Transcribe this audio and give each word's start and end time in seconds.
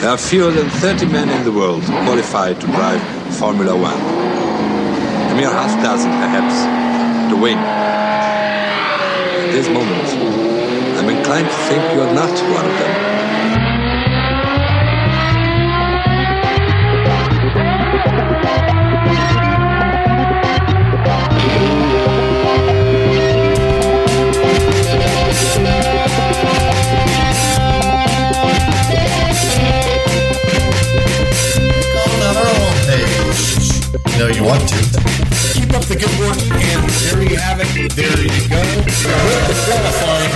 There 0.00 0.10
are 0.10 0.16
fewer 0.16 0.52
than 0.52 0.70
30 0.70 1.06
men 1.06 1.28
in 1.28 1.42
the 1.42 1.50
world 1.50 1.82
qualified 1.82 2.60
to 2.60 2.66
drive 2.68 3.02
Formula 3.34 3.74
One. 3.76 4.00
A 4.00 5.34
mere 5.34 5.50
half 5.50 5.82
dozen, 5.82 6.12
perhaps, 6.12 6.54
to 7.32 7.36
win. 7.36 7.58
At 7.58 9.50
this 9.50 9.68
moment, 9.68 10.08
I'm 10.98 11.08
inclined 11.08 11.48
to 11.48 11.58
think 11.66 11.82
you're 11.94 12.14
not 12.14 12.30
one 12.30 12.64
of 12.64 12.78
them. 12.78 13.07
Know 34.18 34.26
you 34.26 34.42
want 34.42 34.68
to. 34.68 34.74
Keep 35.54 35.74
up 35.74 35.84
the 35.84 35.94
good 35.94 36.10
work, 36.18 36.36
and 36.50 36.90
there 36.90 37.22
you 37.22 37.36
have 37.36 37.60
it. 37.60 37.92
There 37.92 38.20
you 38.20 38.48
go. 38.48 38.58
With 38.58 39.46
the 39.46 39.54
qualifying. 39.64 40.32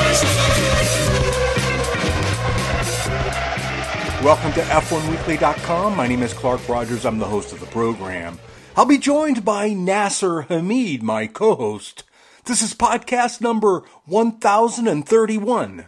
Welcome 4.25 4.53
to 4.53 4.61
F1Weekly.com. 4.61 5.97
My 5.97 6.07
name 6.07 6.23
is 6.23 6.33
Clark 6.33 6.69
Rogers. 6.69 7.05
I'm 7.05 7.19
the 7.19 7.27
host 7.27 7.53
of 7.53 7.59
the 7.59 7.67
program. 7.67 8.39
I'll 8.77 8.87
be 8.87 8.99
joined 8.99 9.45
by 9.45 9.71
Nasir 9.71 10.43
Hamid, 10.43 11.03
my 11.03 11.27
co 11.27 11.57
host. 11.57 12.05
This 12.45 12.63
is 12.63 12.75
podcast 12.75 13.41
number 13.41 13.83
1031, 14.05 15.87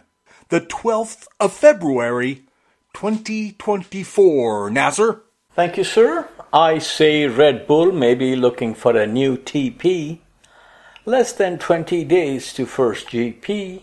the 0.49 0.59
12th 0.59 1.27
of 1.39 1.53
February, 1.53 2.43
2024. 2.93 4.69
Nasir? 4.69 5.21
Thank 5.53 5.77
you, 5.77 5.85
sir. 5.85 6.27
I 6.55 6.79
say 6.79 7.27
Red 7.27 7.67
Bull 7.67 7.91
may 7.91 8.15
be 8.15 8.33
looking 8.33 8.75
for 8.75 8.95
a 8.95 9.05
new 9.05 9.35
TP. 9.35 10.19
Less 11.03 11.33
than 11.33 11.59
20 11.59 12.05
days 12.05 12.53
to 12.53 12.65
first 12.65 13.09
GP, 13.09 13.81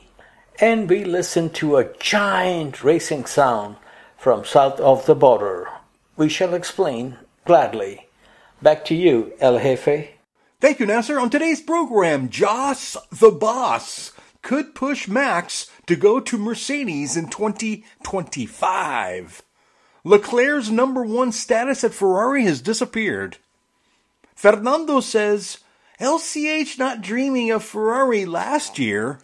and 0.59 0.89
we 0.89 1.05
listen 1.05 1.51
to 1.51 1.77
a 1.77 1.93
giant 1.99 2.83
racing 2.83 3.27
sound 3.27 3.77
from 4.17 4.47
south 4.47 4.81
of 4.81 5.05
the 5.05 5.15
border. 5.15 5.69
We 6.17 6.31
shall 6.31 6.55
explain 6.55 7.19
gladly. 7.45 8.09
Back 8.63 8.87
to 8.87 8.95
you, 8.95 9.35
El 9.39 9.59
Jefe. 9.59 10.13
Thank 10.59 10.81
you, 10.81 10.87
Nasir. 10.87 11.21
On 11.21 11.29
today's 11.29 11.61
program, 11.61 12.31
Jos 12.31 12.97
the 13.11 13.33
Boss 13.33 14.13
could 14.41 14.75
push 14.75 15.07
Max 15.07 15.71
to 15.87 15.95
go 15.95 16.21
to 16.21 16.39
Mercedes 16.39 17.19
in 17.19 17.29
2025. 17.29 19.43
Leclerc's 20.05 20.71
number 20.71 21.03
one 21.03 21.33
status 21.33 21.85
at 21.85 21.95
Ferrari 21.95 22.45
has 22.45 22.61
disappeared. 22.61 23.37
Fernando 24.35 25.01
says 25.01 25.59
LCH 26.01 26.79
not 26.79 27.01
dreaming 27.01 27.51
of 27.51 27.63
Ferrari 27.63 28.25
last 28.25 28.79
year. 28.79 29.21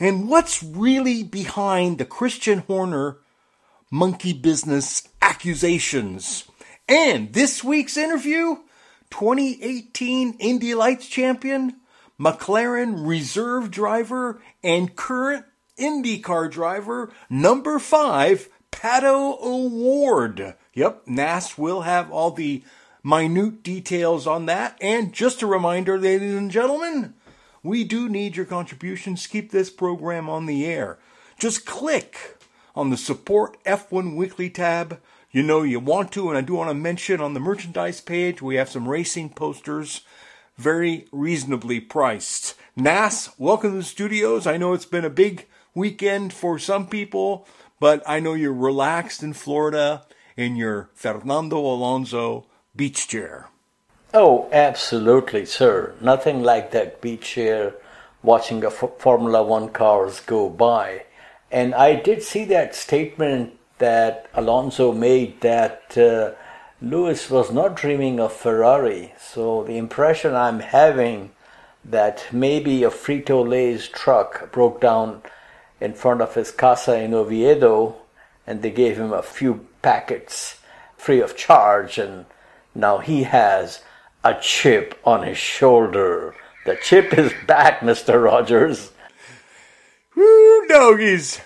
And 0.00 0.28
what's 0.28 0.62
really 0.62 1.22
behind 1.22 1.98
the 1.98 2.04
Christian 2.04 2.60
Horner 2.60 3.18
monkey 3.90 4.32
business 4.32 5.06
accusations? 5.20 6.44
And 6.88 7.32
this 7.34 7.62
week's 7.62 7.98
interview 7.98 8.56
2018 9.10 10.36
Indy 10.38 10.74
Lights 10.74 11.06
champion, 11.06 11.76
McLaren 12.18 13.06
reserve 13.06 13.70
driver, 13.70 14.40
and 14.62 14.96
current 14.96 15.44
IndyCar 15.78 16.50
driver, 16.50 17.12
number 17.28 17.78
five, 17.78 18.48
Pato 18.70 19.36
O'Ward. 19.42 20.54
Yep, 20.74 21.02
NAS 21.06 21.58
will 21.58 21.82
have 21.82 22.10
all 22.10 22.30
the 22.30 22.62
minute 23.02 23.62
details 23.62 24.26
on 24.26 24.46
that. 24.46 24.76
And 24.80 25.12
just 25.12 25.42
a 25.42 25.46
reminder, 25.46 25.98
ladies 25.98 26.34
and 26.34 26.50
gentlemen, 26.50 27.14
we 27.62 27.84
do 27.84 28.08
need 28.08 28.36
your 28.36 28.46
contributions. 28.46 29.22
To 29.22 29.28
keep 29.28 29.50
this 29.50 29.70
program 29.70 30.28
on 30.28 30.46
the 30.46 30.66
air. 30.66 30.98
Just 31.38 31.66
click 31.66 32.36
on 32.74 32.90
the 32.90 32.96
Support 32.96 33.62
F1 33.64 34.16
Weekly 34.16 34.50
tab. 34.50 35.00
You 35.30 35.42
know 35.42 35.62
you 35.62 35.80
want 35.80 36.12
to, 36.12 36.28
and 36.28 36.38
I 36.38 36.40
do 36.40 36.54
want 36.54 36.70
to 36.70 36.74
mention 36.74 37.20
on 37.20 37.34
the 37.34 37.40
merchandise 37.40 38.00
page, 38.00 38.40
we 38.40 38.56
have 38.56 38.68
some 38.68 38.88
racing 38.88 39.30
posters, 39.30 40.02
very 40.56 41.06
reasonably 41.12 41.80
priced. 41.80 42.54
NAS, 42.76 43.30
welcome 43.38 43.72
to 43.72 43.76
the 43.78 43.82
studios. 43.82 44.46
I 44.46 44.56
know 44.56 44.72
it's 44.72 44.84
been 44.84 45.04
a 45.04 45.10
big 45.10 45.46
weekend 45.74 46.32
for 46.32 46.58
some 46.58 46.86
people. 46.86 47.46
But 47.80 48.02
I 48.06 48.20
know 48.20 48.34
you're 48.34 48.52
relaxed 48.52 49.22
in 49.22 49.32
Florida 49.32 50.04
in 50.36 50.56
your 50.56 50.90
Fernando 50.94 51.58
Alonso 51.58 52.46
beach 52.74 53.08
chair. 53.08 53.48
Oh, 54.14 54.48
absolutely, 54.52 55.44
sir. 55.44 55.94
Nothing 56.00 56.42
like 56.42 56.70
that 56.70 57.00
beach 57.00 57.22
chair 57.22 57.74
watching 58.22 58.64
a 58.64 58.68
F- 58.68 58.98
Formula 58.98 59.42
One 59.42 59.68
cars 59.68 60.20
go 60.20 60.48
by. 60.48 61.04
And 61.50 61.74
I 61.74 61.94
did 61.94 62.22
see 62.22 62.44
that 62.46 62.74
statement 62.74 63.58
that 63.78 64.28
Alonso 64.34 64.92
made 64.92 65.40
that 65.40 65.96
uh, 65.96 66.32
Lewis 66.80 67.30
was 67.30 67.52
not 67.52 67.76
dreaming 67.76 68.18
of 68.18 68.32
Ferrari. 68.32 69.14
So 69.18 69.64
the 69.64 69.76
impression 69.76 70.34
I'm 70.34 70.60
having 70.60 71.30
that 71.84 72.26
maybe 72.32 72.84
a 72.84 72.90
Frito 72.90 73.46
Lay's 73.46 73.88
truck 73.88 74.52
broke 74.52 74.80
down 74.80 75.22
in 75.80 75.94
front 75.94 76.20
of 76.20 76.34
his 76.34 76.50
casa 76.50 76.98
in 76.98 77.14
Oviedo, 77.14 77.96
and 78.46 78.62
they 78.62 78.70
gave 78.70 78.98
him 78.98 79.12
a 79.12 79.22
few 79.22 79.66
packets 79.82 80.60
free 80.96 81.20
of 81.20 81.36
charge, 81.36 81.98
and 81.98 82.26
now 82.74 82.98
he 82.98 83.22
has 83.22 83.82
a 84.24 84.34
chip 84.40 84.98
on 85.04 85.22
his 85.22 85.38
shoulder. 85.38 86.34
The 86.66 86.76
chip 86.76 87.12
is 87.18 87.32
back, 87.46 87.80
Mr. 87.80 88.22
Rogers. 88.22 88.92
Woo, 90.14 90.66
doggies! 90.66 91.40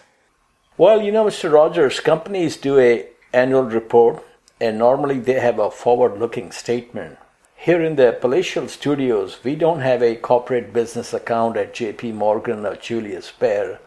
Well, 0.79 1.03
you 1.03 1.13
know, 1.13 1.27
Mr. 1.27 1.53
Rogers, 1.53 2.01
companies 2.01 2.57
do 2.57 2.79
a 2.79 3.07
annual 3.33 3.65
report, 3.65 4.25
and 4.61 4.79
normally 4.79 5.21
they 5.21 5.39
have 5.39 5.59
a 5.59 5.71
forward-looking 5.71 6.51
statement. 6.53 7.19
Here 7.55 7.83
in 7.83 7.97
the 7.97 8.17
Palatial 8.19 8.69
Studios, 8.69 9.39
we 9.45 9.55
don't 9.55 9.81
have 9.81 10.03
a 10.03 10.17
corporate 10.17 10.73
business 10.73 11.13
account 11.13 11.57
at 11.57 11.75
JP 11.75 12.15
Morgan 12.15 12.67
or 12.67 12.75
Julius 12.75 13.31
Baer 13.31 13.79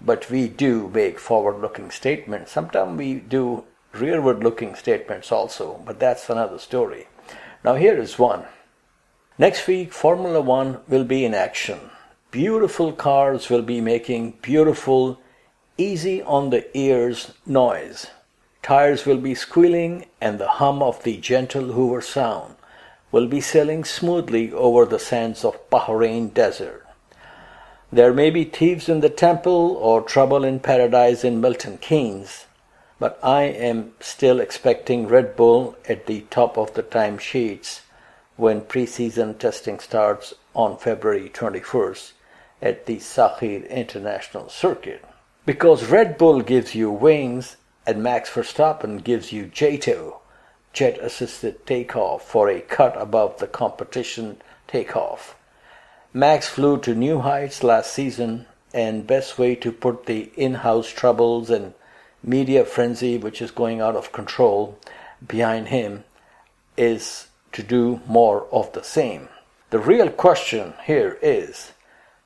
but 0.00 0.30
we 0.30 0.48
do 0.48 0.88
make 0.88 1.18
forward 1.18 1.60
looking 1.60 1.90
statements. 1.90 2.52
Sometimes 2.52 2.98
we 2.98 3.14
do 3.14 3.64
rearward 3.92 4.42
looking 4.42 4.74
statements 4.74 5.32
also, 5.32 5.82
but 5.84 5.98
that's 5.98 6.30
another 6.30 6.58
story. 6.58 7.08
Now, 7.64 7.74
here 7.74 7.98
is 7.98 8.18
one. 8.18 8.44
Next 9.38 9.66
week, 9.66 9.92
Formula 9.92 10.40
One 10.40 10.80
will 10.88 11.04
be 11.04 11.24
in 11.24 11.34
action. 11.34 11.78
Beautiful 12.30 12.92
cars 12.92 13.48
will 13.48 13.62
be 13.62 13.80
making 13.80 14.38
beautiful, 14.42 15.20
easy 15.76 16.22
on 16.22 16.50
the 16.50 16.66
ears 16.76 17.32
noise. 17.46 18.08
Tires 18.62 19.06
will 19.06 19.18
be 19.18 19.34
squealing, 19.34 20.06
and 20.20 20.38
the 20.38 20.48
hum 20.48 20.82
of 20.82 21.02
the 21.02 21.16
gentle 21.18 21.72
Hoover 21.72 22.00
sound 22.00 22.56
will 23.10 23.26
be 23.26 23.40
sailing 23.40 23.84
smoothly 23.84 24.52
over 24.52 24.84
the 24.84 24.98
sands 24.98 25.44
of 25.44 25.70
Bahrain 25.70 26.34
Desert. 26.34 26.84
There 27.90 28.12
may 28.12 28.28
be 28.28 28.44
thieves 28.44 28.90
in 28.90 29.00
the 29.00 29.08
temple 29.08 29.74
or 29.80 30.02
trouble 30.02 30.44
in 30.44 30.60
paradise 30.60 31.24
in 31.24 31.40
Milton 31.40 31.78
Keynes, 31.78 32.44
but 32.98 33.18
I 33.22 33.44
am 33.44 33.94
still 33.98 34.40
expecting 34.40 35.08
Red 35.08 35.36
Bull 35.36 35.74
at 35.88 36.04
the 36.04 36.26
top 36.28 36.58
of 36.58 36.74
the 36.74 36.82
timesheets 36.82 37.80
when 38.36 38.60
preseason 38.60 39.38
testing 39.38 39.78
starts 39.78 40.34
on 40.54 40.76
February 40.76 41.30
21st 41.30 42.12
at 42.60 42.84
the 42.84 42.98
Sakhir 42.98 43.66
International 43.70 44.50
Circuit. 44.50 45.02
Because 45.46 45.88
Red 45.88 46.18
Bull 46.18 46.42
gives 46.42 46.74
you 46.74 46.90
wings 46.90 47.56
and 47.86 48.02
Max 48.02 48.28
Verstappen 48.28 49.02
gives 49.02 49.32
you 49.32 49.46
JATO, 49.46 50.20
jet 50.74 50.98
assisted 50.98 51.64
takeoff, 51.64 52.22
for 52.22 52.50
a 52.50 52.60
cut 52.60 53.00
above 53.00 53.38
the 53.38 53.46
competition 53.46 54.42
takeoff. 54.66 55.37
Max 56.18 56.48
flew 56.48 56.80
to 56.80 56.96
new 56.96 57.20
heights 57.20 57.62
last 57.62 57.92
season, 57.92 58.46
and 58.74 59.06
best 59.06 59.38
way 59.38 59.54
to 59.54 59.70
put 59.70 60.06
the 60.06 60.32
in-house 60.36 60.88
troubles 60.88 61.48
and 61.48 61.74
media 62.24 62.64
frenzy, 62.64 63.16
which 63.16 63.40
is 63.40 63.52
going 63.52 63.80
out 63.80 63.94
of 63.94 64.10
control, 64.10 64.76
behind 65.24 65.68
him, 65.68 66.02
is 66.76 67.28
to 67.52 67.62
do 67.62 68.00
more 68.08 68.48
of 68.50 68.72
the 68.72 68.82
same. 68.82 69.28
The 69.70 69.78
real 69.78 70.10
question 70.10 70.74
here 70.82 71.18
is, 71.22 71.70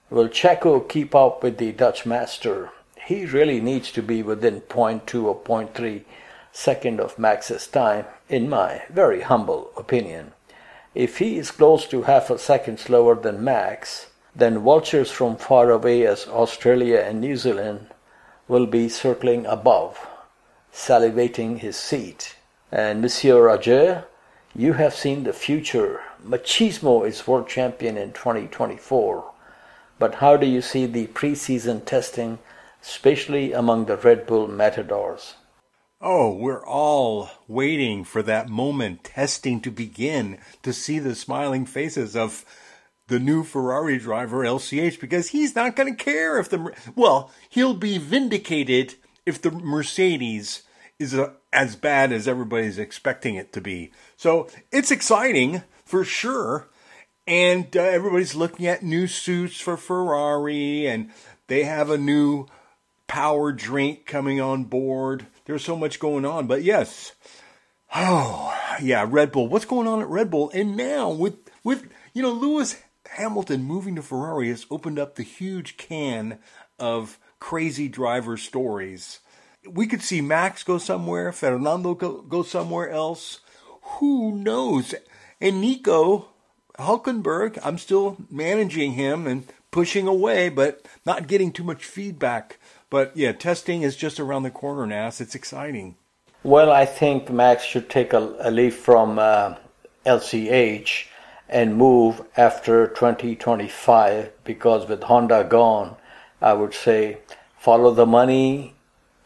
will 0.09 0.29
Checo 0.29 0.89
keep 0.89 1.15
up 1.15 1.43
with 1.43 1.59
the 1.59 1.73
Dutch 1.73 2.07
master? 2.07 2.71
He 2.97 3.27
really 3.27 3.61
needs 3.61 3.93
to 3.93 4.03
be 4.03 4.23
within 4.23 4.63
0.2 4.63 5.25
or 5.25 5.39
0.3 5.39 6.05
second 6.51 6.99
of 6.99 7.19
Max's 7.19 7.67
time, 7.67 8.07
in 8.31 8.49
my 8.49 8.85
very 8.89 9.21
humble 9.21 9.71
opinion. 9.77 10.33
If 10.95 11.19
he 11.19 11.39
is 11.39 11.51
close 11.51 11.87
to 11.89 12.03
half 12.03 12.29
a 12.29 12.39
second 12.39 12.79
slower 12.79 13.15
than 13.15 13.43
Max, 13.43 14.09
then 14.37 14.59
vultures 14.59 15.11
from 15.11 15.37
far 15.37 15.71
away 15.71 16.07
as 16.07 16.27
Australia 16.27 16.99
and 16.99 17.21
New 17.21 17.37
Zealand 17.37 17.87
will 18.49 18.67
be 18.67 18.89
circling 18.89 19.47
above. 19.47 20.07
salivating 20.73 21.59
his 21.59 21.77
seat. 21.77 22.37
And 22.71 23.03
Monsieur 23.03 23.43
Roger, 23.43 24.05
you 24.55 24.75
have 24.75 24.95
seen 24.95 25.25
the 25.25 25.33
future. 25.33 26.01
Machismo 26.25 27.07
is 27.07 27.27
world 27.27 27.49
champion 27.49 27.99
in 27.99 28.13
2024. 28.13 29.25
But 29.99 30.17
how 30.17 30.37
do 30.37 30.47
you 30.47 30.63
see 30.63 30.87
the 30.87 31.07
preseason 31.09 31.85
testing, 31.85 32.39
especially 32.83 33.53
among 33.53 33.85
the 33.85 33.97
Red 33.97 34.27
Bull 34.27 34.49
matadors? 34.49 35.35
Oh, 36.05 36.33
we're 36.33 36.67
all 36.67 37.31
waiting 37.47 38.03
for 38.03 38.25
that 38.25 38.49
moment, 38.49 39.05
testing 39.05 39.61
to 39.61 39.71
begin, 39.71 40.39
to 40.65 40.73
see 40.73 40.99
the 40.99 41.15
smiling 41.15 41.65
faces 41.65 42.17
of 42.17 42.45
the 43.07 43.21
new 43.21 43.45
Ferrari 43.45 43.99
driver, 43.99 44.39
LCH, 44.39 44.99
because 44.99 45.29
he's 45.29 45.55
not 45.55 45.77
going 45.77 45.95
to 45.95 46.05
care 46.05 46.41
if 46.41 46.49
the, 46.49 46.75
well, 46.97 47.31
he'll 47.49 47.75
be 47.75 47.99
vindicated 47.99 48.97
if 49.25 49.41
the 49.41 49.53
Mercedes 49.53 50.63
is 50.99 51.15
a, 51.15 51.35
as 51.53 51.77
bad 51.77 52.11
as 52.11 52.27
everybody's 52.27 52.79
expecting 52.79 53.37
it 53.37 53.53
to 53.53 53.61
be. 53.61 53.93
So 54.17 54.49
it's 54.73 54.91
exciting 54.91 55.63
for 55.85 56.03
sure. 56.03 56.69
And 57.29 57.77
uh, 57.77 57.81
everybody's 57.81 58.35
looking 58.35 58.67
at 58.67 58.83
new 58.83 59.07
suits 59.07 59.61
for 59.61 59.77
Ferrari, 59.77 60.89
and 60.89 61.11
they 61.47 61.63
have 61.63 61.91
a 61.91 61.99
new 61.99 62.49
power 63.07 63.53
drink 63.53 64.07
coming 64.07 64.41
on 64.41 64.65
board. 64.65 65.27
There's 65.45 65.65
so 65.65 65.77
much 65.77 66.01
going 66.01 66.25
on. 66.25 66.47
But 66.47 66.63
yes, 66.63 67.13
oh, 67.95 68.57
yeah, 68.81 69.07
Red 69.09 69.33
Bull. 69.33 69.49
What's 69.49 69.65
going 69.65 69.87
on 69.87 70.01
at 70.01 70.09
Red 70.09 70.31
Bull? 70.31 70.51
And 70.55 70.77
now 70.77 71.11
with, 71.11 71.37
with 71.65 71.89
you 72.13 72.23
know, 72.23 72.33
Lewis 72.33 72.81
Hamilton 73.11 73.65
moving 73.65 73.97
to 73.97 74.03
Ferrari 74.03 74.49
has 74.49 74.67
opened 74.71 74.99
up 74.99 75.15
the 75.17 75.23
huge 75.23 75.77
can 75.77 76.39
of 76.79 77.19
crazy 77.41 77.89
driver 77.89 78.37
stories. 78.37 79.21
We 79.69 79.87
could 79.87 80.03
see 80.03 80.21
Max 80.21 80.63
go 80.63 80.79
somewhere, 80.79 81.33
Fernando 81.33 81.95
go, 81.95 82.23
go 82.23 82.43
somewhere 82.43 82.91
else. 82.91 83.41
Who 83.99 84.35
knows? 84.35 84.95
And 85.41 85.61
Nico 85.61 86.29
Hulkenberg, 86.79 87.59
I'm 87.65 87.79
still 87.79 88.17
managing 88.31 88.93
him 88.93 89.27
and 89.27 89.45
pushing 89.71 90.07
away, 90.07 90.49
but 90.49 90.87
not 91.05 91.27
getting 91.27 91.53
too 91.53 91.65
much 91.65 91.85
feedback. 91.85 92.59
But 92.93 93.17
yeah, 93.17 93.33
testing 93.33 93.81
is 93.81 93.97
just 93.97 94.21
around 94.21 94.43
the 94.43 94.51
corner 94.51 94.87
now. 94.87 95.09
So 95.09 95.23
it's 95.23 95.35
exciting. 95.35 95.97
Well, 96.43 96.71
I 96.71 96.85
think 96.85 97.31
Max 97.31 97.65
should 97.65 97.89
take 97.89 98.13
a, 98.13 98.37
a 98.39 98.51
leaf 98.51 98.77
from 98.77 99.19
uh, 99.19 99.55
LCH 100.05 101.07
and 101.49 101.79
move 101.79 102.21
after 102.37 102.89
2025 102.89 104.33
because 104.45 104.87
with 104.91 105.05
Honda 105.05 105.43
gone, 105.43 105.97
I 106.43 106.53
would 106.53 106.75
say 106.75 107.17
follow 107.59 107.95
the 107.95 108.05
money 108.05 108.75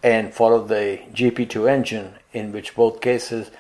and 0.00 0.32
follow 0.32 0.62
the 0.62 1.00
GP2 1.12 1.68
engine, 1.68 2.14
in 2.32 2.52
which 2.52 2.76
both 2.76 3.00
cases 3.00 3.50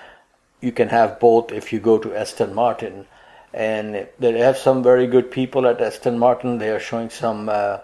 you 0.60 0.70
can 0.70 0.90
have 0.90 1.18
both 1.18 1.50
if 1.50 1.72
you 1.72 1.80
go 1.80 1.98
to 1.98 2.14
Aston 2.14 2.54
Martin. 2.54 3.06
And 3.52 4.06
they 4.20 4.38
have 4.38 4.56
some 4.56 4.84
very 4.84 5.08
good 5.08 5.32
people 5.32 5.66
at 5.66 5.80
Aston 5.80 6.16
Martin. 6.16 6.58
They 6.58 6.70
are 6.70 6.78
showing 6.78 7.10
some 7.10 7.48
uh, 7.48 7.78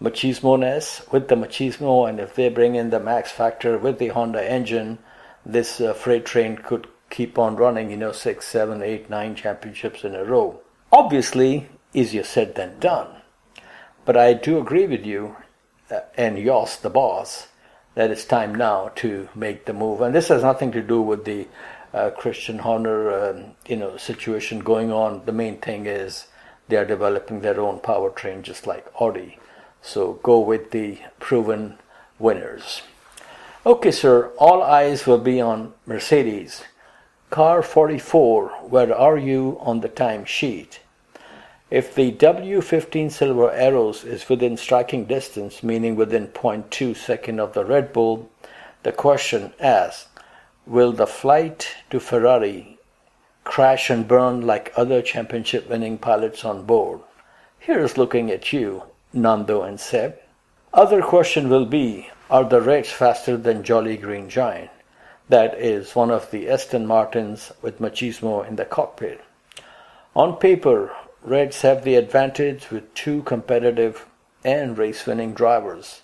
machismo-ness 0.00 1.02
with 1.10 1.28
the 1.28 1.34
machismo, 1.34 2.08
and 2.08 2.20
if 2.20 2.34
they 2.34 2.48
bring 2.48 2.74
in 2.74 2.90
the 2.90 3.00
max 3.00 3.30
factor 3.30 3.78
with 3.78 3.98
the 3.98 4.08
Honda 4.08 4.44
engine, 4.50 4.98
this 5.44 5.80
uh, 5.80 5.94
freight 5.94 6.26
train 6.26 6.56
could 6.56 6.86
keep 7.08 7.38
on 7.38 7.56
running, 7.56 7.90
you 7.90 7.96
know, 7.96 8.12
six, 8.12 8.46
seven, 8.46 8.82
eight, 8.82 9.08
nine 9.08 9.34
championships 9.34 10.04
in 10.04 10.14
a 10.14 10.24
row. 10.24 10.60
Obviously, 10.92 11.68
easier 11.94 12.24
said 12.24 12.54
than 12.54 12.78
done. 12.78 13.08
But 14.04 14.16
I 14.16 14.34
do 14.34 14.58
agree 14.58 14.86
with 14.86 15.06
you, 15.06 15.36
uh, 15.90 16.00
and 16.16 16.36
Jos, 16.44 16.76
the 16.76 16.90
boss, 16.90 17.48
that 17.94 18.10
it's 18.10 18.24
time 18.24 18.54
now 18.54 18.90
to 18.96 19.28
make 19.34 19.64
the 19.64 19.72
move. 19.72 20.00
And 20.00 20.14
this 20.14 20.28
has 20.28 20.42
nothing 20.42 20.72
to 20.72 20.82
do 20.82 21.00
with 21.00 21.24
the 21.24 21.48
uh, 21.94 22.10
Christian 22.10 22.58
Horner, 22.58 23.30
um, 23.30 23.44
you 23.66 23.76
know, 23.76 23.96
situation 23.96 24.58
going 24.58 24.92
on. 24.92 25.24
The 25.24 25.32
main 25.32 25.58
thing 25.58 25.86
is 25.86 26.26
they 26.68 26.76
are 26.76 26.84
developing 26.84 27.40
their 27.40 27.58
own 27.58 27.78
powertrain, 27.78 28.42
just 28.42 28.66
like 28.66 28.86
Audi. 29.00 29.38
So 29.86 30.14
go 30.24 30.40
with 30.40 30.72
the 30.72 30.98
proven 31.20 31.78
winners. 32.18 32.82
Okay, 33.64 33.92
sir. 33.92 34.32
All 34.36 34.60
eyes 34.60 35.06
will 35.06 35.18
be 35.18 35.40
on 35.40 35.74
Mercedes. 35.86 36.64
Car 37.30 37.62
44, 37.62 38.48
where 38.68 38.92
are 38.92 39.16
you 39.16 39.58
on 39.60 39.80
the 39.80 39.88
time 39.88 40.24
sheet? 40.24 40.80
If 41.70 41.94
the 41.94 42.10
W15 42.10 43.12
Silver 43.12 43.52
Arrows 43.52 44.02
is 44.02 44.28
within 44.28 44.56
striking 44.56 45.04
distance, 45.04 45.62
meaning 45.62 45.94
within 45.94 46.26
0.2 46.28 46.96
second 46.96 47.38
of 47.38 47.52
the 47.52 47.64
Red 47.64 47.92
Bull, 47.92 48.28
the 48.82 48.90
question 48.90 49.52
asks, 49.60 50.08
will 50.66 50.90
the 50.90 51.06
flight 51.06 51.76
to 51.90 52.00
Ferrari 52.00 52.78
crash 53.44 53.88
and 53.88 54.08
burn 54.08 54.40
like 54.40 54.72
other 54.76 55.00
championship 55.00 55.70
winning 55.70 55.96
pilots 55.96 56.44
on 56.44 56.66
board? 56.66 56.98
Here's 57.60 57.96
looking 57.96 58.32
at 58.32 58.52
you, 58.52 58.82
Nando 59.16 59.62
and 59.62 59.80
Seb. 59.80 60.18
Other 60.72 61.02
question 61.02 61.48
will 61.48 61.66
be, 61.66 62.10
are 62.30 62.44
the 62.44 62.60
Reds 62.60 62.90
faster 62.90 63.36
than 63.36 63.64
Jolly 63.64 63.96
Green 63.96 64.28
Giant? 64.28 64.70
that 65.28 65.58
is 65.58 65.94
one 65.94 66.10
of 66.10 66.30
the 66.30 66.48
Aston 66.48 66.86
Martins 66.86 67.52
with 67.60 67.80
machismo 67.80 68.46
in 68.46 68.56
the 68.56 68.64
cockpit. 68.64 69.20
On 70.14 70.36
paper, 70.36 70.92
Reds 71.22 71.62
have 71.62 71.82
the 71.82 71.96
advantage 71.96 72.70
with 72.70 72.94
two 72.94 73.22
competitive 73.22 74.06
and 74.44 74.78
race 74.78 75.04
winning 75.06 75.34
drivers, 75.34 76.02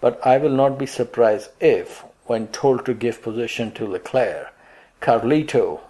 but 0.00 0.24
I 0.26 0.38
will 0.38 0.50
not 0.50 0.78
be 0.78 0.86
surprised 0.86 1.50
if, 1.60 2.04
when 2.26 2.48
told 2.48 2.84
to 2.86 2.94
give 2.94 3.22
position 3.22 3.70
to 3.72 3.86
Leclerc, 3.86 4.52
Carlito 5.00 5.80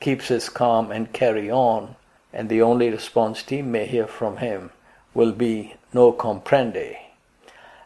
keeps 0.00 0.28
his 0.28 0.48
calm 0.48 0.90
and 0.90 1.12
carry 1.12 1.50
on, 1.50 1.96
and 2.32 2.48
the 2.48 2.62
only 2.62 2.88
response 2.88 3.42
team 3.42 3.70
may 3.70 3.86
hear 3.86 4.06
from 4.06 4.38
him 4.38 4.70
will 5.14 5.32
be 5.32 5.74
no 5.92 6.12
comprende. 6.12 6.96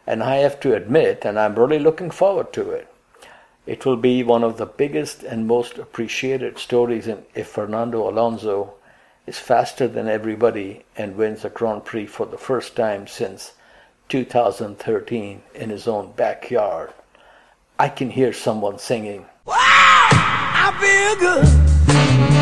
And 0.07 0.23
I 0.23 0.37
have 0.37 0.59
to 0.61 0.75
admit, 0.75 1.25
and 1.25 1.39
I'm 1.39 1.55
really 1.55 1.79
looking 1.79 2.11
forward 2.11 2.53
to 2.53 2.69
it, 2.71 2.87
it 3.65 3.85
will 3.85 3.97
be 3.97 4.23
one 4.23 4.43
of 4.43 4.57
the 4.57 4.65
biggest 4.65 5.23
and 5.23 5.47
most 5.47 5.79
appreciated 5.79 6.59
stories 6.59 7.07
in 7.07 7.25
if 7.33 7.47
Fernando 7.47 8.07
Alonso 8.07 8.75
is 9.25 9.39
faster 9.39 9.87
than 9.87 10.07
everybody 10.07 10.85
and 10.95 11.15
wins 11.15 11.43
a 11.43 11.49
Grand 11.49 11.83
Prix 11.83 12.05
for 12.05 12.27
the 12.27 12.37
first 12.37 12.75
time 12.75 13.07
since 13.07 13.53
2013 14.09 15.41
in 15.55 15.69
his 15.71 15.87
own 15.87 16.11
backyard. 16.11 16.93
I 17.79 17.89
can 17.89 18.11
hear 18.11 18.33
someone 18.33 18.77
singing. 18.77 19.25
Wow, 19.45 19.55
I 19.57 20.71
feel 20.79 22.29
good. 22.29 22.34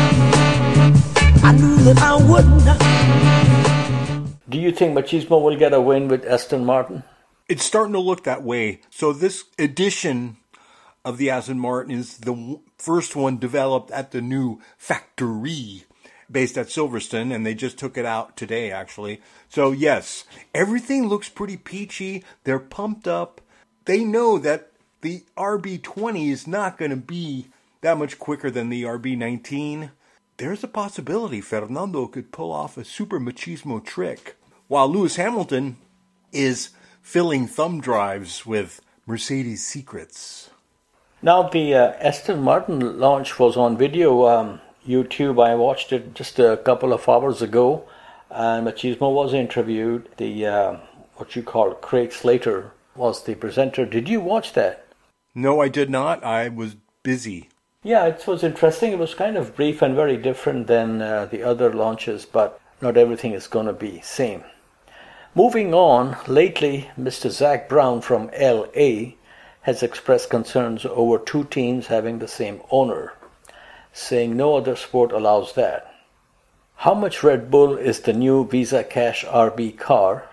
You 4.64 4.72
think 4.72 4.96
Machismo 4.96 5.42
will 5.42 5.56
get 5.56 5.72
a 5.72 5.80
win 5.80 6.08
with 6.08 6.24
Aston 6.26 6.64
Martin? 6.64 7.04
It's 7.48 7.64
starting 7.64 7.92
to 7.92 8.00
look 8.00 8.24
that 8.24 8.42
way. 8.42 8.80
So 8.90 9.12
this 9.12 9.44
edition 9.58 10.38
of 11.04 11.18
the 11.18 11.30
Aston 11.30 11.58
Martin 11.58 11.92
is 11.92 12.18
the 12.18 12.60
first 12.78 13.14
one 13.14 13.38
developed 13.38 13.90
at 13.90 14.10
the 14.10 14.22
new 14.22 14.60
factory 14.78 15.84
based 16.30 16.56
at 16.56 16.68
Silverstone, 16.68 17.34
and 17.34 17.44
they 17.44 17.54
just 17.54 17.78
took 17.78 17.98
it 17.98 18.06
out 18.06 18.36
today, 18.36 18.70
actually. 18.70 19.20
So, 19.48 19.72
yes, 19.72 20.24
everything 20.54 21.06
looks 21.06 21.28
pretty 21.28 21.56
peachy. 21.56 22.24
They're 22.44 22.58
pumped 22.58 23.06
up. 23.06 23.40
They 23.84 24.04
know 24.04 24.38
that 24.38 24.72
the 25.02 25.24
RB20 25.36 26.30
is 26.30 26.46
not 26.46 26.78
going 26.78 26.90
to 26.90 26.96
be 26.96 27.48
that 27.82 27.98
much 27.98 28.18
quicker 28.18 28.50
than 28.50 28.70
the 28.70 28.84
RB19. 28.84 29.90
There's 30.38 30.64
a 30.64 30.68
possibility 30.68 31.40
Fernando 31.40 32.06
could 32.06 32.32
pull 32.32 32.50
off 32.50 32.78
a 32.78 32.84
super 32.84 33.20
machismo 33.20 33.84
trick, 33.84 34.36
while 34.68 34.88
Lewis 34.88 35.16
Hamilton 35.16 35.76
is 36.32 36.70
filling 37.02 37.46
thumb 37.46 37.80
drives 37.80 38.46
with 38.46 38.80
Mercedes 39.06 39.64
secrets. 39.64 40.50
Now, 41.22 41.48
the 41.48 41.74
uh, 41.74 41.92
Aston 42.00 42.42
Martin 42.42 42.98
launch 42.98 43.38
was 43.38 43.56
on 43.56 43.78
video, 43.78 44.26
um, 44.26 44.60
YouTube. 44.86 45.42
I 45.42 45.54
watched 45.54 45.92
it 45.92 46.14
just 46.14 46.38
a 46.38 46.56
couple 46.58 46.92
of 46.92 47.08
hours 47.08 47.40
ago, 47.40 47.84
and 48.30 48.66
Machismo 48.66 49.12
was 49.12 49.32
interviewed. 49.32 50.08
The 50.18 50.46
uh, 50.46 50.76
what 51.16 51.36
you 51.36 51.42
call 51.42 51.72
Craig 51.74 52.12
Slater 52.12 52.72
was 52.94 53.24
the 53.24 53.34
presenter. 53.34 53.86
Did 53.86 54.08
you 54.08 54.20
watch 54.20 54.52
that? 54.52 54.86
No, 55.34 55.60
I 55.60 55.68
did 55.68 55.90
not. 55.90 56.22
I 56.22 56.48
was 56.48 56.76
busy. 57.02 57.48
Yeah, 57.82 58.06
it 58.06 58.26
was 58.26 58.42
interesting. 58.42 58.92
It 58.92 58.98
was 58.98 59.14
kind 59.14 59.36
of 59.36 59.56
brief 59.56 59.82
and 59.82 59.94
very 59.94 60.16
different 60.16 60.66
than 60.66 61.02
uh, 61.02 61.26
the 61.26 61.42
other 61.42 61.72
launches, 61.72 62.24
but 62.24 62.60
not 62.80 62.96
everything 62.96 63.32
is 63.32 63.46
going 63.46 63.66
to 63.66 63.72
be 63.72 64.00
same. 64.00 64.44
Moving 65.36 65.74
on, 65.74 66.16
lately, 66.28 66.90
Mr. 66.96 67.28
Zak 67.28 67.68
Brown 67.68 68.02
from 68.02 68.30
LA 68.40 69.14
has 69.62 69.82
expressed 69.82 70.30
concerns 70.30 70.86
over 70.86 71.18
two 71.18 71.42
teams 71.42 71.88
having 71.88 72.20
the 72.20 72.28
same 72.28 72.60
owner, 72.70 73.14
saying 73.92 74.36
no 74.36 74.56
other 74.56 74.76
sport 74.76 75.10
allows 75.10 75.54
that. 75.54 75.92
How 76.76 76.94
much 76.94 77.24
Red 77.24 77.50
Bull 77.50 77.76
is 77.76 77.98
the 77.98 78.12
new 78.12 78.46
Visa 78.46 78.84
Cash 78.84 79.24
RB 79.24 79.76
car? 79.76 80.28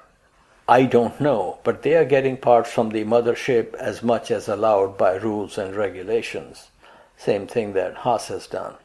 I 0.68 0.84
don't 0.84 1.20
know, 1.20 1.58
but 1.64 1.82
they 1.82 1.96
are 1.96 2.06
getting 2.06 2.38
parts 2.38 2.72
from 2.72 2.90
the 2.90 3.04
mothership 3.04 3.74
as 3.74 4.04
much 4.04 4.30
as 4.30 4.48
allowed 4.48 5.00
by 5.00 5.16
rules 5.16 5.58
and 5.58 5.76
regulations. 5.76 6.70
Same 7.18 7.48
thing 7.48 7.74
that 7.74 7.96
Haas 7.96 8.28
has 8.28 8.46
done. 8.46 8.76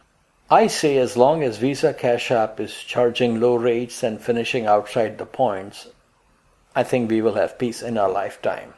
I 0.48 0.68
say 0.68 0.96
as 0.96 1.18
long 1.18 1.42
as 1.42 1.58
Visa 1.58 1.92
Cash 1.92 2.30
App 2.30 2.58
is 2.58 2.72
charging 2.72 3.38
low 3.38 3.56
rates 3.56 4.02
and 4.02 4.18
finishing 4.18 4.64
outside 4.64 5.18
the 5.18 5.26
points, 5.26 5.88
I 6.76 6.82
think 6.82 7.10
we 7.10 7.22
will 7.22 7.34
have 7.34 7.58
peace 7.58 7.80
in 7.80 7.96
our 7.96 8.10
lifetime. 8.10 8.74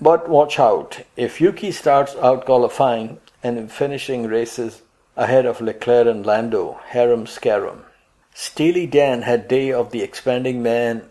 But 0.00 0.28
watch 0.28 0.60
out, 0.60 1.00
if 1.16 1.40
Yuki 1.40 1.72
starts 1.72 2.14
out 2.14 2.46
qualifying 2.46 3.18
and 3.42 3.70
finishing 3.70 4.28
races 4.28 4.82
ahead 5.16 5.44
of 5.44 5.60
Leclerc 5.60 6.06
and 6.06 6.24
Lando, 6.24 6.78
harum 6.86 7.26
scarum. 7.26 7.84
Steely 8.32 8.86
Dan 8.86 9.22
had 9.22 9.48
Day 9.48 9.72
of 9.72 9.90
the 9.90 10.02
Expanding 10.02 10.62
Man 10.62 11.10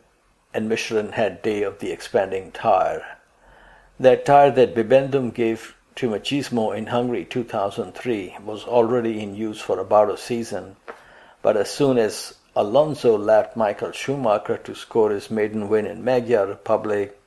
and 0.53 0.69
Michelin 0.69 1.11
had 1.11 1.41
Day 1.41 1.63
of 1.63 1.79
the 1.79 1.91
Expanding 1.91 2.53
Tire. 2.53 3.17
That 3.99 4.25
tire 4.25 4.51
that 4.51 4.73
Bibendum 4.73 5.33
gave 5.33 5.75
to 5.95 6.09
Machismo 6.09 6.75
in 6.75 6.87
Hungary 6.87 7.25
2003 7.25 8.37
was 8.45 8.63
already 8.63 9.21
in 9.21 9.35
use 9.35 9.59
for 9.59 9.79
about 9.79 10.09
a 10.09 10.17
season, 10.17 10.77
but 11.41 11.57
as 11.57 11.69
soon 11.69 11.97
as 11.97 12.35
Alonso 12.53 13.17
lapped 13.17 13.55
Michael 13.55 13.93
Schumacher 13.93 14.57
to 14.57 14.75
score 14.75 15.11
his 15.11 15.31
maiden 15.31 15.69
win 15.69 15.85
in 15.85 16.03
Magyar 16.03 16.47
Republic, 16.47 17.17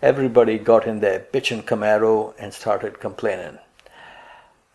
everybody 0.00 0.58
got 0.58 0.86
in 0.86 1.00
their 1.00 1.18
bitchin' 1.18 1.64
Camaro 1.64 2.34
and 2.38 2.54
started 2.54 3.00
complaining. 3.00 3.58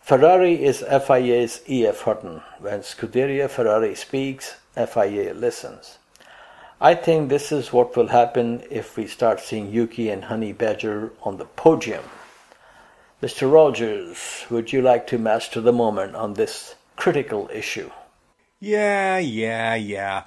Ferrari 0.01 0.61
is 0.61 0.83
FIA's 0.83 1.61
E.F. 1.69 2.01
Hutton. 2.01 2.41
When 2.59 2.81
Scuderia 2.81 3.49
Ferrari 3.49 3.95
speaks, 3.95 4.57
FIA 4.75 5.33
listens. 5.33 5.97
I 6.81 6.93
think 6.93 7.29
this 7.29 7.53
is 7.53 7.71
what 7.71 7.95
will 7.95 8.07
happen 8.07 8.63
if 8.69 8.97
we 8.97 9.07
start 9.07 9.39
seeing 9.39 9.71
Yuki 9.71 10.09
and 10.09 10.25
Honey 10.25 10.51
Badger 10.51 11.13
on 11.23 11.37
the 11.37 11.45
podium. 11.45 12.03
Mr. 13.23 13.49
Rogers, 13.49 14.45
would 14.49 14.73
you 14.73 14.81
like 14.81 15.07
to 15.07 15.17
master 15.17 15.61
the 15.61 15.71
moment 15.71 16.15
on 16.15 16.33
this 16.33 16.75
critical 16.97 17.49
issue? 17.53 17.89
Yeah, 18.65 19.19
yeah, 19.19 19.75
yeah. 19.75 20.23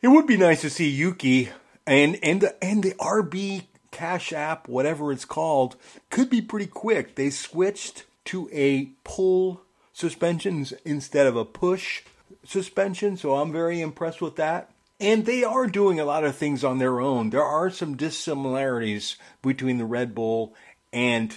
It 0.00 0.06
would 0.06 0.28
be 0.28 0.36
nice 0.36 0.60
to 0.60 0.70
see 0.70 0.88
Yuki 0.88 1.48
and 1.84 2.16
and 2.22 2.40
the, 2.40 2.64
and 2.64 2.80
the 2.80 2.92
RB 2.92 3.64
Cash 3.90 4.32
App, 4.32 4.68
whatever 4.68 5.10
it's 5.10 5.24
called, 5.24 5.74
could 6.08 6.30
be 6.30 6.40
pretty 6.40 6.68
quick. 6.68 7.16
They 7.16 7.28
switched 7.28 8.04
to 8.26 8.48
a 8.52 8.90
pull 9.02 9.62
suspension 9.92 10.64
instead 10.84 11.26
of 11.26 11.34
a 11.34 11.44
push 11.44 12.04
suspension, 12.44 13.16
so 13.16 13.34
I'm 13.34 13.50
very 13.50 13.80
impressed 13.80 14.22
with 14.22 14.36
that. 14.36 14.70
And 15.00 15.26
they 15.26 15.42
are 15.42 15.66
doing 15.66 15.98
a 15.98 16.04
lot 16.04 16.22
of 16.22 16.36
things 16.36 16.62
on 16.62 16.78
their 16.78 17.00
own. 17.00 17.30
There 17.30 17.42
are 17.42 17.70
some 17.70 17.96
dissimilarities 17.96 19.16
between 19.42 19.78
the 19.78 19.84
Red 19.84 20.14
Bull 20.14 20.54
and 20.92 21.36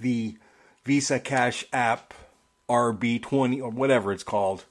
the 0.00 0.38
Visa 0.86 1.20
Cash 1.20 1.66
App 1.70 2.14
RB20 2.66 3.60
or 3.60 3.68
whatever 3.68 4.10
it's 4.10 4.22
called. 4.22 4.64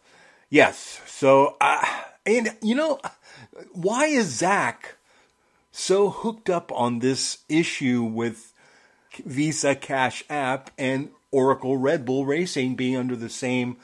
Yes. 0.49 1.01
So, 1.05 1.57
uh, 1.59 1.85
and 2.25 2.55
you 2.61 2.75
know, 2.75 2.99
why 3.73 4.05
is 4.05 4.27
Zak 4.27 4.97
so 5.71 6.09
hooked 6.09 6.49
up 6.49 6.71
on 6.71 6.99
this 6.99 7.39
issue 7.49 8.03
with 8.03 8.53
Visa 9.25 9.75
Cash 9.75 10.23
App 10.29 10.71
and 10.77 11.09
Oracle 11.31 11.77
Red 11.77 12.05
Bull 12.05 12.25
Racing 12.25 12.75
being 12.75 12.95
under 12.95 13.15
the 13.15 13.29
same 13.29 13.77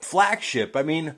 flagship. 0.00 0.74
I 0.74 0.82
mean, 0.82 1.14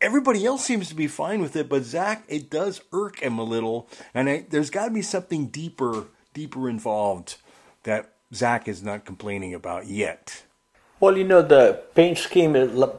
everybody 0.00 0.44
else 0.44 0.64
seems 0.64 0.88
to 0.88 0.94
be 0.94 1.06
fine 1.06 1.40
with 1.40 1.56
it, 1.56 1.68
but 1.68 1.84
Zak, 1.84 2.24
it 2.28 2.50
does 2.50 2.82
irk 2.92 3.20
him 3.20 3.38
a 3.38 3.44
little, 3.44 3.88
and 4.14 4.28
I, 4.28 4.46
there's 4.48 4.70
got 4.70 4.86
to 4.86 4.90
be 4.90 5.02
something 5.02 5.46
deeper, 5.46 6.08
deeper 6.34 6.68
involved 6.68 7.36
that 7.84 8.12
Zak 8.34 8.68
is 8.68 8.82
not 8.82 9.06
complaining 9.06 9.54
about 9.54 9.86
yet. 9.86 10.42
Well, 11.00 11.16
you 11.16 11.22
know, 11.22 11.42
the 11.42 11.80
paint 11.94 12.18
scheme, 12.18 12.54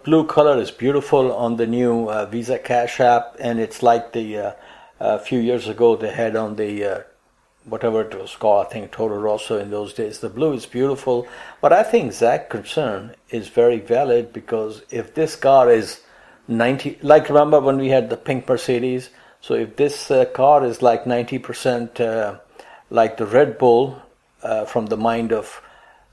blue 0.06 0.26
color 0.26 0.58
is 0.58 0.72
beautiful 0.72 1.34
on 1.34 1.58
the 1.58 1.68
new 1.68 2.10
uh, 2.10 2.28
Visa 2.28 2.58
Cash 2.58 3.02
app, 3.02 3.36
and 3.42 3.60
it's 3.60 3.84
like 3.84 4.14
the 4.14 4.38
uh, 4.38 4.52
a 5.02 5.20
few 5.20 5.40
years 5.40 5.68
ago 5.68 5.98
they 5.98 6.10
had 6.10 6.38
on 6.38 6.56
the 6.56 6.86
uh, 6.86 7.02
whatever 7.66 8.00
it 8.00 8.16
was 8.16 8.38
called, 8.38 8.68
I 8.68 8.70
think 8.70 8.94
Toro 8.94 9.20
Rosso 9.20 9.60
in 9.60 9.70
those 9.70 9.94
days. 9.94 10.20
The 10.20 10.30
blue 10.30 10.54
is 10.54 10.66
beautiful, 10.66 11.28
but 11.60 11.74
I 11.74 11.84
think 11.84 12.14
Zak's 12.14 12.50
concern 12.50 13.16
is 13.32 13.50
very 13.50 13.80
valid 13.80 14.32
because 14.32 14.82
if 14.90 15.14
this 15.14 15.36
car 15.36 15.70
is 15.70 16.00
90, 16.48 17.00
like 17.02 17.28
remember 17.28 17.60
when 17.60 17.80
we 17.80 17.90
had 17.90 18.10
the 18.10 18.16
pink 18.16 18.48
Mercedes, 18.48 19.10
so 19.42 19.56
if 19.56 19.76
this 19.76 20.10
uh, 20.10 20.24
car 20.24 20.64
is 20.64 20.82
like 20.82 21.04
90% 21.04 22.00
uh, 22.00 22.40
like 22.90 23.18
the 23.18 23.26
Red 23.26 23.58
Bull 23.58 24.02
uh, 24.42 24.64
from 24.64 24.86
the 24.86 24.96
mind 24.96 25.34
of 25.34 25.62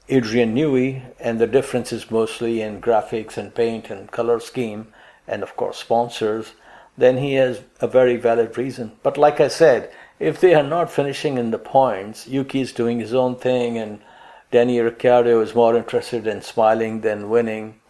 Adrian 0.08 0.54
Newey, 0.54 1.02
and 1.18 1.40
the 1.40 1.48
difference 1.48 1.92
is 1.92 2.10
mostly 2.10 2.60
in 2.60 2.80
graphics 2.80 3.36
and 3.36 3.54
paint 3.54 3.90
and 3.90 4.10
color 4.10 4.38
scheme, 4.38 4.86
and 5.26 5.42
of 5.42 5.56
course 5.56 5.78
sponsors, 5.78 6.52
then 6.96 7.18
he 7.18 7.34
has 7.34 7.62
a 7.80 7.88
very 7.88 8.16
valid 8.16 8.56
reason. 8.56 8.92
But 9.02 9.18
like 9.18 9.40
I 9.40 9.48
said, 9.48 9.90
if 10.20 10.40
they 10.40 10.54
are 10.54 10.62
not 10.62 10.92
finishing 10.92 11.38
in 11.38 11.50
the 11.50 11.58
points, 11.58 12.28
Yuki 12.28 12.60
is 12.60 12.72
doing 12.72 13.00
his 13.00 13.12
own 13.12 13.34
thing, 13.36 13.76
and 13.76 14.00
Danny 14.52 14.80
Ricciardo 14.80 15.40
is 15.40 15.54
more 15.54 15.76
interested 15.76 16.26
in 16.26 16.40
smiling 16.40 17.00
than 17.00 17.28
winning, 17.28 17.80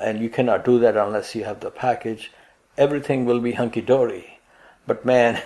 and 0.00 0.20
you 0.20 0.30
cannot 0.30 0.64
do 0.64 0.78
that 0.78 0.96
unless 0.96 1.34
you 1.34 1.44
have 1.44 1.60
the 1.60 1.70
package. 1.70 2.32
Everything 2.78 3.26
will 3.26 3.40
be 3.40 3.52
hunky 3.52 3.82
dory. 3.82 4.40
But 4.86 5.04
man, 5.04 5.42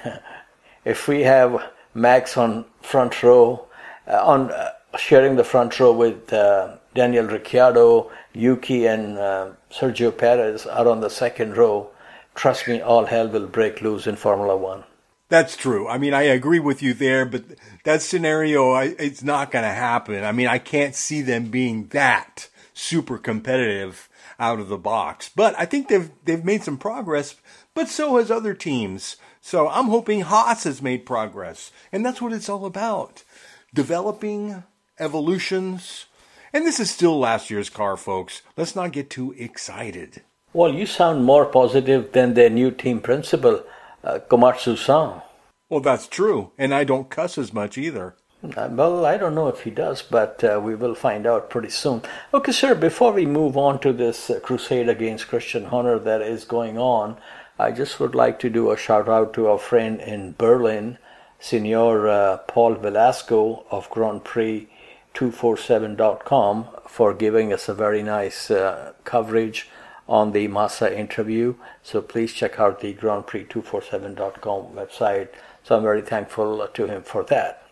if 0.85 1.09
we 1.09 1.23
have 1.23 1.71
Max 1.95 2.37
on 2.37 2.65
front 2.81 3.23
row, 3.23 3.67
uh, 4.07 4.25
on 4.25 4.51
uh, 4.51 4.71
sharing 4.97 5.37
the 5.37 5.45
front 5.45 5.79
row 5.81 5.93
with 5.93 6.33
uh, 6.33 6.77
Daniel 6.95 7.27
Ricciardo, 7.27 8.11
Yuki, 8.33 8.87
and 8.87 9.19
uh, 9.19 9.51
Sergio 9.71 10.17
Perez 10.17 10.67
are 10.67 10.89
on 10.89 11.01
the 11.01 11.11
second 11.11 11.57
row, 11.57 11.91
trust 12.35 12.69
me, 12.69 12.81
all 12.81 13.07
hell 13.07 13.29
will 13.29 13.47
break 13.47 13.81
loose 13.81 14.07
in 14.07 14.17
Formula 14.17 14.57
One. 14.57 14.85
That's 15.29 15.57
true. 15.57 15.89
I 15.89 15.97
mean, 15.97 16.13
I 16.13 16.23
agree 16.23 16.61
with 16.61 16.83
you 16.83 16.93
there, 16.93 17.25
but 17.25 17.45
that 17.85 18.03
scenario, 18.03 18.73
I, 18.73 18.95
it's 18.99 19.23
not 19.23 19.51
going 19.51 19.65
to 19.65 19.71
happen. 19.71 20.25
I 20.25 20.33
mean, 20.33 20.47
I 20.47 20.59
can't 20.59 20.95
see 20.95 21.23
them 21.23 21.47
being 21.47 21.87
that 21.89 22.49
super 22.75 23.17
competitive 23.17 24.11
out 24.39 24.61
of 24.61 24.69
the 24.69 24.77
box. 24.77 25.31
But 25.35 25.55
I 25.59 25.65
think 25.65 25.89
they've 25.89 26.11
they've 26.25 26.45
made 26.45 26.63
some 26.63 26.77
progress, 26.77 27.37
but 27.73 27.89
so 27.89 28.19
has 28.19 28.31
other 28.31 28.53
teams. 28.53 29.17
So 29.41 29.69
I'm 29.69 29.87
hoping 29.87 30.21
Haas 30.21 30.65
has 30.65 30.83
made 30.83 31.07
progress, 31.07 31.73
and 31.91 32.05
that's 32.05 32.21
what 32.21 32.33
it's 32.33 32.49
all 32.49 32.67
about: 32.67 33.25
developing 33.73 34.65
evolutions. 34.99 36.07
And 36.53 36.67
this 36.67 36.79
is 36.79 36.91
still 36.91 37.19
last 37.19 37.51
year's 37.51 37.71
car, 37.71 37.97
folks. 37.97 38.43
Let's 38.57 38.77
not 38.77 38.93
get 38.93 39.09
too 39.09 39.35
excited. 39.39 40.23
Well, 40.53 40.75
you 40.75 40.85
sound 40.85 41.25
more 41.25 41.47
positive 41.47 42.13
than 42.13 42.35
their 42.35 42.51
new 42.51 42.71
team 42.71 43.01
principal 43.01 43.65
uh, 44.05 44.19
Komatsu-san. 44.29 45.23
Well, 45.71 45.81
that's 45.81 46.07
true, 46.07 46.53
and 46.59 46.75
I 46.75 46.85
don't 46.85 47.09
cuss 47.09 47.39
as 47.39 47.55
much 47.55 47.79
either. 47.79 48.17
Uh, 48.57 48.69
well, 48.71 49.07
I 49.07 49.17
don't 49.17 49.35
know 49.35 49.49
if 49.49 49.63
he 49.63 49.71
does, 49.71 50.03
but 50.03 50.45
uh, 50.45 50.61
we 50.63 50.75
will 50.75 50.95
find 50.95 51.27
out 51.27 51.49
pretty 51.49 51.71
soon. 51.71 52.03
Okay, 52.35 52.53
sir, 52.53 52.75
before 52.75 53.13
we 53.13 53.25
move 53.25 53.57
on 53.57 53.79
to 53.81 53.93
this 53.93 54.29
uh, 54.29 54.41
crusade 54.41 54.89
against 54.89 55.29
Christian 55.29 55.67
Horner 55.67 55.99
that 56.01 56.21
is 56.21 56.45
going 56.45 56.77
on, 56.77 57.17
I 57.59 57.71
just 57.71 58.01
would 58.01 58.15
like 58.15 58.39
to 58.41 58.51
do 58.51 58.71
a 58.71 58.77
shout 58.77 59.09
out 59.09 59.33
to 59.35 59.47
our 59.47 59.59
friend 59.59 60.01
in 60.01 60.35
Berlin, 60.37 60.99
Senor 61.39 62.09
uh, 62.09 62.37
Paul 62.49 62.75
Velasco 62.75 63.65
of 63.71 63.89
Grand 63.89 64.25
Prix 64.25 64.69
247.com, 65.15 66.69
for 66.87 67.15
giving 67.15 67.53
us 67.53 67.69
a 67.69 67.75
very 67.75 68.03
nice 68.03 68.51
uh, 68.51 68.93
coverage 69.05 69.69
on 70.09 70.33
the 70.33 70.49
Massa 70.49 70.97
interview. 70.99 71.55
So 71.83 72.03
please 72.03 72.33
check 72.33 72.59
out 72.61 72.81
the 72.81 72.93
Grand 72.93 73.27
Prix 73.27 73.45
247.com 73.45 74.75
website. 74.75 75.29
So 75.65 75.77
I'm 75.77 75.83
very 75.83 76.03
thankful 76.03 76.67
to 76.67 76.87
him 76.87 77.03
for 77.03 77.25
that. 77.25 77.67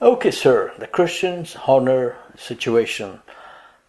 Okay, 0.00 0.30
sir, 0.30 0.72
the 0.78 0.86
Christian's 0.86 1.56
honor 1.66 2.16
situation. 2.36 3.20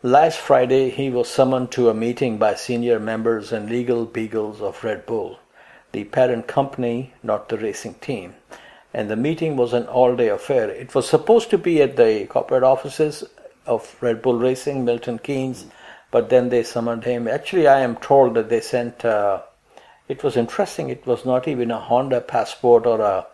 Last 0.03 0.39
Friday, 0.39 0.89
he 0.89 1.09
was 1.09 1.27
summoned 1.27 1.71
to 1.71 1.89
a 1.89 1.93
meeting 1.93 2.37
by 2.37 2.55
senior 2.55 2.99
members 2.99 3.51
and 3.51 3.69
legal 3.69 4.05
beagles 4.05 4.61
of 4.61 4.83
Red 4.83 5.05
Bull, 5.05 5.39
the 5.91 6.03
parent 6.05 6.47
company, 6.47 7.13
not 7.23 7.49
the 7.49 7.57
racing 7.57 7.95
team. 7.95 8.35
And 8.97 9.11
the 9.11 9.15
meeting 9.15 9.57
was 9.57 9.73
an 9.73 9.85
all 9.85 10.15
day 10.15 10.29
affair. 10.29 10.71
It 10.71 10.95
was 10.95 11.07
supposed 11.07 11.51
to 11.51 11.59
be 11.59 11.83
at 11.83 11.97
the 11.97 12.25
corporate 12.25 12.63
offices 12.63 13.23
of 13.67 13.95
Red 14.01 14.23
Bull 14.23 14.39
Racing, 14.39 14.85
Milton 14.85 15.19
Keynes, 15.19 15.67
but 16.09 16.31
then 16.31 16.49
they 16.49 16.63
summoned 16.63 17.03
him. 17.03 17.27
Actually, 17.27 17.67
I 17.67 17.81
am 17.81 17.97
told 17.97 18.33
that 18.33 18.49
they 18.49 18.59
sent. 18.59 19.05
Uh, 19.05 19.43
it 20.07 20.23
was 20.23 20.35
interesting. 20.35 20.89
It 20.89 21.05
was 21.05 21.25
not 21.25 21.47
even 21.47 21.69
a 21.69 21.79
Honda 21.79 22.21
Passport 22.21 22.87
or 22.87 22.99
a 23.01 23.27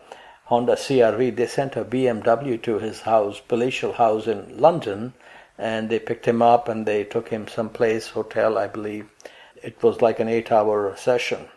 Honda 0.52 0.74
CRV. 0.74 1.34
They 1.34 1.48
sent 1.48 1.78
a 1.78 1.86
BMW 1.86 2.62
to 2.64 2.80
his 2.80 3.00
house, 3.00 3.40
palatial 3.40 3.94
house 3.94 4.28
in 4.28 4.60
London, 4.60 5.14
and 5.58 5.90
they 5.90 6.00
picked 6.00 6.28
him 6.28 6.42
up 6.42 6.68
and 6.68 6.86
they 6.86 7.06
took 7.06 7.30
him 7.30 7.48
someplace, 7.48 8.10
hotel, 8.10 8.58
I 8.58 8.68
believe. 8.68 9.08
It 9.56 9.82
was 9.82 10.02
like 10.02 10.20
an 10.20 10.28
eight-hour 10.28 10.98
session. 10.98 11.48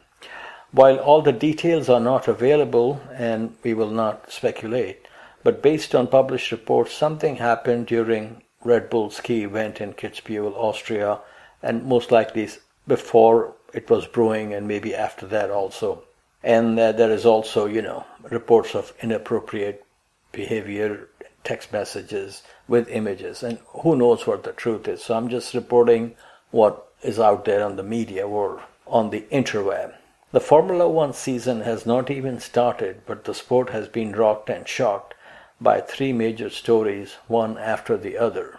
While 0.73 0.99
all 0.99 1.23
the 1.23 1.33
details 1.33 1.89
are 1.89 2.01
not 2.01 2.29
available 2.29 3.01
and 3.15 3.57
we 3.63 3.73
will 3.73 3.91
not 3.91 4.31
speculate, 4.33 5.07
but 5.43 5.63
based 5.63 5.95
on 5.95 6.09
published 6.09 6.51
reports, 6.51 6.93
something 6.93 7.37
happened 7.37 7.87
during 7.87 8.43
Red 8.65 8.91
Bull's 8.91 9.21
key 9.21 9.45
event 9.45 9.81
in 9.81 9.95
Kitzbühel, 9.95 10.55
Austria, 10.55 11.21
and 11.63 11.85
most 11.85 12.11
likely 12.11 12.49
before 12.87 13.55
it 13.73 13.89
was 13.89 14.07
brewing 14.07 14.53
and 14.53 14.67
maybe 14.67 14.95
after 14.95 15.27
that 15.27 15.51
also. 15.51 16.03
And 16.43 16.79
uh, 16.79 16.93
there 16.93 17.11
is 17.11 17.25
also, 17.25 17.67
you 17.67 17.83
know, 17.83 18.05
reports 18.31 18.75
of 18.75 18.93
inappropriate 19.01 19.85
behavior, 20.33 21.09
text 21.45 21.73
messages 21.73 22.43
with 22.67 22.89
images, 22.89 23.43
and 23.43 23.59
who 23.69 23.97
knows 23.97 24.27
what 24.27 24.43
the 24.43 24.53
truth 24.53 24.89
is. 24.89 25.05
So 25.05 25.17
I'm 25.17 25.29
just 25.29 25.55
reporting 25.55 26.17
what 26.51 26.89
is 27.03 27.21
out 27.21 27.45
there 27.45 27.65
on 27.65 27.77
the 27.77 27.83
media 27.83 28.27
or 28.27 28.63
on 28.87 29.11
the 29.11 29.23
interweb. 29.33 29.95
The 30.33 30.41
Formula 30.41 30.89
One 30.89 31.13
season 31.13 31.61
has 31.61 31.87
not 31.87 32.11
even 32.11 32.41
started, 32.41 33.03
but 33.07 33.25
the 33.25 33.33
sport 33.33 33.71
has 33.71 33.87
been 33.87 34.11
rocked 34.11 34.51
and 34.51 34.67
shocked 34.67 35.15
by 35.61 35.81
three 35.81 36.13
major 36.13 36.51
stories, 36.51 37.15
one 37.29 37.57
after 37.57 37.97
the 37.97 38.19
other. 38.19 38.59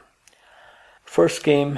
First 1.04 1.44
came 1.44 1.78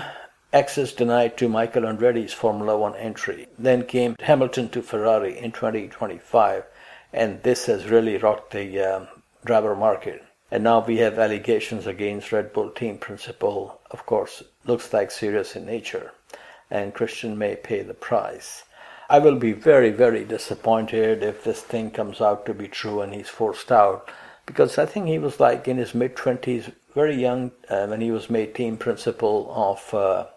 access 0.53 0.91
denied 0.93 1.38
to 1.38 1.50
Michael 1.50 1.86
Andretti's 1.86 2.34
Formula 2.34 2.77
One 2.77 2.96
entry. 2.98 3.48
Then 3.58 3.84
came 3.84 4.15
Hamilton 4.19 4.69
to 4.69 4.84
Ferrari 4.84 5.38
in 5.39 5.51
2025, 5.51 6.65
and 7.12 7.41
this 7.41 7.65
has 7.65 7.89
really 7.89 8.17
rocked 8.17 8.51
the 8.51 8.79
um, 8.79 9.08
driver 9.43 9.75
market. 9.75 10.24
And 10.51 10.63
now 10.63 10.86
we 10.86 10.98
have 10.98 11.17
allegations 11.17 11.88
against 11.88 12.31
Red 12.31 12.53
Bull 12.53 12.69
team 12.69 13.00
principal, 13.00 13.81
of 13.89 14.05
course, 14.05 14.43
looks 14.65 14.93
like 14.93 15.10
serious 15.10 15.55
in 15.55 15.65
nature, 15.65 16.12
and 16.69 16.93
Christian 16.93 17.39
may 17.39 17.55
pay 17.55 17.81
the 17.81 17.96
price. 17.96 18.65
I 19.12 19.18
will 19.18 19.38
be 19.38 19.54
very, 19.54 19.89
very 19.89 20.24
disappointed 20.24 21.24
if 21.24 21.44
this 21.44 21.62
thing 21.62 21.89
comes 21.89 22.22
out 22.22 22.46
to 22.46 22.54
be 22.54 22.68
true 22.68 23.01
and 23.01 23.12
he's 23.12 23.28
forced 23.28 23.72
out, 23.72 24.08
because 24.46 24.78
I 24.78 24.86
think 24.86 25.08
he 25.08 25.18
was 25.18 25.39
like 25.39 25.68
in 25.68 25.78
his 25.78 25.96
mid 25.96 26.16
20s, 26.16 26.72
very 26.94 27.16
young, 27.16 27.51
uh, 27.70 27.88
when 27.88 28.01
he 28.01 28.12
was 28.12 28.30
made 28.30 28.54
team 28.54 28.78
principal 28.78 29.51
of 29.51 29.94
uh, 29.96 30.28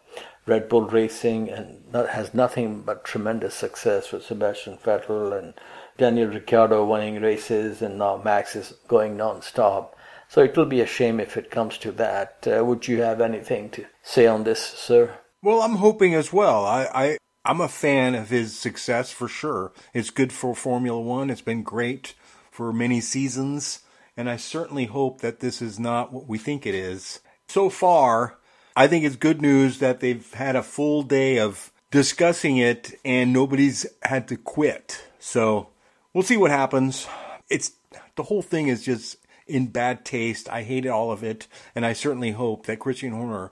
Red 0.47 0.71
Bull 0.71 0.87
Racing 0.87 1.51
and 1.51 1.93
not, 1.93 2.09
has 2.09 2.33
nothing 2.33 2.81
but 2.81 3.05
tremendous 3.05 3.55
success 3.55 4.11
with 4.11 4.25
Sebastian 4.25 4.79
Vettel 4.79 5.39
and 5.39 5.53
Daniel 5.99 6.31
Ricciardo 6.31 6.83
winning 6.87 7.21
races, 7.21 7.83
and 7.83 7.99
now 7.99 8.17
Max 8.17 8.57
is 8.57 8.73
going 8.89 9.19
non-stop. 9.19 9.95
So 10.31 10.43
it 10.43 10.57
will 10.57 10.65
be 10.65 10.81
a 10.81 10.87
shame 10.87 11.21
if 11.21 11.37
it 11.37 11.51
comes 11.51 11.77
to 11.79 11.93
that. 11.93 12.47
Uh, 12.47 12.65
would 12.65 12.89
you 12.89 13.03
have 13.03 13.21
anything 13.21 13.69
to 13.71 13.85
say 14.03 14.27
on 14.27 14.45
this, 14.45 14.65
sir? 14.65 15.19
Well, 15.43 15.61
I'm 15.61 15.77
hoping 15.77 16.15
as 16.15 16.33
well. 16.33 16.65
I, 16.65 16.89
I 16.95 17.19
I'm 17.45 17.61
a 17.61 17.69
fan 17.69 18.15
of 18.15 18.31
his 18.31 18.57
success 18.57 19.11
for 19.11 19.27
sure. 19.27 19.73
It's 19.93 20.11
good 20.11 20.33
for 20.33 20.55
Formula 20.55 21.01
One. 21.01 21.29
It's 21.29 21.41
been 21.41 21.65
great 21.65 22.15
for 22.53 22.73
many 22.73 23.01
seasons, 23.01 23.81
and 24.17 24.31
I 24.31 24.37
certainly 24.37 24.85
hope 24.85 25.21
that 25.23 25.41
this 25.41 25.61
is 25.61 25.81
not 25.81 26.13
what 26.13 26.29
we 26.29 26.39
think 26.39 26.67
it 26.67 26.75
is. 26.75 27.19
So 27.49 27.69
far, 27.69 28.39
I 28.77 28.87
think 28.87 29.05
it's 29.05 29.17
good 29.17 29.43
news 29.43 29.79
that 29.79 29.99
they've 29.99 30.33
had 30.35 30.55
a 30.55 30.63
full 30.63 31.03
day 31.03 31.39
of 31.41 31.73
discussing 31.91 32.59
it 32.59 32.99
and 33.05 33.33
nobody's 33.33 33.87
had 34.03 34.29
to 34.29 34.37
quit. 34.37 35.05
So 35.19 35.71
we'll 36.15 36.23
see 36.23 36.37
what 36.37 36.53
happens. 36.53 37.09
It's 37.51 37.73
the 38.15 38.23
whole 38.23 38.43
thing 38.43 38.69
is 38.69 38.85
just 38.85 39.17
in 39.47 39.67
bad 39.67 40.05
taste. 40.05 40.49
I 40.49 40.63
hated 40.63 40.91
all 40.91 41.11
of 41.11 41.25
it, 41.25 41.49
and 41.75 41.85
I 41.85 41.93
certainly 41.93 42.31
hope 42.31 42.67
that 42.67 42.79
Christian 42.79 43.13
Horner 43.13 43.51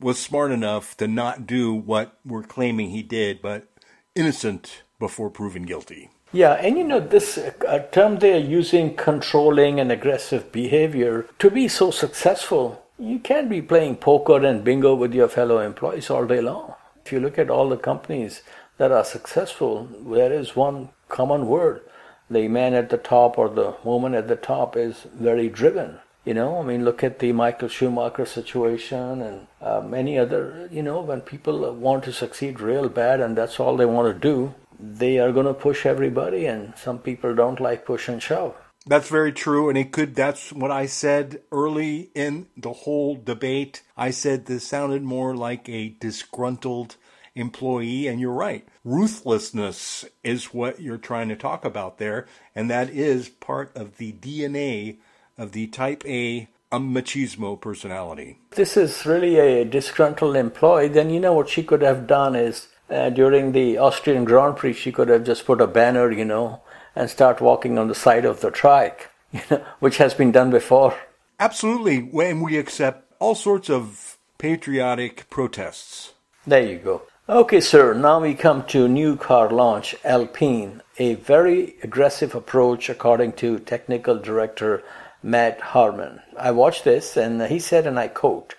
was 0.00 0.18
smart 0.18 0.52
enough 0.52 0.96
to 0.98 1.08
not 1.08 1.46
do 1.46 1.74
what 1.74 2.18
we're 2.24 2.42
claiming 2.42 2.90
he 2.90 3.02
did, 3.02 3.40
but 3.40 3.68
innocent 4.14 4.82
before 4.98 5.30
proven 5.30 5.62
guilty. 5.62 6.10
Yeah, 6.32 6.54
and 6.54 6.76
you 6.76 6.84
know, 6.84 7.00
this 7.00 7.38
uh, 7.38 7.78
term 7.92 8.18
they're 8.18 8.38
using, 8.38 8.94
controlling 8.96 9.80
and 9.80 9.90
aggressive 9.92 10.52
behavior, 10.52 11.26
to 11.38 11.50
be 11.50 11.68
so 11.68 11.90
successful 11.90 12.82
you 12.98 13.18
can't 13.18 13.50
be 13.50 13.60
playing 13.60 13.96
poker 13.96 14.42
and 14.42 14.64
bingo 14.64 14.94
with 14.94 15.12
your 15.12 15.28
fellow 15.28 15.58
employees 15.58 16.08
all 16.08 16.24
day 16.24 16.40
long. 16.40 16.74
If 17.04 17.12
you 17.12 17.20
look 17.20 17.38
at 17.38 17.50
all 17.50 17.68
the 17.68 17.76
companies 17.76 18.42
that 18.78 18.90
are 18.90 19.04
successful, 19.04 19.86
there 20.06 20.32
is 20.32 20.56
one 20.56 20.88
common 21.08 21.46
word. 21.46 21.82
The 22.30 22.48
man 22.48 22.72
at 22.72 22.88
the 22.88 22.96
top 22.96 23.36
or 23.36 23.50
the 23.50 23.76
woman 23.84 24.14
at 24.14 24.28
the 24.28 24.36
top 24.36 24.76
is 24.76 25.06
very 25.14 25.50
driven. 25.50 25.98
You 26.26 26.34
know, 26.34 26.58
I 26.58 26.64
mean, 26.64 26.84
look 26.84 27.04
at 27.04 27.20
the 27.20 27.30
Michael 27.30 27.68
Schumacher 27.68 28.26
situation 28.26 29.22
and 29.22 29.46
uh, 29.62 29.80
many 29.80 30.18
other, 30.18 30.68
you 30.72 30.82
know, 30.82 31.00
when 31.00 31.20
people 31.20 31.72
want 31.72 32.02
to 32.02 32.12
succeed 32.12 32.60
real 32.60 32.88
bad 32.88 33.20
and 33.20 33.38
that's 33.38 33.60
all 33.60 33.76
they 33.76 33.86
want 33.86 34.12
to 34.12 34.18
do, 34.18 34.52
they 34.80 35.20
are 35.20 35.30
going 35.30 35.46
to 35.46 35.54
push 35.54 35.86
everybody 35.86 36.46
and 36.46 36.74
some 36.76 36.98
people 36.98 37.32
don't 37.32 37.60
like 37.60 37.86
push 37.86 38.08
and 38.08 38.20
shove. 38.20 38.56
That's 38.88 39.08
very 39.08 39.32
true, 39.32 39.68
and 39.68 39.76
it 39.76 39.90
could. 39.90 40.14
That's 40.14 40.52
what 40.52 40.70
I 40.70 40.86
said 40.86 41.42
early 41.50 42.10
in 42.14 42.46
the 42.56 42.72
whole 42.72 43.16
debate. 43.16 43.82
I 43.96 44.10
said 44.10 44.46
this 44.46 44.66
sounded 44.66 45.02
more 45.02 45.34
like 45.34 45.68
a 45.68 45.96
disgruntled 45.98 46.94
employee, 47.34 48.06
and 48.06 48.20
you're 48.20 48.32
right. 48.32 48.66
Ruthlessness 48.84 50.04
is 50.22 50.54
what 50.54 50.80
you're 50.80 50.98
trying 50.98 51.28
to 51.30 51.36
talk 51.36 51.64
about 51.64 51.98
there, 51.98 52.28
and 52.54 52.70
that 52.70 52.88
is 52.90 53.28
part 53.28 53.76
of 53.76 53.96
the 53.96 54.12
DNA 54.12 54.98
of 55.38 55.52
the 55.52 55.66
Type 55.66 56.04
A 56.06 56.48
machismo 56.72 57.60
personality. 57.60 58.38
This 58.50 58.76
is 58.76 59.06
really 59.06 59.38
a 59.38 59.64
disgruntled 59.64 60.36
employee. 60.36 60.88
Then 60.88 61.10
you 61.10 61.20
know 61.20 61.32
what 61.32 61.48
she 61.48 61.62
could 61.62 61.82
have 61.82 62.06
done 62.06 62.34
is 62.34 62.68
uh, 62.90 63.10
during 63.10 63.52
the 63.52 63.78
Austrian 63.78 64.24
Grand 64.24 64.56
Prix, 64.56 64.74
she 64.74 64.92
could 64.92 65.08
have 65.08 65.24
just 65.24 65.46
put 65.46 65.60
a 65.60 65.66
banner, 65.66 66.10
you 66.10 66.24
know, 66.24 66.60
and 66.94 67.10
start 67.10 67.40
walking 67.40 67.78
on 67.78 67.88
the 67.88 67.94
side 67.94 68.24
of 68.24 68.40
the 68.40 68.50
track, 68.50 69.10
you 69.32 69.40
know, 69.50 69.64
which 69.80 69.98
has 69.98 70.14
been 70.14 70.32
done 70.32 70.50
before. 70.50 70.96
Absolutely, 71.38 71.98
when 71.98 72.40
we 72.40 72.56
accept 72.56 73.12
all 73.18 73.34
sorts 73.34 73.68
of 73.68 74.18
patriotic 74.38 75.28
protests. 75.30 76.12
There 76.46 76.62
you 76.62 76.78
go. 76.78 77.02
Okay, 77.28 77.60
sir, 77.60 77.92
now 77.92 78.20
we 78.20 78.34
come 78.34 78.64
to 78.66 78.86
new 78.86 79.16
car 79.16 79.50
launch 79.50 79.96
Alpine, 80.04 80.80
a 80.98 81.14
very 81.14 81.74
aggressive 81.82 82.36
approach 82.36 82.88
according 82.88 83.32
to 83.32 83.58
technical 83.58 84.16
director 84.16 84.84
Matt 85.26 85.60
Harman. 85.60 86.20
I 86.38 86.52
watched 86.52 86.84
this 86.84 87.16
and 87.16 87.42
he 87.42 87.58
said, 87.58 87.84
and 87.84 87.98
I 87.98 88.06
quote, 88.06 88.54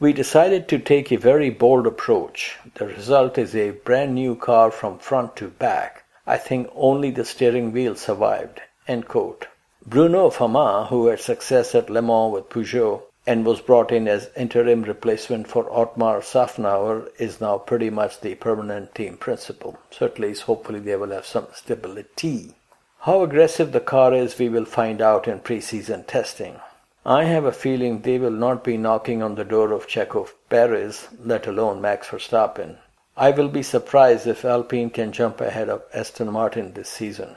we 0.00 0.12
decided 0.12 0.66
to 0.66 0.80
take 0.80 1.12
a 1.12 1.16
very 1.16 1.50
bold 1.50 1.86
approach. 1.86 2.58
The 2.74 2.88
result 2.88 3.38
is 3.38 3.54
a 3.54 3.70
brand 3.70 4.12
new 4.12 4.34
car 4.34 4.72
from 4.72 4.98
front 4.98 5.36
to 5.36 5.46
back. 5.46 6.02
I 6.26 6.36
think 6.36 6.68
only 6.74 7.12
the 7.12 7.24
steering 7.24 7.70
wheel 7.70 7.94
survived. 7.94 8.60
End 8.88 9.06
quote. 9.06 9.46
Bruno 9.86 10.30
Famin, 10.30 10.88
who 10.88 11.06
had 11.06 11.20
success 11.20 11.76
at 11.76 11.88
Le 11.88 12.02
Mans 12.02 12.32
with 12.32 12.50
Peugeot 12.50 13.02
and 13.24 13.46
was 13.46 13.60
brought 13.60 13.92
in 13.92 14.08
as 14.08 14.30
interim 14.36 14.82
replacement 14.82 15.46
for 15.46 15.72
Otmar 15.72 16.22
Szafnauer, 16.22 17.08
is 17.20 17.40
now 17.40 17.58
pretty 17.58 17.90
much 17.90 18.18
the 18.18 18.34
permanent 18.34 18.96
team 18.96 19.16
principal. 19.16 19.78
Certainly, 19.92 20.34
hopefully 20.34 20.80
they 20.80 20.96
will 20.96 21.12
have 21.12 21.24
some 21.24 21.46
stability. 21.54 22.56
How 23.04 23.22
aggressive 23.22 23.72
the 23.72 23.80
car 23.80 24.14
is, 24.14 24.38
we 24.38 24.48
will 24.48 24.64
find 24.64 25.02
out 25.02 25.28
in 25.28 25.40
preseason 25.40 26.06
testing. 26.06 26.60
I 27.04 27.24
have 27.24 27.44
a 27.44 27.52
feeling 27.52 28.00
they 28.00 28.18
will 28.18 28.30
not 28.30 28.64
be 28.64 28.78
knocking 28.78 29.22
on 29.22 29.34
the 29.34 29.44
door 29.44 29.72
of 29.72 29.86
Checo 29.86 30.30
Perez, 30.48 31.08
let 31.22 31.46
alone 31.46 31.82
Max 31.82 32.08
Verstappen. 32.08 32.78
I 33.14 33.30
will 33.32 33.48
be 33.48 33.62
surprised 33.62 34.26
if 34.26 34.42
Alpine 34.42 34.88
can 34.88 35.12
jump 35.12 35.42
ahead 35.42 35.68
of 35.68 35.82
Aston 35.92 36.32
Martin 36.32 36.72
this 36.72 36.88
season. 36.88 37.36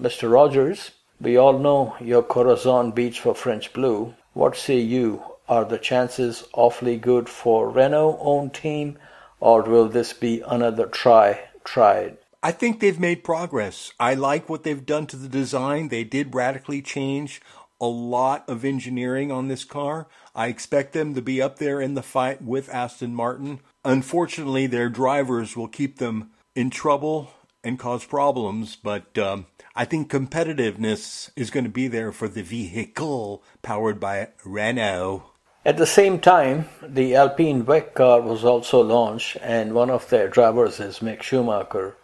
Mr. 0.00 0.30
Rogers, 0.32 0.92
we 1.20 1.36
all 1.36 1.58
know 1.58 1.96
your 1.98 2.22
Corazon 2.22 2.92
beats 2.92 3.16
for 3.16 3.34
French 3.34 3.72
Blue. 3.72 4.14
What 4.34 4.56
say 4.56 4.78
you? 4.78 5.24
Are 5.48 5.64
the 5.64 5.78
chances 5.78 6.44
awfully 6.52 6.96
good 6.96 7.28
for 7.28 7.68
Renault 7.68 8.20
own 8.20 8.50
team, 8.50 8.98
or 9.40 9.62
will 9.62 9.88
this 9.88 10.12
be 10.12 10.42
another 10.42 10.86
try 10.86 11.40
tried? 11.64 12.18
I 12.40 12.52
think 12.52 12.78
they've 12.78 13.00
made 13.00 13.24
progress. 13.24 13.92
I 13.98 14.14
like 14.14 14.48
what 14.48 14.62
they've 14.62 14.86
done 14.86 15.06
to 15.08 15.16
the 15.16 15.28
design. 15.28 15.88
They 15.88 16.04
did 16.04 16.34
radically 16.34 16.82
change 16.82 17.40
a 17.80 17.86
lot 17.86 18.48
of 18.48 18.64
engineering 18.64 19.32
on 19.32 19.48
this 19.48 19.64
car. 19.64 20.06
I 20.34 20.46
expect 20.46 20.92
them 20.92 21.14
to 21.14 21.22
be 21.22 21.42
up 21.42 21.58
there 21.58 21.80
in 21.80 21.94
the 21.94 22.02
fight 22.02 22.42
with 22.42 22.72
Aston 22.72 23.14
Martin. 23.14 23.60
Unfortunately, 23.84 24.66
their 24.66 24.88
drivers 24.88 25.56
will 25.56 25.68
keep 25.68 25.98
them 25.98 26.30
in 26.54 26.70
trouble 26.70 27.30
and 27.64 27.78
cause 27.78 28.04
problems, 28.04 28.76
but 28.76 29.18
um, 29.18 29.46
I 29.74 29.84
think 29.84 30.10
competitiveness 30.10 31.30
is 31.34 31.50
going 31.50 31.64
to 31.64 31.70
be 31.70 31.88
there 31.88 32.12
for 32.12 32.28
the 32.28 32.42
vehicle 32.42 33.42
powered 33.62 33.98
by 33.98 34.28
Renault. 34.44 35.24
At 35.64 35.76
the 35.76 35.86
same 35.86 36.20
time, 36.20 36.68
the 36.82 37.16
Alpine 37.16 37.64
WEC 37.64 37.94
car 37.94 38.20
was 38.20 38.44
also 38.44 38.80
launched, 38.80 39.36
and 39.42 39.74
one 39.74 39.90
of 39.90 40.08
their 40.08 40.28
drivers 40.28 40.78
is 40.78 41.00
Mick 41.00 41.22
Schumacher. 41.22 41.96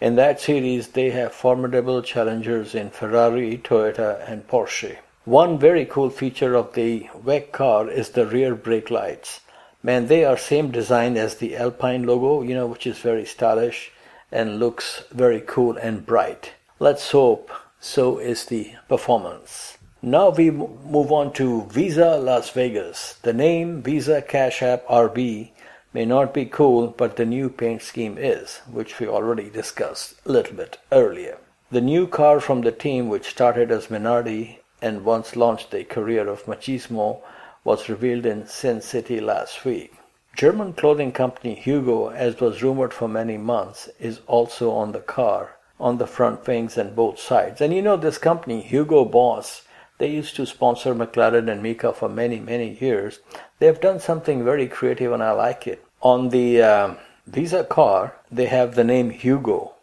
In 0.00 0.16
that 0.16 0.40
series, 0.40 0.88
they 0.88 1.10
have 1.10 1.32
formidable 1.32 2.02
challengers 2.02 2.74
in 2.74 2.90
Ferrari, 2.90 3.58
Toyota, 3.58 4.22
and 4.30 4.46
Porsche. 4.46 4.98
One 5.24 5.58
very 5.58 5.84
cool 5.84 6.10
feature 6.10 6.54
of 6.54 6.74
the 6.74 7.08
WEC 7.24 7.52
car 7.52 7.88
is 7.88 8.10
the 8.10 8.26
rear 8.26 8.54
brake 8.54 8.90
lights. 8.90 9.40
Man, 9.82 10.06
they 10.06 10.24
are 10.24 10.36
same 10.36 10.70
design 10.70 11.16
as 11.16 11.36
the 11.36 11.56
Alpine 11.56 12.04
logo, 12.04 12.42
you 12.42 12.54
know, 12.54 12.66
which 12.66 12.86
is 12.86 12.98
very 12.98 13.24
stylish. 13.24 13.90
and 14.30 14.58
looks 14.58 15.04
very 15.10 15.40
cool 15.40 15.76
and 15.76 16.04
bright. 16.04 16.52
Let's 16.78 17.10
hope 17.10 17.50
so 17.80 18.18
is 18.18 18.46
the 18.46 18.72
performance. 18.88 19.78
Now 20.02 20.30
we 20.30 20.50
move 20.50 21.10
on 21.10 21.32
to 21.34 21.64
Visa 21.66 22.16
Las 22.18 22.50
Vegas. 22.50 23.18
The 23.22 23.32
name 23.32 23.82
Visa 23.82 24.22
Cash 24.22 24.62
App 24.62 24.86
RB 24.86 25.50
may 25.92 26.04
not 26.04 26.34
be 26.34 26.44
cool, 26.44 26.88
but 26.88 27.16
the 27.16 27.24
new 27.24 27.48
paint 27.48 27.82
scheme 27.82 28.16
is, 28.18 28.60
which 28.70 28.98
we 28.98 29.06
already 29.06 29.48
discussed 29.48 30.14
a 30.26 30.32
little 30.32 30.56
bit 30.56 30.78
earlier. 30.92 31.38
The 31.70 31.80
new 31.80 32.06
car 32.06 32.40
from 32.40 32.62
the 32.62 32.72
team, 32.72 33.08
which 33.08 33.28
started 33.28 33.70
as 33.70 33.88
Minardi 33.88 34.58
and 34.80 35.04
once 35.04 35.36
launched 35.36 35.74
a 35.74 35.84
career 35.84 36.28
of 36.28 36.44
machismo, 36.46 37.20
was 37.64 37.88
revealed 37.88 38.26
in 38.26 38.46
Sin 38.46 38.80
City 38.80 39.20
last 39.20 39.64
week. 39.64 39.92
German 40.34 40.72
clothing 40.72 41.12
company 41.12 41.54
Hugo, 41.54 42.08
as 42.10 42.40
was 42.40 42.62
rumored 42.62 42.94
for 42.94 43.08
many 43.08 43.36
months, 43.36 43.88
is 43.98 44.20
also 44.26 44.70
on 44.70 44.92
the 44.92 45.00
car, 45.00 45.56
on 45.80 45.98
the 45.98 46.06
front 46.06 46.46
wings 46.46 46.78
and 46.78 46.94
both 46.94 47.18
sides. 47.18 47.60
And 47.60 47.74
you 47.74 47.82
know 47.82 47.96
this 47.96 48.18
company, 48.18 48.62
Hugo 48.62 49.04
Boss, 49.04 49.62
they 49.98 50.08
used 50.08 50.36
to 50.36 50.46
sponsor 50.46 50.94
McLaren 50.94 51.50
and 51.50 51.62
Mika 51.62 51.92
for 51.92 52.08
many, 52.08 52.40
many 52.40 52.78
years. 52.80 53.20
They 53.58 53.66
have 53.66 53.80
done 53.80 54.00
something 54.00 54.44
very 54.44 54.68
creative 54.68 55.12
and 55.12 55.22
I 55.22 55.32
like 55.32 55.66
it. 55.66 55.84
On 56.00 56.28
the 56.28 56.62
uh, 56.62 56.94
Visa 57.26 57.64
car, 57.64 58.14
they 58.30 58.46
have 58.46 58.74
the 58.74 58.84
name 58.84 59.10
Hugo. 59.10 59.74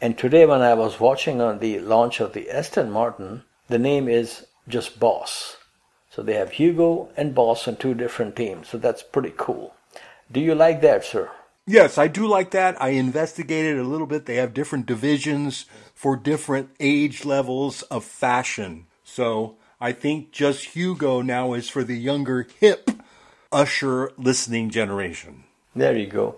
And 0.00 0.18
today, 0.18 0.44
when 0.44 0.60
I 0.60 0.74
was 0.74 1.00
watching 1.00 1.40
on 1.40 1.60
the 1.60 1.78
launch 1.78 2.20
of 2.20 2.32
the 2.32 2.50
Aston 2.50 2.90
Martin, 2.90 3.44
the 3.68 3.78
name 3.78 4.08
is 4.08 4.46
just 4.68 4.98
Boss. 4.98 5.56
So 6.10 6.22
they 6.22 6.34
have 6.34 6.52
Hugo 6.52 7.08
and 7.16 7.34
Boss 7.34 7.66
on 7.68 7.76
two 7.76 7.94
different 7.94 8.36
teams. 8.36 8.68
So 8.68 8.78
that's 8.78 9.02
pretty 9.02 9.32
cool. 9.36 9.74
Do 10.30 10.40
you 10.40 10.54
like 10.54 10.80
that, 10.82 11.04
sir? 11.04 11.30
Yes, 11.66 11.96
I 11.96 12.08
do 12.08 12.26
like 12.26 12.50
that. 12.50 12.80
I 12.82 12.90
investigated 12.90 13.78
a 13.78 13.84
little 13.84 14.06
bit. 14.06 14.26
They 14.26 14.36
have 14.36 14.52
different 14.52 14.86
divisions 14.86 15.64
for 15.94 16.16
different 16.16 16.70
age 16.78 17.24
levels 17.24 17.82
of 17.82 18.04
fashion. 18.04 18.86
So 19.14 19.54
I 19.80 19.92
think 19.92 20.32
just 20.32 20.74
Hugo 20.74 21.22
now 21.22 21.52
is 21.52 21.68
for 21.68 21.84
the 21.84 21.96
younger, 21.96 22.48
hip, 22.58 22.90
usher 23.52 24.10
listening 24.18 24.70
generation. 24.70 25.44
There 25.76 25.96
you 25.96 26.08
go. 26.08 26.34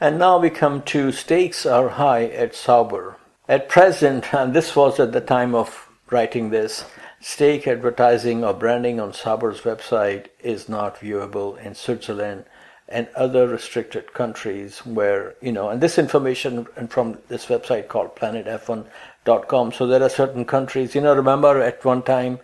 And 0.00 0.18
now 0.18 0.36
we 0.38 0.50
come 0.50 0.82
to 0.90 1.12
stakes 1.12 1.64
are 1.64 1.90
high 1.90 2.24
at 2.24 2.56
Sauber. 2.56 3.16
At 3.48 3.68
present, 3.68 4.34
and 4.34 4.52
this 4.52 4.74
was 4.74 4.98
at 4.98 5.12
the 5.12 5.20
time 5.20 5.54
of 5.54 5.88
writing 6.10 6.50
this, 6.50 6.84
stake 7.20 7.68
advertising 7.68 8.42
or 8.42 8.54
branding 8.54 8.98
on 8.98 9.12
Sauber's 9.12 9.60
website 9.60 10.26
is 10.40 10.68
not 10.68 10.98
viewable 10.98 11.56
in 11.64 11.76
Switzerland 11.76 12.44
and 12.88 13.06
other 13.14 13.46
restricted 13.46 14.12
countries 14.14 14.78
where, 14.84 15.36
you 15.40 15.52
know, 15.52 15.68
and 15.68 15.80
this 15.80 15.96
information 15.96 16.66
from 16.88 17.18
this 17.28 17.46
website 17.46 17.86
called 17.86 18.16
planetf1.com. 19.26 19.72
So 19.72 19.86
there 19.86 20.02
are 20.02 20.08
certain 20.08 20.44
countries, 20.44 20.94
you 20.94 21.00
know, 21.00 21.14
remember 21.14 21.60
at 21.60 21.84
one 21.84 22.02
time 22.02 22.38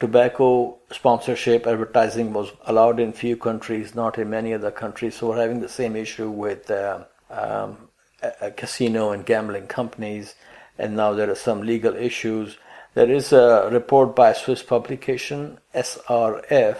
tobacco 0.00 0.76
sponsorship 0.90 1.66
advertising 1.66 2.32
was 2.32 2.52
allowed 2.66 3.00
in 3.00 3.12
few 3.12 3.36
countries, 3.36 3.94
not 3.94 4.18
in 4.18 4.30
many 4.30 4.52
other 4.52 4.70
countries. 4.70 5.16
So 5.16 5.28
we're 5.28 5.40
having 5.40 5.60
the 5.60 5.68
same 5.68 5.96
issue 5.96 6.30
with 6.30 6.70
uh, 6.70 7.04
um, 7.30 7.88
a, 8.22 8.32
a 8.42 8.50
casino 8.50 9.12
and 9.12 9.24
gambling 9.24 9.68
companies, 9.68 10.34
and 10.78 10.96
now 10.96 11.12
there 11.12 11.30
are 11.30 11.36
some 11.36 11.62
legal 11.62 11.94
issues. 11.94 12.58
There 12.94 13.10
is 13.10 13.32
a 13.32 13.68
report 13.72 14.14
by 14.14 14.32
Swiss 14.32 14.62
publication, 14.62 15.58
SRF, 15.74 16.78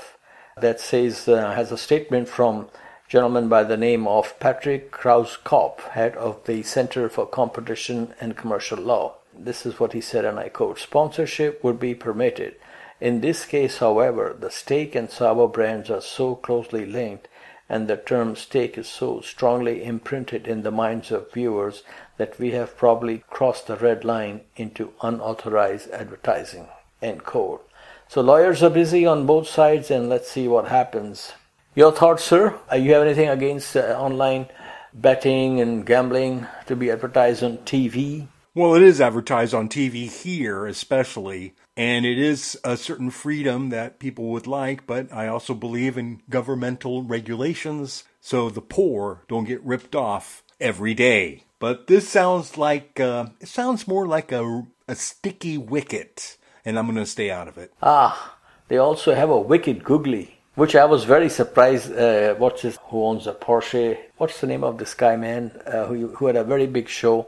that 0.60 0.80
says 0.80 1.26
uh, 1.26 1.52
has 1.52 1.72
a 1.72 1.78
statement 1.78 2.28
from 2.28 2.68
gentleman 3.08 3.48
by 3.48 3.64
the 3.64 3.76
name 3.76 4.06
of 4.06 4.38
Patrick 4.38 4.92
Krauskopf, 4.92 5.80
head 5.90 6.16
of 6.16 6.44
the 6.44 6.62
Center 6.62 7.08
for 7.08 7.26
Competition 7.26 8.14
and 8.20 8.36
Commercial 8.36 8.78
Law. 8.78 9.14
This 9.38 9.66
is 9.66 9.80
what 9.80 9.92
he 9.92 10.00
said, 10.00 10.24
and 10.24 10.38
I 10.38 10.48
quote 10.48 10.78
Sponsorship 10.78 11.62
would 11.64 11.78
be 11.78 11.94
permitted. 11.94 12.56
In 13.00 13.20
this 13.20 13.44
case, 13.44 13.78
however, 13.78 14.36
the 14.38 14.50
stake 14.50 14.94
and 14.94 15.10
Sauber 15.10 15.48
brands 15.48 15.90
are 15.90 16.00
so 16.00 16.36
closely 16.36 16.86
linked 16.86 17.28
and 17.68 17.88
the 17.88 17.96
term 17.96 18.36
stake 18.36 18.76
is 18.76 18.88
so 18.88 19.20
strongly 19.20 19.82
imprinted 19.82 20.46
in 20.46 20.62
the 20.62 20.70
minds 20.70 21.10
of 21.10 21.32
viewers 21.32 21.82
that 22.18 22.38
we 22.38 22.50
have 22.50 22.76
probably 22.76 23.24
crossed 23.30 23.66
the 23.66 23.76
red 23.76 24.04
line 24.04 24.40
into 24.56 24.92
unauthorized 25.02 25.90
advertising. 25.90 26.68
End 27.00 27.24
quote. 27.24 27.68
So 28.08 28.20
lawyers 28.20 28.62
are 28.62 28.70
busy 28.70 29.06
on 29.06 29.26
both 29.26 29.48
sides, 29.48 29.90
and 29.90 30.08
let's 30.08 30.30
see 30.30 30.46
what 30.46 30.68
happens. 30.68 31.32
Your 31.74 31.90
thoughts, 31.90 32.22
sir? 32.22 32.58
Uh, 32.70 32.76
you 32.76 32.92
have 32.92 33.02
anything 33.02 33.28
against 33.28 33.74
uh, 33.76 33.98
online 33.98 34.46
betting 34.92 35.60
and 35.60 35.84
gambling 35.84 36.46
to 36.66 36.76
be 36.76 36.90
advertised 36.90 37.42
on 37.42 37.58
TV? 37.58 38.28
Well, 38.56 38.76
it 38.76 38.82
is 38.82 39.00
advertised 39.00 39.52
on 39.52 39.68
TV 39.68 40.08
here, 40.08 40.64
especially, 40.64 41.56
and 41.76 42.06
it 42.06 42.20
is 42.20 42.56
a 42.62 42.76
certain 42.76 43.10
freedom 43.10 43.70
that 43.70 43.98
people 43.98 44.26
would 44.26 44.46
like, 44.46 44.86
but 44.86 45.12
I 45.12 45.26
also 45.26 45.54
believe 45.54 45.98
in 45.98 46.22
governmental 46.30 47.02
regulations 47.02 48.04
so 48.20 48.48
the 48.48 48.60
poor 48.60 49.24
don't 49.26 49.42
get 49.42 49.60
ripped 49.64 49.96
off 49.96 50.44
every 50.60 50.94
day. 50.94 51.42
But 51.58 51.88
this 51.88 52.08
sounds 52.08 52.56
like, 52.56 53.00
uh, 53.00 53.30
it 53.40 53.48
sounds 53.48 53.88
more 53.88 54.06
like 54.06 54.30
a, 54.30 54.68
a 54.86 54.94
sticky 54.94 55.58
wicket, 55.58 56.36
and 56.64 56.78
I'm 56.78 56.86
going 56.86 56.98
to 56.98 57.06
stay 57.06 57.32
out 57.32 57.48
of 57.48 57.58
it. 57.58 57.72
Ah, 57.82 58.36
they 58.68 58.76
also 58.76 59.16
have 59.16 59.30
a 59.30 59.40
wicked 59.40 59.82
googly 59.82 60.30
which 60.54 60.76
I 60.76 60.84
was 60.84 61.02
very 61.02 61.28
surprised. 61.28 61.92
Uh, 61.92 62.34
what's 62.36 62.62
his, 62.62 62.78
who 62.84 63.04
owns 63.04 63.26
a 63.26 63.32
Porsche? 63.32 63.98
What's 64.18 64.40
the 64.40 64.46
name 64.46 64.62
of 64.62 64.78
this 64.78 64.94
guy, 64.94 65.16
man? 65.16 65.60
Uh, 65.66 65.86
who 65.86 66.14
who 66.14 66.26
had 66.26 66.36
a 66.36 66.44
very 66.44 66.68
big 66.68 66.88
show 66.88 67.26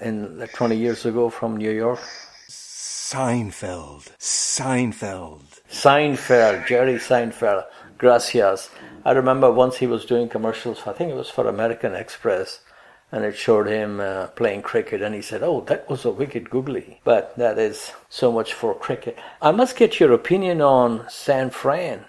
in 0.00 0.38
like 0.38 0.52
20 0.52 0.76
years 0.76 1.04
ago 1.06 1.30
from 1.30 1.56
New 1.56 1.70
York? 1.70 2.00
Seinfeld. 2.48 4.10
Seinfeld. 4.18 5.60
Seinfeld. 5.70 6.66
Jerry 6.66 6.94
Seinfeld. 6.94 7.64
Gracias. 7.98 8.70
I 9.04 9.12
remember 9.12 9.50
once 9.50 9.76
he 9.76 9.86
was 9.86 10.04
doing 10.04 10.28
commercials. 10.28 10.86
I 10.86 10.92
think 10.92 11.10
it 11.10 11.16
was 11.16 11.30
for 11.30 11.46
American 11.46 11.94
Express. 11.94 12.60
And 13.12 13.24
it 13.24 13.36
showed 13.36 13.68
him 13.68 14.00
uh, 14.00 14.26
playing 14.28 14.62
cricket, 14.62 15.00
and 15.00 15.14
he 15.14 15.22
said, 15.22 15.44
"Oh, 15.44 15.60
that 15.68 15.88
was 15.88 16.04
a 16.04 16.10
wicked 16.10 16.50
googly." 16.50 17.00
But 17.04 17.36
that 17.36 17.56
is 17.56 17.92
so 18.08 18.32
much 18.32 18.52
for 18.52 18.74
cricket. 18.74 19.16
I 19.40 19.52
must 19.52 19.76
get 19.76 20.00
your 20.00 20.12
opinion 20.12 20.60
on 20.60 21.08
San 21.08 21.50
Fran 21.50 22.04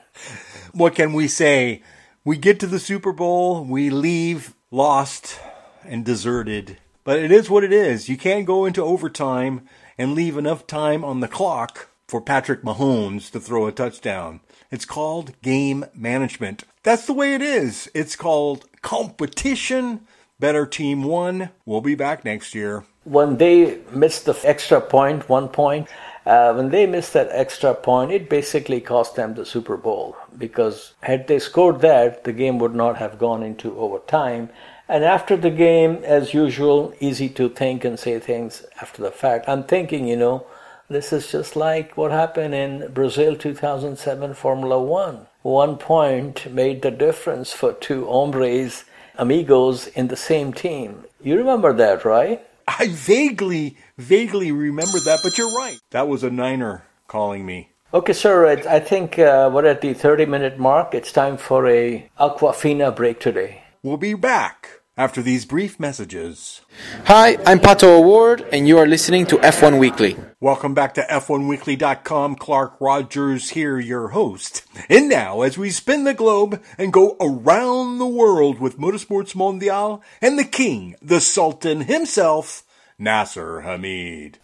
what 0.73 0.95
can 0.95 1.13
we 1.13 1.27
say? 1.27 1.81
We 2.23 2.37
get 2.37 2.59
to 2.59 2.67
the 2.67 2.79
Super 2.79 3.11
Bowl, 3.11 3.63
we 3.63 3.89
leave 3.89 4.53
lost 4.71 5.39
and 5.83 6.03
deserted. 6.05 6.77
But 7.07 7.19
it 7.19 7.31
is 7.31 7.49
what 7.49 7.63
it 7.63 7.71
is. 7.71 8.09
You 8.09 8.17
can't 8.17 8.45
go 8.45 8.65
into 8.65 8.83
overtime 8.83 9.61
and 9.97 10.13
leave 10.13 10.35
enough 10.35 10.67
time 10.67 11.05
on 11.05 11.21
the 11.21 11.29
clock 11.29 11.87
for 12.05 12.19
Patrick 12.19 12.63
Mahomes 12.63 13.31
to 13.31 13.39
throw 13.39 13.65
a 13.65 13.71
touchdown. 13.71 14.41
It's 14.71 14.83
called 14.83 15.41
game 15.41 15.85
management. 15.95 16.65
That's 16.83 17.05
the 17.05 17.13
way 17.13 17.33
it 17.33 17.41
is. 17.41 17.89
It's 17.93 18.17
called 18.17 18.65
competition. 18.81 20.01
Better 20.37 20.65
team 20.65 21.03
won. 21.03 21.51
We'll 21.65 21.79
be 21.79 21.95
back 21.95 22.25
next 22.25 22.53
year. 22.53 22.83
When 23.05 23.37
they 23.37 23.79
missed 23.93 24.25
the 24.25 24.37
extra 24.43 24.81
point, 24.81 25.29
one 25.29 25.47
point, 25.47 25.87
uh, 26.25 26.53
when 26.55 26.71
they 26.71 26.85
missed 26.85 27.13
that 27.13 27.29
extra 27.31 27.73
point, 27.73 28.11
it 28.11 28.29
basically 28.29 28.81
cost 28.81 29.15
them 29.15 29.33
the 29.33 29.45
Super 29.45 29.77
Bowl 29.77 30.17
because 30.37 30.93
had 31.03 31.29
they 31.29 31.39
scored 31.39 31.79
that, 31.79 32.25
the 32.25 32.33
game 32.33 32.59
would 32.59 32.75
not 32.75 32.97
have 32.97 33.17
gone 33.17 33.43
into 33.43 33.79
overtime. 33.79 34.49
And 34.89 35.03
after 35.03 35.35
the 35.35 35.49
game, 35.49 36.01
as 36.03 36.33
usual, 36.33 36.93
easy 37.01 37.27
to 37.29 37.49
think 37.49 37.83
and 37.83 37.99
say 37.99 38.19
things 38.19 38.63
after 38.81 39.01
the 39.01 39.11
fact. 39.11 39.49
I'm 39.49 39.63
thinking, 39.63 40.07
you 40.07 40.15
know, 40.15 40.47
this 40.89 41.11
is 41.11 41.29
just 41.29 41.57
like 41.57 41.97
what 41.97 42.11
happened 42.11 42.55
in 42.55 42.91
Brazil 42.93 43.35
2007 43.35 44.33
Formula 44.33 44.81
One. 44.81 45.27
One 45.41 45.77
point 45.77 46.49
made 46.53 46.81
the 46.81 46.91
difference 46.91 47.51
for 47.51 47.73
two 47.73 48.07
hombres, 48.07 48.85
amigos 49.17 49.87
in 49.87 50.07
the 50.07 50.15
same 50.15 50.53
team. 50.53 51.03
You 51.21 51.37
remember 51.37 51.73
that, 51.73 52.05
right? 52.05 52.45
I 52.65 52.87
vaguely, 52.87 53.75
vaguely 53.97 54.53
remember 54.53 54.99
that, 54.99 55.19
but 55.21 55.37
you're 55.37 55.51
right. 55.51 55.79
That 55.91 56.07
was 56.07 56.23
a 56.23 56.29
Niner 56.29 56.83
calling 57.07 57.45
me. 57.45 57.71
Okay, 57.93 58.13
sir. 58.13 58.47
I 58.47 58.79
think 58.79 59.19
uh, 59.19 59.49
we're 59.53 59.65
at 59.65 59.81
the 59.81 59.93
30 59.93 60.25
minute 60.25 60.57
mark. 60.57 60.93
It's 60.93 61.11
time 61.11 61.35
for 61.35 61.67
a 61.67 62.09
Aquafina 62.17 62.95
break 62.95 63.19
today. 63.19 63.63
We'll 63.83 63.97
be 63.97 64.13
back 64.13 64.76
after 64.97 65.21
these 65.21 65.45
brief 65.45 65.79
messages. 65.79 66.61
Hi, 67.05 67.37
I'm 67.45 67.59
Pato 67.59 67.99
O'Ward, 67.99 68.45
and 68.51 68.67
you 68.67 68.77
are 68.77 68.87
listening 68.87 69.25
to 69.27 69.37
F1 69.37 69.79
Weekly. 69.79 70.17
Welcome 70.39 70.73
back 70.73 70.93
to 70.95 71.01
F1Weekly.com. 71.03 72.35
Clark 72.35 72.81
Rogers 72.81 73.51
here, 73.51 73.79
your 73.79 74.09
host. 74.09 74.65
And 74.89 75.07
now, 75.07 75.41
as 75.41 75.57
we 75.57 75.69
spin 75.69 76.03
the 76.03 76.13
globe 76.13 76.61
and 76.77 76.91
go 76.91 77.15
around 77.21 77.99
the 77.99 78.07
world 78.07 78.59
with 78.59 78.79
Motorsports 78.79 79.35
Mondial 79.35 80.01
and 80.21 80.37
the 80.37 80.43
king, 80.43 80.95
the 81.01 81.21
sultan 81.21 81.81
himself, 81.81 82.63
Nasir 82.99 83.61
Hamid. 83.61 84.39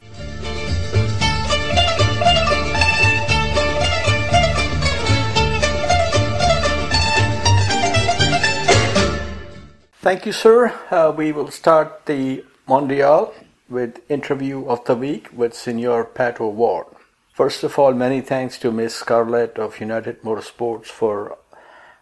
Thank 10.04 10.26
you, 10.26 10.34
sir. 10.34 10.78
Uh, 10.92 11.14
we 11.16 11.32
will 11.32 11.50
start 11.50 12.08
the 12.08 12.44
Mondial 12.68 13.34
with 13.70 14.02
interview 14.12 14.66
of 14.68 14.84
the 14.84 14.96
week 14.96 15.30
with 15.32 15.54
Senor 15.54 16.04
Pato 16.04 16.42
O'Ward. 16.42 16.88
First 17.34 17.64
of 17.64 17.80
all, 17.80 17.94
many 17.94 18.20
thanks 18.20 18.58
to 18.58 18.72
Miss 18.74 18.94
Scarlett 18.94 19.58
of 19.58 19.80
United 19.80 20.22
Autosports 20.24 20.88
for 20.88 21.38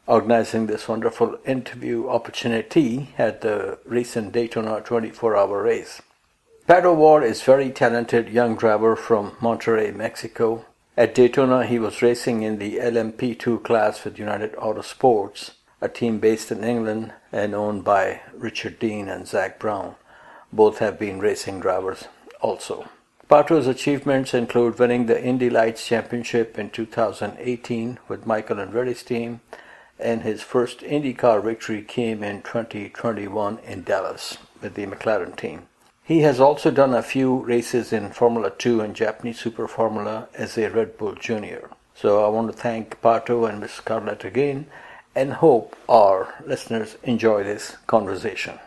organizing 0.07 0.65
this 0.65 0.87
wonderful 0.87 1.37
interview 1.45 2.09
opportunity 2.09 3.13
at 3.19 3.41
the 3.41 3.77
recent 3.85 4.31
Daytona 4.31 4.81
24 4.81 5.37
hour 5.37 5.61
race. 5.61 6.01
Pato 6.67 6.85
O'Ward 6.85 7.23
is 7.23 7.43
very 7.43 7.69
talented 7.69 8.29
young 8.29 8.55
driver 8.55 8.95
from 8.95 9.33
Monterrey, 9.33 9.95
Mexico. 9.95 10.65
At 10.97 11.13
Daytona, 11.13 11.67
he 11.67 11.77
was 11.77 12.01
racing 12.01 12.41
in 12.41 12.57
the 12.57 12.77
LMP2 12.77 13.63
class 13.63 14.03
with 14.03 14.17
United 14.17 14.53
Autosports, 14.53 15.51
a 15.81 15.89
team 15.89 16.19
based 16.19 16.51
in 16.51 16.63
England 16.63 17.11
and 17.31 17.55
owned 17.55 17.83
by 17.83 18.21
Richard 18.33 18.79
Dean 18.79 19.09
and 19.09 19.27
Zak 19.27 19.59
Brown. 19.59 19.95
Both 20.53 20.77
have 20.77 20.99
been 20.99 21.19
racing 21.19 21.59
drivers 21.59 22.05
also. 22.39 22.87
Pato's 23.29 23.67
achievements 23.67 24.33
include 24.33 24.77
winning 24.77 25.05
the 25.05 25.23
Indy 25.23 25.49
Lights 25.49 25.87
Championship 25.87 26.59
in 26.59 26.69
2018 26.69 27.97
with 28.07 28.27
Michael 28.27 28.57
Andretti's 28.57 29.03
team, 29.03 29.39
and 29.97 30.21
his 30.21 30.41
first 30.41 30.81
IndyCar 30.81 31.41
victory 31.41 31.81
came 31.81 32.23
in 32.23 32.41
2021 32.41 33.59
in 33.59 33.83
Dallas 33.83 34.37
with 34.61 34.75
the 34.75 34.85
McLaren 34.85 35.35
team. 35.35 35.67
He 36.03 36.19
has 36.21 36.41
also 36.41 36.71
done 36.71 36.93
a 36.93 37.01
few 37.01 37.37
races 37.37 37.93
in 37.93 38.11
Formula 38.11 38.51
2 38.51 38.81
and 38.81 38.95
Japanese 38.95 39.39
Super 39.39 39.67
Formula 39.67 40.27
as 40.33 40.57
a 40.57 40.69
Red 40.69 40.97
Bull 40.97 41.15
Junior. 41.15 41.69
So 41.95 42.25
I 42.25 42.27
want 42.27 42.51
to 42.51 42.57
thank 42.57 42.99
Pato 43.01 43.47
and 43.47 43.61
Miss 43.61 43.71
Scarlett 43.71 44.25
again 44.25 44.67
and 45.15 45.33
hope 45.33 45.75
our 45.89 46.33
listeners 46.45 46.97
enjoy 47.03 47.43
this 47.43 47.77
conversation. 47.87 48.59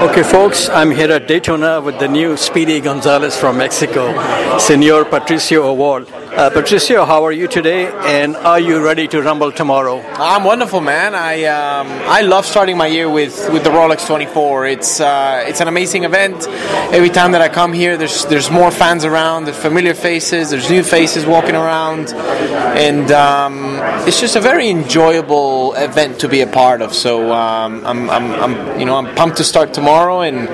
Okay, 0.00 0.22
folks, 0.22 0.68
I'm 0.68 0.92
here 0.92 1.10
at 1.10 1.26
Daytona 1.26 1.80
with 1.80 1.98
the 1.98 2.06
new 2.06 2.36
Speedy 2.36 2.80
Gonzalez 2.80 3.36
from 3.36 3.58
Mexico, 3.58 4.12
Senor 4.56 5.04
Patricio 5.04 5.64
O'Ward. 5.64 6.06
Uh, 6.38 6.48
Patricio, 6.50 7.04
how 7.04 7.24
are 7.24 7.32
you 7.32 7.48
today, 7.48 7.90
and 8.06 8.36
are 8.36 8.60
you 8.60 8.80
ready 8.80 9.08
to 9.08 9.20
rumble 9.20 9.50
tomorrow? 9.50 10.00
I'm 10.12 10.44
wonderful, 10.44 10.80
man. 10.80 11.16
I 11.16 11.46
um, 11.46 11.88
I 12.06 12.20
love 12.20 12.46
starting 12.46 12.76
my 12.76 12.86
year 12.86 13.10
with, 13.10 13.52
with 13.52 13.64
the 13.64 13.70
Rolex 13.70 14.06
24. 14.06 14.66
It's 14.66 15.00
uh, 15.00 15.42
it's 15.48 15.60
an 15.60 15.66
amazing 15.66 16.04
event. 16.04 16.46
Every 16.94 17.10
time 17.10 17.32
that 17.32 17.40
I 17.40 17.48
come 17.48 17.72
here, 17.72 17.96
there's 17.96 18.24
there's 18.26 18.52
more 18.52 18.70
fans 18.70 19.04
around. 19.04 19.46
There's 19.46 19.56
familiar 19.56 19.94
faces. 19.94 20.50
There's 20.50 20.70
new 20.70 20.84
faces 20.84 21.26
walking 21.26 21.56
around, 21.56 22.10
and 22.10 23.10
um, 23.10 23.80
it's 24.06 24.20
just 24.20 24.36
a 24.36 24.40
very 24.40 24.68
enjoyable 24.68 25.74
event 25.74 26.20
to 26.20 26.28
be 26.28 26.42
a 26.42 26.46
part 26.46 26.82
of. 26.82 26.94
So 26.94 27.32
um, 27.32 27.84
I'm, 27.84 28.08
I'm, 28.08 28.32
I'm 28.32 28.78
you 28.78 28.86
know 28.86 28.94
I'm 28.94 29.12
pumped 29.16 29.38
to 29.38 29.44
start 29.44 29.74
tomorrow, 29.88 30.20
and 30.20 30.48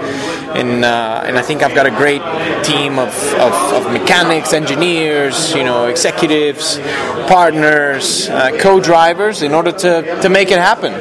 and 0.54 0.84
uh, 0.84 1.24
and 1.26 1.36
I 1.36 1.42
think 1.42 1.62
I've 1.62 1.74
got 1.74 1.86
a 1.86 1.90
great 1.90 2.22
team 2.64 2.98
of, 2.98 3.12
of, 3.34 3.52
of 3.76 3.92
mechanics, 3.92 4.52
engineers, 4.52 5.52
you 5.54 5.64
know 5.64 5.86
executives, 5.86 6.78
partners, 7.26 8.28
uh, 8.28 8.56
co-drivers 8.60 9.42
in 9.42 9.52
order 9.52 9.72
to, 9.72 10.20
to 10.22 10.28
make 10.28 10.50
it 10.50 10.58
happen. 10.58 10.92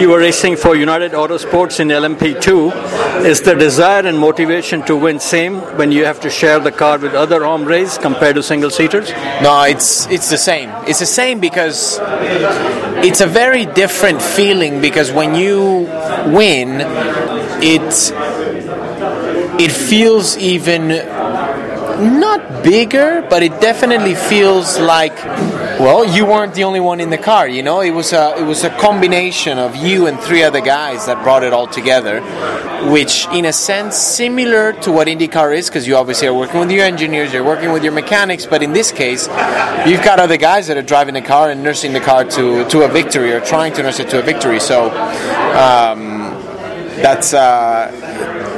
You 0.00 0.08
were 0.08 0.18
racing 0.18 0.56
for 0.56 0.74
United 0.74 1.12
Autosports 1.12 1.78
in 1.78 1.88
LMP2. 1.88 3.24
Is 3.24 3.42
the 3.42 3.54
desire 3.54 4.04
and 4.06 4.18
motivation 4.18 4.82
to 4.86 4.96
win 4.96 5.20
same 5.20 5.60
when 5.78 5.92
you 5.92 6.04
have 6.04 6.18
to 6.20 6.30
share 6.30 6.58
the 6.58 6.72
car 6.72 6.98
with 6.98 7.14
other 7.14 7.44
hombres 7.44 7.98
compared 7.98 8.34
to 8.34 8.42
single 8.42 8.70
seaters? 8.70 9.10
No, 9.42 9.62
it's 9.62 10.06
it's 10.08 10.28
the 10.30 10.38
same. 10.38 10.70
It's 10.88 10.98
the 10.98 11.06
same 11.06 11.38
because 11.38 12.00
it's 13.04 13.20
a 13.20 13.26
very 13.26 13.66
different 13.66 14.22
feeling 14.22 14.80
because 14.80 15.12
when 15.12 15.34
you 15.34 15.88
win, 16.26 16.80
it 17.62 18.12
it 19.60 19.70
feels 19.70 20.36
even 20.36 20.88
not 22.18 22.64
bigger, 22.64 23.26
but 23.28 23.42
it 23.42 23.60
definitely 23.60 24.14
feels 24.14 24.78
like 24.78 25.16
well, 25.82 26.04
you 26.04 26.26
weren't 26.26 26.54
the 26.54 26.64
only 26.64 26.80
one 26.80 27.00
in 27.00 27.10
the 27.10 27.18
car. 27.18 27.48
You 27.48 27.62
know, 27.62 27.80
it 27.80 27.90
was 27.90 28.12
a 28.12 28.38
it 28.38 28.44
was 28.44 28.62
a 28.62 28.70
combination 28.70 29.58
of 29.58 29.74
you 29.74 30.06
and 30.06 30.18
three 30.20 30.42
other 30.42 30.60
guys 30.60 31.06
that 31.06 31.22
brought 31.22 31.42
it 31.42 31.52
all 31.52 31.66
together, 31.66 32.20
which, 32.90 33.26
in 33.28 33.46
a 33.46 33.52
sense, 33.52 33.96
similar 33.96 34.72
to 34.84 34.92
what 34.92 35.08
IndyCar 35.08 35.56
is, 35.56 35.68
because 35.68 35.86
you 35.86 35.96
obviously 35.96 36.28
are 36.28 36.34
working 36.34 36.60
with 36.60 36.70
your 36.70 36.84
engineers, 36.84 37.32
you're 37.32 37.44
working 37.44 37.72
with 37.72 37.82
your 37.82 37.92
mechanics, 37.92 38.46
but 38.46 38.62
in 38.62 38.72
this 38.72 38.92
case, 38.92 39.26
you've 39.86 40.04
got 40.04 40.20
other 40.20 40.36
guys 40.36 40.66
that 40.68 40.76
are 40.76 40.82
driving 40.82 41.14
the 41.14 41.22
car 41.22 41.50
and 41.50 41.62
nursing 41.62 41.92
the 41.92 42.00
car 42.00 42.24
to 42.24 42.68
to 42.68 42.82
a 42.82 42.88
victory 42.88 43.32
or 43.32 43.40
trying 43.40 43.72
to 43.72 43.82
nurse 43.82 43.98
it 43.98 44.08
to 44.10 44.18
a 44.18 44.22
victory. 44.22 44.60
So. 44.60 44.90
Um, 45.52 46.21
that's 46.96 47.34
uh, 47.34 47.90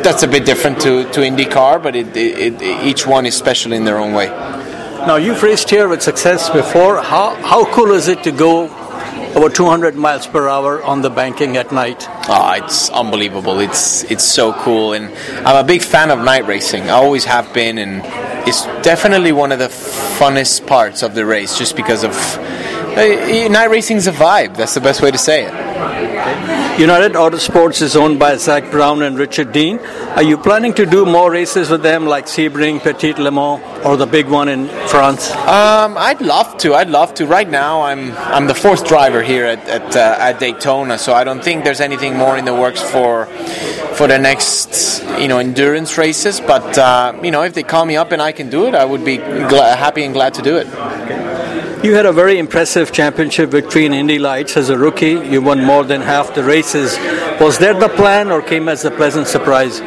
that's 0.04 0.22
a 0.22 0.28
bit 0.28 0.44
different 0.44 0.80
to, 0.82 1.04
to 1.12 1.20
IndyCar, 1.20 1.82
but 1.82 1.96
it, 1.96 2.16
it, 2.16 2.60
it, 2.60 2.84
each 2.84 3.06
one 3.06 3.26
is 3.26 3.34
special 3.34 3.72
in 3.72 3.84
their 3.84 3.98
own 3.98 4.12
way. 4.12 4.26
Now, 4.26 5.16
you've 5.16 5.42
raced 5.42 5.70
here 5.70 5.88
with 5.88 6.02
success 6.02 6.48
before. 6.50 7.02
How, 7.02 7.34
how 7.36 7.70
cool 7.72 7.92
is 7.92 8.08
it 8.08 8.22
to 8.24 8.32
go 8.32 8.68
over 9.34 9.48
200 9.48 9.96
miles 9.96 10.26
per 10.26 10.48
hour 10.48 10.82
on 10.82 11.02
the 11.02 11.10
banking 11.10 11.56
at 11.56 11.72
night? 11.72 12.06
Oh, 12.28 12.52
it's 12.62 12.88
unbelievable. 12.90 13.60
It's 13.60 14.04
it's 14.04 14.24
so 14.24 14.52
cool, 14.52 14.92
and 14.94 15.06
I'm 15.46 15.62
a 15.62 15.66
big 15.66 15.82
fan 15.82 16.10
of 16.10 16.18
night 16.20 16.46
racing. 16.46 16.84
I 16.84 16.94
always 16.94 17.24
have 17.24 17.52
been, 17.52 17.78
and 17.78 18.02
it's 18.48 18.64
definitely 18.82 19.32
one 19.32 19.52
of 19.52 19.58
the 19.58 19.68
funnest 19.68 20.66
parts 20.66 21.02
of 21.02 21.14
the 21.14 21.26
race, 21.26 21.58
just 21.58 21.76
because 21.76 22.04
of 22.04 22.12
uh, 22.12 23.48
night 23.48 23.70
racing's 23.70 24.06
a 24.06 24.12
vibe. 24.12 24.56
That's 24.56 24.74
the 24.74 24.80
best 24.80 25.02
way 25.02 25.10
to 25.10 25.18
say 25.18 25.44
it. 25.44 26.63
United 26.78 27.12
Autosports 27.12 27.82
is 27.82 27.94
owned 27.94 28.18
by 28.18 28.36
Zak 28.36 28.68
Brown 28.72 29.02
and 29.02 29.16
Richard 29.16 29.52
Dean. 29.52 29.78
Are 30.16 30.24
you 30.24 30.36
planning 30.36 30.74
to 30.74 30.84
do 30.84 31.06
more 31.06 31.30
races 31.30 31.70
with 31.70 31.82
them, 31.82 32.04
like 32.06 32.26
Sebring, 32.26 32.80
Petit 32.80 33.14
Le 33.14 33.30
Mans, 33.30 33.62
or 33.84 33.96
the 33.96 34.06
big 34.06 34.26
one 34.26 34.48
in 34.48 34.66
France? 34.88 35.30
Um, 35.30 35.96
I'd 35.96 36.20
love 36.20 36.58
to. 36.58 36.74
I'd 36.74 36.90
love 36.90 37.14
to. 37.14 37.26
Right 37.26 37.48
now, 37.48 37.82
I'm 37.82 38.10
I'm 38.16 38.48
the 38.48 38.56
fourth 38.56 38.88
driver 38.88 39.22
here 39.22 39.44
at 39.44 39.68
at, 39.68 39.94
uh, 39.94 40.16
at 40.18 40.40
Daytona, 40.40 40.98
so 40.98 41.14
I 41.14 41.22
don't 41.22 41.44
think 41.44 41.62
there's 41.62 41.80
anything 41.80 42.16
more 42.16 42.36
in 42.36 42.44
the 42.44 42.54
works 42.54 42.82
for 42.82 43.26
for 43.94 44.08
the 44.08 44.18
next 44.18 45.04
you 45.20 45.28
know 45.28 45.38
endurance 45.38 45.96
races. 45.96 46.40
But 46.40 46.76
uh, 46.76 47.12
you 47.22 47.30
know, 47.30 47.42
if 47.42 47.54
they 47.54 47.62
call 47.62 47.84
me 47.84 47.96
up 47.96 48.10
and 48.10 48.20
I 48.20 48.32
can 48.32 48.50
do 48.50 48.66
it, 48.66 48.74
I 48.74 48.84
would 48.84 49.04
be 49.04 49.18
gla- 49.18 49.76
happy 49.76 50.02
and 50.02 50.12
glad 50.12 50.34
to 50.34 50.42
do 50.42 50.56
it. 50.56 50.66
You 51.84 51.92
had 51.92 52.06
a 52.06 52.12
very 52.12 52.38
impressive 52.38 52.92
championship 52.92 53.50
victory 53.50 53.84
in 53.84 53.92
Indy 53.92 54.18
Lights 54.18 54.56
as 54.56 54.70
a 54.70 54.78
rookie. 54.78 55.20
You 55.32 55.42
won 55.42 55.62
more 55.62 55.84
than 55.84 56.00
half 56.00 56.34
the 56.34 56.42
races. 56.42 56.96
Was 57.38 57.58
that 57.58 57.78
the 57.78 57.90
plan 57.90 58.30
or 58.30 58.40
came 58.40 58.70
as 58.70 58.86
a 58.86 58.90
pleasant 58.90 59.26
surprise? 59.26 59.82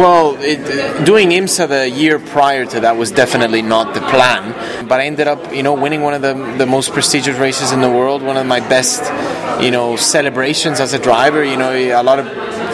Well, 0.00 0.38
it, 0.40 1.04
doing 1.04 1.28
IMSA 1.28 1.68
the 1.68 1.90
year 1.90 2.18
prior 2.18 2.64
to 2.64 2.80
that 2.80 2.96
was 2.96 3.10
definitely 3.10 3.60
not 3.60 3.92
the 3.92 4.00
plan. 4.00 4.88
But 4.88 5.00
I 5.00 5.04
ended 5.04 5.26
up, 5.26 5.52
you 5.52 5.62
know, 5.62 5.74
winning 5.74 6.00
one 6.00 6.14
of 6.14 6.22
the, 6.22 6.32
the 6.56 6.64
most 6.64 6.92
prestigious 6.92 7.36
races 7.36 7.72
in 7.72 7.82
the 7.82 7.90
world, 7.90 8.22
one 8.22 8.38
of 8.38 8.46
my 8.46 8.60
best, 8.60 9.02
you 9.62 9.70
know, 9.70 9.96
celebrations 9.96 10.80
as 10.80 10.94
a 10.94 10.98
driver. 10.98 11.44
You 11.44 11.58
know, 11.58 11.72
a 11.74 12.02
lot 12.02 12.20
of 12.20 12.26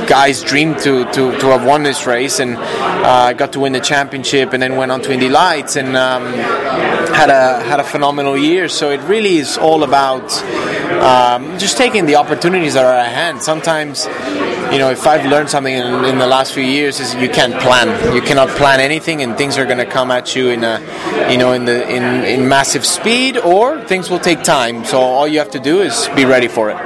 guys 0.08 0.42
dreamed 0.42 0.78
to, 0.78 1.04
to, 1.12 1.38
to 1.38 1.46
have 1.48 1.64
won 1.64 1.82
this 1.82 2.06
race 2.06 2.40
and 2.40 2.56
uh, 2.56 3.32
got 3.34 3.52
to 3.52 3.60
win 3.60 3.72
the 3.72 3.80
championship 3.80 4.52
and 4.54 4.62
then 4.62 4.76
went 4.76 4.90
on 4.90 5.02
to 5.02 5.12
Indy 5.12 5.28
Lights 5.28 5.76
and 5.76 5.96
um, 5.96 6.24
had 7.12 7.30
a 7.30 7.62
had 7.64 7.78
a 7.78 7.84
phenomenal 7.84 8.36
year. 8.36 8.68
So 8.68 8.90
it 8.90 9.00
really 9.02 9.36
is 9.36 9.58
all 9.58 9.82
about 9.82 10.32
um, 11.02 11.58
just 11.58 11.76
taking 11.76 12.06
the 12.06 12.16
opportunities 12.16 12.74
that 12.74 12.84
are 12.84 12.94
at 12.94 13.12
hand. 13.12 13.42
Sometimes, 13.42 14.06
you 14.72 14.78
know, 14.78 14.90
if 14.90 15.06
I've 15.06 15.26
learned 15.26 15.50
something 15.50 15.74
in, 15.74 16.04
in 16.04 16.18
the 16.18 16.26
last 16.26 16.52
few 16.52 16.62
years 16.62 17.00
is 17.00 17.14
you 17.14 17.28
can't 17.28 17.54
plan. 17.60 17.88
You 18.14 18.22
cannot 18.22 18.48
plan 18.56 18.80
anything, 18.80 19.22
and 19.22 19.36
things 19.36 19.58
are 19.58 19.66
going 19.66 19.78
to 19.78 19.86
come 19.86 20.10
at 20.10 20.34
you 20.34 20.48
in 20.48 20.64
a, 20.64 20.80
you 21.30 21.38
know, 21.38 21.52
in 21.52 21.66
the 21.66 21.88
in, 21.88 22.24
in 22.24 22.48
massive 22.48 22.86
speed, 22.86 23.36
or 23.36 23.84
things 23.84 24.08
will 24.10 24.20
take 24.20 24.42
time. 24.42 24.84
So 24.84 24.98
all 25.00 25.28
you 25.28 25.38
have 25.38 25.50
to 25.50 25.60
do 25.60 25.80
is 25.82 26.08
be 26.16 26.24
ready 26.24 26.48
for 26.48 26.70
it. 26.70 26.76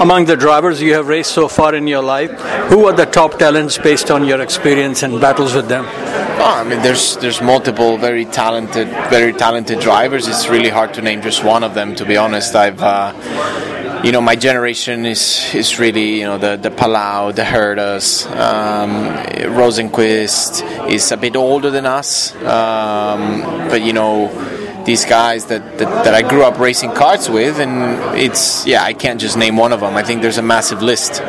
Among 0.00 0.24
the 0.24 0.36
drivers 0.36 0.82
you 0.82 0.94
have 0.94 1.06
raced 1.06 1.32
so 1.32 1.48
far 1.48 1.74
in 1.74 1.86
your 1.86 2.02
life, 2.02 2.30
who 2.68 2.86
are 2.86 2.92
the 2.92 3.06
top 3.06 3.38
talents 3.38 3.78
based 3.78 4.10
on 4.10 4.24
your 4.26 4.40
experience 4.40 5.02
and 5.02 5.20
battles 5.20 5.54
with 5.54 5.68
them? 5.68 5.84
Oh, 5.86 6.54
I 6.60 6.64
mean, 6.64 6.82
there's 6.82 7.16
there's 7.18 7.40
multiple 7.40 7.98
very 7.98 8.24
talented, 8.24 8.88
very 9.10 9.32
talented 9.32 9.78
drivers. 9.78 10.26
It's 10.26 10.48
really 10.48 10.70
hard 10.70 10.94
to 10.94 11.02
name 11.02 11.22
just 11.22 11.44
one 11.44 11.62
of 11.62 11.74
them. 11.74 11.94
To 11.96 12.04
be 12.04 12.16
honest, 12.16 12.54
I've. 12.54 12.80
Uh, 12.82 13.12
you 14.02 14.10
know, 14.10 14.20
my 14.20 14.34
generation 14.34 15.06
is 15.06 15.54
is 15.54 15.78
really 15.78 16.18
you 16.20 16.24
know 16.24 16.36
the 16.36 16.56
the 16.56 16.70
Palou, 16.70 17.32
the 17.32 17.42
Hertas, 17.42 18.26
um, 18.36 18.90
Rosenqvist 19.54 20.90
is 20.90 21.12
a 21.12 21.16
bit 21.16 21.36
older 21.36 21.70
than 21.70 21.86
us, 21.86 22.34
um, 22.42 23.42
but 23.68 23.82
you 23.82 23.92
know 23.92 24.28
these 24.84 25.04
guys 25.04 25.46
that, 25.46 25.78
that, 25.78 26.04
that, 26.04 26.14
I 26.14 26.22
grew 26.28 26.42
up 26.42 26.58
racing 26.58 26.90
karts 26.90 27.32
with, 27.32 27.58
and 27.58 28.18
it's 28.18 28.66
yeah, 28.66 28.82
I 28.82 28.92
can't 28.92 29.20
just 29.20 29.36
name 29.36 29.56
one 29.56 29.72
of 29.72 29.80
them. 29.80 29.94
I 29.96 30.02
think 30.02 30.22
there's 30.22 30.38
a 30.38 30.42
massive 30.42 30.82
list. 30.82 31.22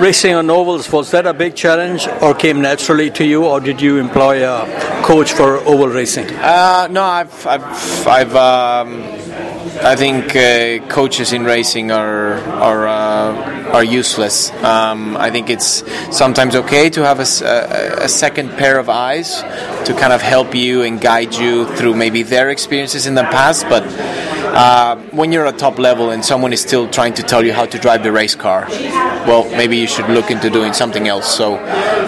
Racing 0.00 0.34
on 0.34 0.50
ovals 0.50 0.90
was 0.92 1.10
that 1.12 1.26
a 1.26 1.32
big 1.32 1.54
challenge, 1.54 2.06
or 2.20 2.34
came 2.34 2.60
naturally 2.60 3.10
to 3.12 3.24
you, 3.24 3.44
or 3.44 3.60
did 3.60 3.80
you 3.80 3.98
employ 3.98 4.46
a 4.46 5.02
coach 5.02 5.32
for 5.32 5.56
oval 5.58 5.88
racing? 5.88 6.28
Uh, 6.36 6.88
no, 6.90 7.02
I've 7.02 7.46
I've, 7.46 8.06
I've 8.06 8.36
um, 8.36 9.15
I 9.82 9.94
think 9.96 10.34
uh, 10.34 10.86
coaches 10.88 11.32
in 11.32 11.44
racing 11.44 11.90
are 11.90 12.34
are 12.34 12.86
uh, 12.86 13.72
are 13.72 13.84
useless. 13.84 14.50
Um, 14.62 15.16
I 15.16 15.30
think 15.30 15.50
it's 15.50 15.84
sometimes 16.16 16.54
okay 16.54 16.88
to 16.90 17.04
have 17.04 17.18
a, 17.20 18.02
a, 18.02 18.08
second 18.08 18.50
pair 18.50 18.78
of 18.78 18.88
eyes 18.88 19.42
to 19.86 19.94
kind 19.98 20.12
of 20.12 20.22
help 20.22 20.54
you 20.54 20.82
and 20.82 21.00
guide 21.00 21.34
you 21.34 21.66
through 21.76 21.94
maybe 21.94 22.22
their 22.22 22.50
experiences 22.50 23.06
in 23.06 23.14
the 23.14 23.24
past, 23.24 23.68
but. 23.68 23.84
Uh, 24.56 24.96
when 25.10 25.32
you're 25.32 25.46
at 25.46 25.58
top 25.58 25.78
level 25.78 26.08
and 26.08 26.24
someone 26.24 26.50
is 26.50 26.62
still 26.62 26.88
trying 26.88 27.12
to 27.12 27.22
tell 27.22 27.44
you 27.44 27.52
how 27.52 27.66
to 27.66 27.78
drive 27.78 28.02
the 28.02 28.10
race 28.10 28.34
car, 28.34 28.66
well, 29.28 29.44
maybe 29.50 29.76
you 29.76 29.86
should 29.86 30.08
look 30.08 30.30
into 30.30 30.48
doing 30.48 30.72
something 30.72 31.08
else. 31.08 31.28
So, 31.28 31.58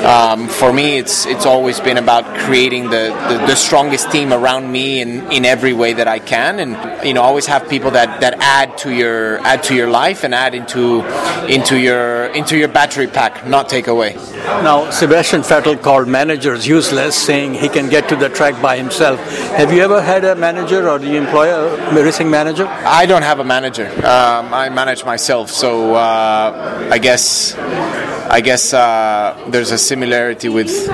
um, 0.07 0.49
for 0.49 0.73
me, 0.73 0.97
it's 0.97 1.27
it's 1.27 1.45
always 1.45 1.79
been 1.79 1.99
about 1.99 2.25
creating 2.39 2.85
the, 2.85 3.13
the, 3.29 3.47
the, 3.49 3.55
strongest 3.55 4.11
team 4.11 4.33
around 4.33 4.73
me 4.73 5.03
in, 5.03 5.31
in 5.31 5.45
every 5.45 5.75
way 5.75 5.93
that 5.93 6.09
I 6.09 6.21
can, 6.21 6.59
and 6.61 7.07
you 7.07 7.13
know, 7.13 7.21
always 7.21 7.45
have 7.47 7.69
people 7.69 7.91
that, 7.91 8.21
that 8.23 8.35
add 8.39 8.79
to 8.79 8.95
your 8.95 9.41
add 9.41 9.63
to 9.65 9.75
your 9.75 9.91
life 9.91 10.25
and 10.25 10.35
add 10.35 10.55
into 10.55 11.05
into 11.49 11.77
your 11.77 12.27
into 12.29 12.57
your 12.57 12.69
battery 12.69 13.09
pack, 13.09 13.47
not 13.47 13.69
take 13.69 13.89
away. 13.89 14.15
Now, 14.63 14.91
Sebastian 14.91 15.43
Vettel 15.43 15.83
called 15.83 16.09
managers 16.09 16.67
useless, 16.67 17.15
saying 17.15 17.55
he 17.55 17.69
can 17.69 17.91
get 17.91 18.09
to 18.09 18.17
the 18.17 18.31
track 18.31 18.63
by 18.63 18.79
himself. 18.79 19.19
Have 19.61 19.71
you 19.71 19.83
ever 19.83 20.01
had 20.01 20.25
a 20.25 20.35
manager 20.35 20.89
or 20.89 20.99
do 20.99 21.07
you 21.07 21.19
employ 21.19 21.53
a 21.53 21.95
racing 21.95 22.31
manager? 22.31 22.38
I 22.47 23.07
don't 23.07 23.23
have 23.23 23.41
a 23.41 23.45
manager. 23.45 23.89
Um, 23.89 24.55
I 24.55 24.69
manage 24.69 25.05
myself, 25.05 25.51
so 25.51 25.95
uh, 25.95 26.89
I 26.91 26.99
guess 26.99 27.55
I 27.57 28.41
guess 28.41 28.73
uh, 28.73 29.37
there's 29.49 29.71
a 29.73 29.79
similarity 29.79 30.49
with 30.49 30.89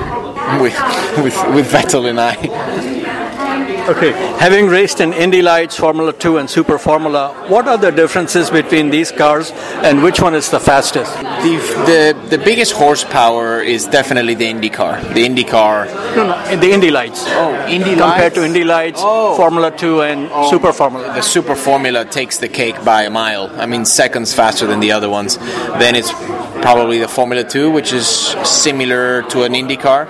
with 0.61 0.73
with, 1.23 1.55
with 1.55 1.71
Vettel 1.71 2.09
and 2.09 2.19
I. 2.19 2.81
Okay, 3.87 4.13
having 4.39 4.65
raced 4.65 4.99
in 4.99 5.13
Indy 5.13 5.43
Lights, 5.43 5.77
Formula 5.77 6.11
2, 6.11 6.37
and 6.37 6.49
Super 6.49 6.79
Formula, 6.79 7.35
what 7.49 7.67
are 7.67 7.77
the 7.77 7.91
differences 7.91 8.49
between 8.49 8.89
these 8.89 9.11
cars 9.11 9.51
and 9.83 10.01
which 10.01 10.19
one 10.19 10.33
is 10.33 10.49
the 10.49 10.59
fastest? 10.59 11.13
The, 11.15 12.15
the, 12.25 12.35
the 12.35 12.43
biggest 12.43 12.71
horsepower 12.71 13.61
is 13.61 13.85
definitely 13.85 14.33
the 14.33 14.47
Indy 14.47 14.71
car. 14.71 14.99
The 15.13 15.23
Indy 15.23 15.43
car. 15.43 15.85
No, 16.15 16.25
no, 16.25 16.55
the 16.57 16.71
Indy 16.71 16.89
Lights. 16.89 17.25
Oh, 17.27 17.67
Indy 17.67 17.95
Lights. 17.95 18.01
Compared 18.01 18.33
to 18.33 18.43
Indy 18.43 18.63
Lights, 18.63 19.01
oh. 19.03 19.35
Formula 19.35 19.69
2, 19.69 20.01
and 20.01 20.29
oh. 20.31 20.49
Super 20.49 20.73
Formula. 20.73 21.13
The 21.13 21.21
Super 21.21 21.55
Formula 21.55 22.05
takes 22.05 22.39
the 22.39 22.49
cake 22.49 22.83
by 22.83 23.03
a 23.03 23.11
mile. 23.11 23.51
I 23.61 23.67
mean, 23.67 23.85
seconds 23.85 24.33
faster 24.33 24.65
than 24.65 24.79
the 24.79 24.93
other 24.93 25.09
ones. 25.11 25.37
Then 25.37 25.93
it's 25.95 26.11
probably 26.63 26.97
the 26.97 27.07
Formula 27.07 27.43
2, 27.43 27.69
which 27.69 27.93
is 27.93 28.07
similar 28.07 29.21
to 29.29 29.43
an 29.43 29.53
Indy 29.53 29.77
car. 29.77 30.07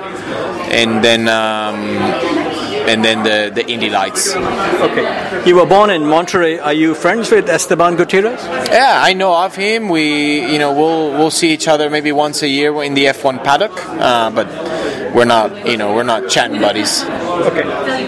And 0.72 1.04
then. 1.04 1.28
Um, 1.28 2.25
and 2.88 3.04
then 3.04 3.24
the, 3.24 3.52
the 3.54 3.67
Indy 3.67 3.89
Lights. 3.89 4.36
Okay. 4.36 5.43
You 5.45 5.56
were 5.56 5.65
born 5.65 5.89
in 5.89 6.04
Monterrey. 6.04 6.62
Are 6.63 6.74
you 6.74 6.95
friends 6.95 7.32
with 7.32 7.50
Esteban 7.50 7.95
Gutierrez? 7.95 8.43
Yeah, 8.69 9.00
I 9.04 9.13
know 9.13 9.34
of 9.34 9.56
him. 9.56 9.89
We, 9.89 10.52
you 10.52 10.60
know, 10.60 10.74
we'll 10.74 11.12
we'll 11.12 11.32
see 11.32 11.52
each 11.52 11.67
other 11.67 11.89
maybe 11.89 12.12
once 12.12 12.41
a 12.43 12.48
year 12.48 12.84
in 12.84 12.93
the 12.93 13.06
F1 13.06 13.43
paddock, 13.43 13.74
uh, 13.76 14.30
but 14.32 14.48
we're 15.15 15.25
not, 15.25 15.65
you 15.65 15.78
know, 15.78 15.95
we're 15.95 16.04
not 16.04 16.30
chatting 16.30 16.60
buddies. 16.60 17.04
Okay. 17.04 17.63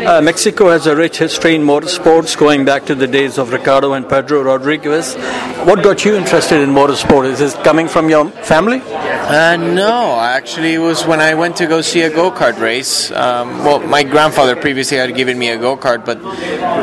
Uh, 0.06 0.22
Mexico 0.22 0.70
has 0.70 0.88
a 0.88 0.96
rich 0.96 1.18
history 1.18 1.56
in 1.56 1.62
motorsports, 1.64 2.38
going 2.38 2.66
back 2.66 2.86
to 2.86 2.96
the 2.96 3.08
days 3.08 3.38
of 3.38 3.54
Ricardo 3.54 3.94
and 3.94 4.08
Pedro 4.08 4.44
Rodriguez. 4.44 5.16
What 5.64 5.84
got 5.84 6.04
you 6.04 6.16
interested 6.16 6.62
in 6.62 6.70
motorsport? 6.72 7.26
Is 7.32 7.40
this 7.40 7.56
coming 7.56 7.88
from 7.88 8.10
your 8.10 8.30
family? 8.30 8.82
Uh, 8.84 9.58
no, 9.58 10.20
actually, 10.20 10.74
it 10.76 10.80
was 10.80 11.06
when 11.06 11.20
I 11.20 11.34
went 11.34 11.58
to 11.58 11.66
go 11.68 11.82
see 11.82 12.02
a 12.02 12.10
go 12.10 12.32
kart 12.32 12.60
race. 12.62 13.12
Um, 13.12 13.60
well, 13.66 13.80
my 13.80 14.04
grandfather 14.04 14.56
previously 14.56 14.98
had 14.98 15.14
given 15.16 15.38
me 15.38 15.50
a 15.50 15.58
go 15.58 15.76
kart, 15.76 16.06
but 16.06 16.22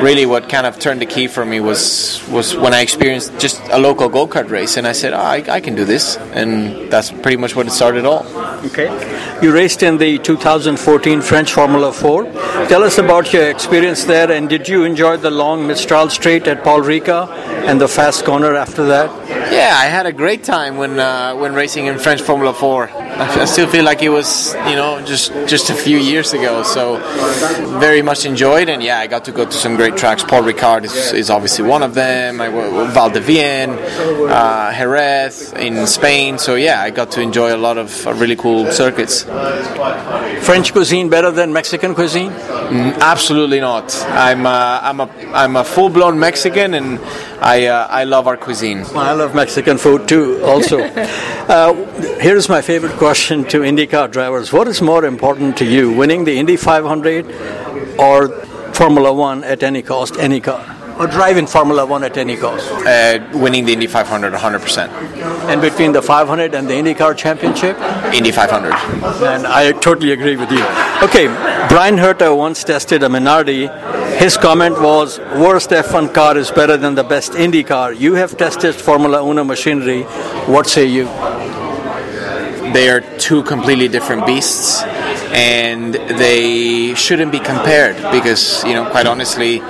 really, 0.03 0.27
what 0.27 0.51
kind 0.51 0.67
of 0.67 0.79
turned 0.79 1.01
the 1.01 1.07
key 1.07 1.27
for 1.27 1.45
me 1.47 1.61
was 1.61 2.23
was 2.29 2.55
when 2.55 2.75
I 2.75 2.83
experienced 2.83 3.39
just 3.39 3.63
a 3.71 3.79
local 3.79 4.11
go 4.11 4.27
kart 4.27 4.51
race, 4.51 4.77
and 4.77 4.87
I 4.87 4.93
said, 4.93 5.15
oh, 5.15 5.21
I, 5.21 5.43
I 5.49 5.61
can 5.61 5.75
do 5.75 5.87
this, 5.87 6.19
and 6.19 6.91
that's 6.91 7.11
pretty 7.11 7.39
much 7.39 7.57
what 7.57 7.67
it 7.67 7.71
started 7.71 8.05
all. 8.05 8.27
Okay, 8.67 8.89
you 9.43 9.51
raced 9.53 9.83
in 9.83 9.97
the 9.97 10.14
2014 10.19 11.23
French 11.23 11.53
Formula 11.53 11.93
4. 11.93 12.25
Tell 12.69 12.83
us 12.83 12.99
about 12.99 13.33
your 13.33 13.49
experience 13.49 14.05
there, 14.05 14.31
and 14.31 14.49
did 14.49 14.69
you 14.69 14.85
enjoy 14.85 15.17
the 15.17 15.31
long 15.31 15.67
Mistral 15.67 16.11
Straight 16.11 16.47
at 16.47 16.65
Paul 16.65 16.81
Ricard 16.81 17.29
and 17.69 17.81
the 17.81 17.89
fast 17.89 18.25
corner 18.25 18.55
after 18.55 18.85
that? 18.87 19.11
Yeah, 19.53 19.75
I 19.75 19.87
had 19.87 20.07
a 20.07 20.13
great 20.13 20.45
time 20.45 20.77
when 20.77 20.99
uh, 20.99 21.35
when 21.37 21.55
racing 21.55 21.87
in 21.87 21.99
French 21.99 22.23
Formula 22.23 22.53
4. 22.53 23.04
I 23.17 23.45
still 23.45 23.69
feel 23.69 23.85
like 23.85 24.03
it 24.03 24.09
was, 24.09 24.55
you 24.69 24.75
know, 24.75 25.01
just 25.05 25.33
just 25.47 25.71
a 25.71 25.75
few 25.75 25.99
years 25.99 26.33
ago. 26.33 26.63
So 26.63 26.99
very 27.79 28.03
much 28.03 28.27
enjoyed, 28.27 28.69
and 28.69 28.83
yeah, 28.83 28.99
I 28.99 29.07
got 29.07 29.25
to 29.27 29.33
go 29.33 29.45
to 29.45 29.53
some 29.53 29.77
great 29.77 29.97
tracks. 29.97 30.25
Paul 30.25 30.43
Ricard 30.43 30.85
is, 30.85 31.13
is 31.13 31.31
obviously 31.31 31.65
one 31.65 31.83
of 31.83 31.95
them. 31.95 32.41
I 32.41 32.49
Val 32.49 33.11
de 33.11 33.21
Vienne, 33.21 33.71
uh, 33.71 34.73
Jerez 34.73 35.53
in 35.53 35.87
Spain. 35.87 36.39
So 36.39 36.57
yeah, 36.57 36.81
I 36.81 36.91
got 36.91 37.13
to 37.13 37.21
enjoy 37.21 37.55
a 37.55 37.59
lot 37.59 37.79
of 37.79 38.07
uh, 38.07 38.15
really 38.15 38.37
cool 38.37 38.71
circuits. 38.73 39.23
French 40.43 40.73
cuisine 40.73 41.09
better 41.09 41.31
than 41.31 41.53
Mexican 41.53 41.95
cuisine? 41.95 42.31
Mm, 42.31 42.99
absolutely 43.01 43.61
not. 43.61 43.95
I'm 44.09 44.47
uh, 44.47 44.81
I'm 44.83 45.01
a 45.01 45.09
I'm 45.33 45.57
a 45.57 45.65
full 45.65 45.89
blown 45.89 46.19
Mexican, 46.19 46.75
and 46.75 46.99
I 47.41 47.67
uh, 47.67 47.87
I 47.89 48.05
love 48.05 48.27
our 48.27 48.37
cuisine. 48.37 48.83
Well, 48.83 48.99
I 48.99 49.13
love 49.13 49.35
Mexican 49.35 49.79
food 49.79 50.09
too. 50.09 50.43
Also, 50.45 50.81
uh, 51.49 51.75
here's 52.19 52.49
my 52.49 52.63
favorite 52.63 52.93
question 53.05 53.45
to 53.45 53.59
IndyCar 53.61 54.11
drivers: 54.11 54.51
What 54.51 54.67
is 54.67 54.81
more 54.81 55.05
important 55.05 55.59
to 55.59 55.67
you, 55.67 55.93
winning 55.93 56.25
the 56.25 56.39
Indy 56.39 56.57
500 56.57 57.27
or 57.99 58.29
Formula 58.73 59.13
One 59.13 59.45
at 59.45 59.63
any 59.63 59.83
cost, 59.83 60.17
any 60.17 60.41
car? 60.41 60.65
or 60.99 61.07
drive 61.07 61.37
in 61.37 61.47
Formula 61.47 61.85
One 61.85 62.03
at 62.03 62.17
any 62.17 62.37
cost? 62.37 62.71
Uh, 62.71 63.19
winning 63.35 63.67
the 63.67 63.75
Indy 63.75 63.87
500 63.87 64.33
100%. 64.33 64.89
And 65.51 65.61
between 65.61 65.93
the 65.93 66.01
500 66.01 66.55
and 66.55 66.67
the 66.67 66.73
IndyCar 66.73 67.15
Championship? 67.15 67.77
Indy 68.15 68.31
500. 68.31 68.73
And 69.35 69.47
I 69.47 69.73
totally 69.73 70.13
agree 70.13 70.37
with 70.37 70.51
you. 70.51 70.65
Okay, 71.03 71.27
Bryan 71.69 71.97
Herta 71.97 72.35
once 72.35 72.65
tested 72.65 73.03
a 73.03 73.09
Minardi. 73.09 73.69
His 74.19 74.39
comment 74.39 74.81
was, 74.81 75.19
worst 75.19 75.71
F1 75.71 76.15
car 76.15 76.39
is 76.39 76.51
better 76.51 76.79
than 76.79 76.95
the 76.95 77.05
best 77.05 77.35
Indy 77.35 77.65
car. 77.65 77.93
You 77.93 78.15
have 78.15 78.39
tested 78.39 78.75
Formula 78.75 79.23
Uno 79.29 79.45
machinery. 79.45 80.05
What 80.47 80.69
say 80.69 80.87
you? 80.87 81.09
They 82.75 82.91
are 82.91 83.01
two 83.19 83.45
completely 83.45 83.87
different 83.87 84.27
beasts 84.27 84.83
and 85.33 85.95
they 85.95 86.95
shouldn't 86.95 87.31
be 87.31 87.39
compared 87.39 87.95
because, 88.11 88.65
you 88.65 88.73
know, 88.73 88.91
quite 88.91 89.07
honestly, 89.07 89.63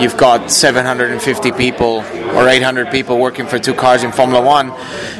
you've 0.00 0.16
got 0.16 0.52
750 0.52 1.50
people 1.50 2.04
or 2.36 2.48
800 2.48 2.92
people 2.92 3.18
working 3.18 3.48
for 3.48 3.58
two 3.58 3.74
cars 3.74 4.04
in 4.04 4.12
Formula 4.12 4.40
One, 4.44 4.70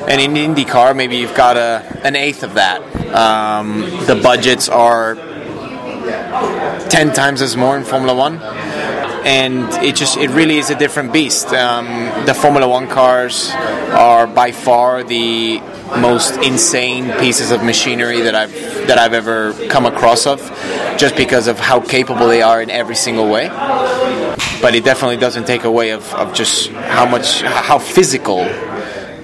and 0.08 0.20
in 0.20 0.54
IndyCar 0.54 0.94
maybe 0.94 1.16
you've 1.16 1.34
got 1.34 1.56
a 1.56 2.00
an 2.04 2.14
eighth 2.14 2.44
of 2.44 2.54
that. 2.54 2.80
Um, 3.12 3.80
the 4.06 4.14
budgets 4.22 4.68
are 4.68 5.16
10 6.88 7.12
times 7.14 7.42
as 7.42 7.56
more 7.56 7.76
in 7.76 7.82
Formula 7.82 8.14
One. 8.14 8.40
And 9.24 9.72
it 9.82 9.96
just 9.96 10.18
it 10.18 10.30
really 10.30 10.58
is 10.58 10.70
a 10.70 10.78
different 10.78 11.12
beast. 11.12 11.48
Um, 11.48 11.86
the 12.26 12.34
Formula 12.34 12.68
One 12.68 12.88
cars 12.88 13.50
are 13.90 14.26
by 14.26 14.52
far 14.52 15.02
the 15.02 15.62
most 15.98 16.36
insane 16.42 17.12
pieces 17.18 17.50
of 17.50 17.62
machinery 17.62 18.20
that 18.22 18.34
I've 18.34 18.52
that 18.88 18.98
I've 18.98 19.14
ever 19.14 19.52
come 19.68 19.86
across 19.86 20.26
of, 20.26 20.40
just 20.98 21.16
because 21.16 21.46
of 21.46 21.58
how 21.58 21.80
capable 21.80 22.28
they 22.28 22.42
are 22.42 22.60
in 22.60 22.70
every 22.70 22.96
single 22.96 23.30
way 23.30 23.48
but 24.64 24.74
it 24.74 24.82
definitely 24.82 25.18
doesn't 25.18 25.46
take 25.46 25.64
away 25.64 25.90
of, 25.90 26.10
of 26.14 26.32
just 26.32 26.70
how 26.70 27.04
much 27.04 27.42
how 27.42 27.78
physical 27.78 28.38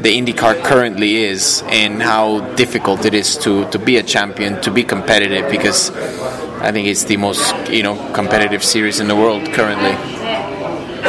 the 0.01 0.19
IndyCar 0.19 0.63
currently 0.63 1.17
is 1.17 1.63
and 1.67 2.03
how 2.03 2.41
difficult 2.57 3.07
it 3.07 3.15
is 3.15 3.39
to, 3.39 3.69
to 3.71 3.79
be 3.79 3.97
a 3.97 4.03
champion, 4.03 4.61
to 4.61 4.71
be 4.71 4.83
competitive, 4.83 5.51
because 5.51 5.91
I 6.61 6.73
think 6.73 6.89
it's 6.89 7.05
the 7.05 7.17
most 7.17 7.55
you 7.71 7.83
know 7.83 7.97
competitive 8.13 8.63
series 8.63 9.01
in 9.01 9.09
the 9.09 9.17
world 9.17 9.47
currently. 9.53 10.20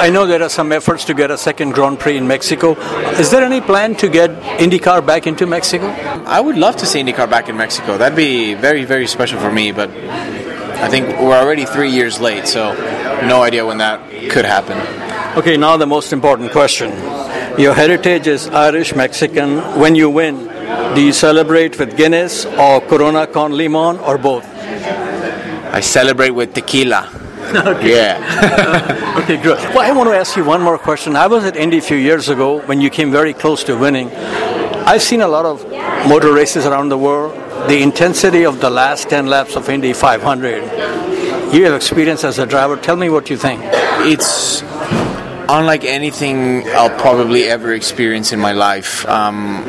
I 0.01 0.09
know 0.09 0.25
there 0.25 0.41
are 0.41 0.49
some 0.49 0.71
efforts 0.71 1.05
to 1.05 1.13
get 1.13 1.29
a 1.29 1.37
second 1.37 1.73
Grand 1.73 1.99
Prix 1.99 2.17
in 2.17 2.27
Mexico. 2.27 2.73
Is 3.19 3.29
there 3.29 3.43
any 3.43 3.61
plan 3.61 3.93
to 3.97 4.09
get 4.09 4.31
IndyCar 4.57 5.05
back 5.05 5.27
into 5.27 5.45
Mexico? 5.45 5.85
I 6.25 6.41
would 6.41 6.57
love 6.57 6.75
to 6.77 6.87
see 6.87 7.03
IndyCar 7.03 7.29
back 7.29 7.49
in 7.49 7.55
Mexico. 7.55 7.99
That'd 7.99 8.15
be 8.15 8.55
very, 8.55 8.83
very 8.83 9.05
special 9.05 9.39
for 9.39 9.51
me, 9.51 9.71
but 9.71 9.91
I 9.91 10.89
think 10.89 11.07
we're 11.19 11.37
already 11.37 11.65
three 11.65 11.91
years 11.91 12.19
late, 12.19 12.47
so 12.47 12.73
no 13.27 13.43
idea 13.43 13.63
when 13.63 13.77
that 13.77 14.01
could 14.31 14.43
happen. 14.43 14.75
Okay, 15.37 15.55
now 15.55 15.77
the 15.77 15.85
most 15.85 16.13
important 16.13 16.51
question. 16.51 16.89
Your 17.59 17.75
heritage 17.75 18.25
is 18.25 18.47
Irish 18.47 18.95
Mexican. 18.95 19.59
When 19.79 19.93
you 19.93 20.09
win, 20.09 20.47
do 20.95 21.01
you 21.01 21.13
celebrate 21.13 21.77
with 21.77 21.95
Guinness 21.95 22.47
or 22.47 22.81
Corona 22.81 23.27
con 23.27 23.51
Limon 23.51 23.99
or 23.99 24.17
both? 24.17 24.45
I 25.71 25.79
celebrate 25.79 26.31
with 26.31 26.55
tequila. 26.55 27.20
okay. 27.67 27.95
Yeah. 27.95 29.19
okay, 29.23 29.37
good. 29.37 29.57
Well, 29.73 29.79
I 29.81 29.91
want 29.91 30.09
to 30.09 30.15
ask 30.15 30.35
you 30.35 30.43
one 30.43 30.61
more 30.61 30.77
question. 30.77 31.15
I 31.15 31.27
was 31.27 31.43
at 31.45 31.55
Indy 31.55 31.77
a 31.77 31.81
few 31.81 31.97
years 31.97 32.29
ago 32.29 32.61
when 32.65 32.81
you 32.81 32.89
came 32.89 33.11
very 33.11 33.33
close 33.33 33.63
to 33.65 33.77
winning. 33.77 34.09
I've 34.11 35.01
seen 35.01 35.21
a 35.21 35.27
lot 35.27 35.45
of 35.45 35.63
motor 36.07 36.33
races 36.33 36.65
around 36.65 36.89
the 36.89 36.97
world 36.97 37.37
the 37.67 37.81
intensity 37.81 38.43
of 38.43 38.59
the 38.59 38.69
last 38.69 39.09
10 39.09 39.27
laps 39.27 39.55
of 39.55 39.69
Indy 39.69 39.93
500. 39.93 41.53
You 41.53 41.65
have 41.65 41.75
experience 41.75 42.23
as 42.23 42.39
a 42.39 42.45
driver. 42.45 42.75
Tell 42.75 42.95
me 42.95 43.09
what 43.09 43.29
you 43.29 43.37
think. 43.37 43.61
It's 44.03 44.63
unlike 45.47 45.83
anything 45.83 46.67
I'll 46.69 46.97
probably 46.99 47.43
ever 47.43 47.73
experience 47.73 48.33
in 48.33 48.39
my 48.39 48.53
life. 48.53 49.05
Um, 49.07 49.63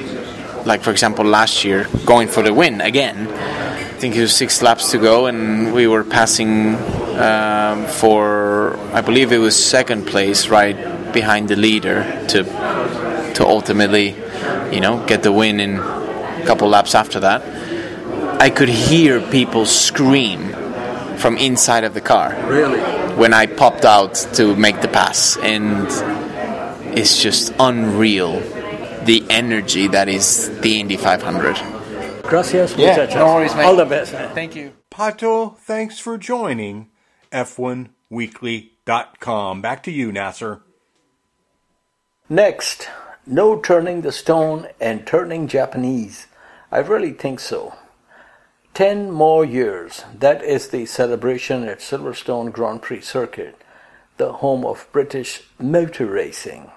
like 0.64 0.83
for 0.83 0.91
example, 0.91 1.24
last 1.24 1.64
year, 1.64 1.87
going 2.07 2.28
for 2.28 2.43
the 2.43 2.55
win 2.55 2.80
again. 2.80 3.28
I 3.28 3.83
think 3.99 4.16
it 4.16 4.20
was 4.20 4.35
six 4.35 4.62
laps 4.62 4.91
to 4.93 4.99
go, 4.99 5.26
and 5.26 5.74
we 5.74 5.87
were 5.87 6.03
passing 6.03 6.76
um, 7.18 7.86
for 7.86 8.76
I 8.92 9.00
believe 9.00 9.32
it 9.32 9.38
was 9.38 9.56
second 9.56 10.06
place, 10.06 10.48
right 10.48 10.76
behind 11.12 11.48
the 11.48 11.56
leader, 11.56 12.04
to 12.28 12.44
to 13.34 13.46
ultimately, 13.46 14.14
you 14.72 14.80
know, 14.80 15.04
get 15.06 15.22
the 15.22 15.32
win 15.32 15.60
in 15.60 15.78
a 15.78 16.44
couple 16.46 16.68
laps 16.68 16.94
after 16.94 17.20
that. 17.20 17.42
I 18.40 18.50
could 18.50 18.68
hear 18.68 19.20
people 19.20 19.66
scream 19.66 20.52
from 21.16 21.36
inside 21.36 21.84
of 21.84 21.94
the 21.94 22.00
car. 22.00 22.34
Really? 22.48 22.80
When 23.16 23.32
I 23.32 23.46
popped 23.46 23.84
out 23.84 24.14
to 24.34 24.56
make 24.56 24.80
the 24.80 24.88
pass, 24.88 25.36
and 25.36 25.86
it's 26.98 27.22
just 27.22 27.54
unreal 27.58 28.40
the 29.04 29.24
energy 29.30 29.86
that 29.88 30.08
is 30.08 30.50
the 30.60 30.80
Indy 30.80 30.96
500. 30.96 31.56
Gracias, 32.22 32.74
Yeah, 32.76 33.06
no 33.14 33.34
worries, 33.34 33.54
mate. 33.54 33.64
All 33.64 33.76
the 33.76 33.84
best. 33.84 34.12
Thank 34.12 34.56
you. 34.56 34.72
Pato, 34.90 35.56
thanks 35.58 35.98
for 35.98 36.16
joining 36.18 36.88
F1Weekly.com. 37.33 39.61
Back 39.61 39.83
to 39.83 39.91
you, 39.91 40.12
Nasir. 40.12 40.61
Next, 42.28 42.89
no 43.26 43.61
turning 43.61 44.03
the 44.03 44.12
stone 44.12 44.68
and 44.80 45.07
turning 45.07 45.49
Japanese. 45.49 46.28
I 46.70 46.78
really 46.78 47.12
think 47.12 47.41
so. 47.41 47.74
Ten 48.74 49.11
more 49.11 49.45
years. 49.45 50.05
That 50.18 50.43
is 50.43 50.68
the 50.68 50.87
celebration 50.87 51.68
at 51.68 51.80
Silverstone 51.80 52.53
Grand 52.53 52.80
Prix 52.80 53.03
Circuit, 53.03 53.61
the 54.16 54.33
home 54.33 54.64
of 54.64 54.89
British 54.93 55.43
motor 55.59 56.07
racing. 56.07 56.70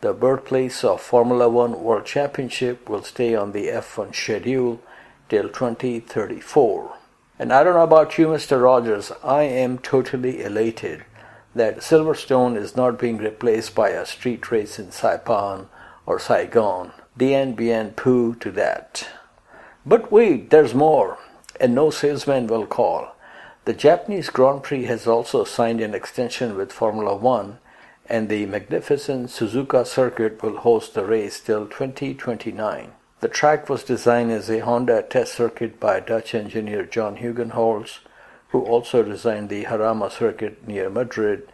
The 0.00 0.12
birthplace 0.12 0.82
of 0.82 1.00
Formula 1.00 1.48
One 1.48 1.82
World 1.82 2.06
Championship 2.06 2.88
will 2.88 3.02
stay 3.02 3.34
on 3.34 3.52
the 3.52 3.68
F1 3.68 4.14
schedule 4.14 4.80
till 5.28 5.48
2034. 5.48 6.97
And 7.40 7.52
I 7.52 7.62
don't 7.62 7.74
know 7.74 7.84
about 7.84 8.18
you, 8.18 8.26
Mr. 8.26 8.60
Rogers, 8.60 9.12
I 9.22 9.42
am 9.42 9.78
totally 9.78 10.42
elated 10.42 11.04
that 11.54 11.78
Silverstone 11.78 12.56
is 12.56 12.74
not 12.74 12.98
being 12.98 13.18
replaced 13.18 13.76
by 13.76 13.90
a 13.90 14.06
street 14.06 14.50
race 14.50 14.78
in 14.78 14.86
Saipan 14.86 15.66
or 16.04 16.18
Saigon. 16.18 16.92
Dien 17.16 17.92
poo 17.92 18.34
to 18.36 18.50
that. 18.52 19.08
But 19.86 20.10
wait, 20.10 20.50
there's 20.50 20.74
more, 20.74 21.18
and 21.60 21.74
no 21.74 21.90
salesman 21.90 22.48
will 22.48 22.66
call. 22.66 23.14
The 23.66 23.72
Japanese 23.72 24.30
Grand 24.30 24.64
Prix 24.64 24.84
has 24.84 25.06
also 25.06 25.44
signed 25.44 25.80
an 25.80 25.94
extension 25.94 26.56
with 26.56 26.72
Formula 26.72 27.14
One, 27.14 27.58
and 28.08 28.28
the 28.28 28.46
magnificent 28.46 29.30
Suzuka 29.30 29.86
circuit 29.86 30.42
will 30.42 30.58
host 30.58 30.94
the 30.94 31.04
race 31.04 31.38
till 31.40 31.66
2029. 31.66 32.92
The 33.20 33.28
track 33.28 33.68
was 33.68 33.82
designed 33.82 34.30
as 34.30 34.48
a 34.48 34.60
Honda 34.60 35.02
test 35.02 35.34
circuit 35.34 35.80
by 35.80 35.98
Dutch 35.98 36.36
engineer 36.36 36.84
John 36.84 37.16
Hugenholtz, 37.16 37.98
who 38.50 38.60
also 38.62 39.02
designed 39.02 39.48
the 39.48 39.64
Jarama 39.64 40.10
circuit 40.10 40.66
near 40.68 40.88
Madrid 40.88 41.48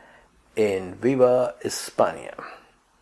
in 0.56 0.96
Viva 0.96 1.54
España. 1.64 2.34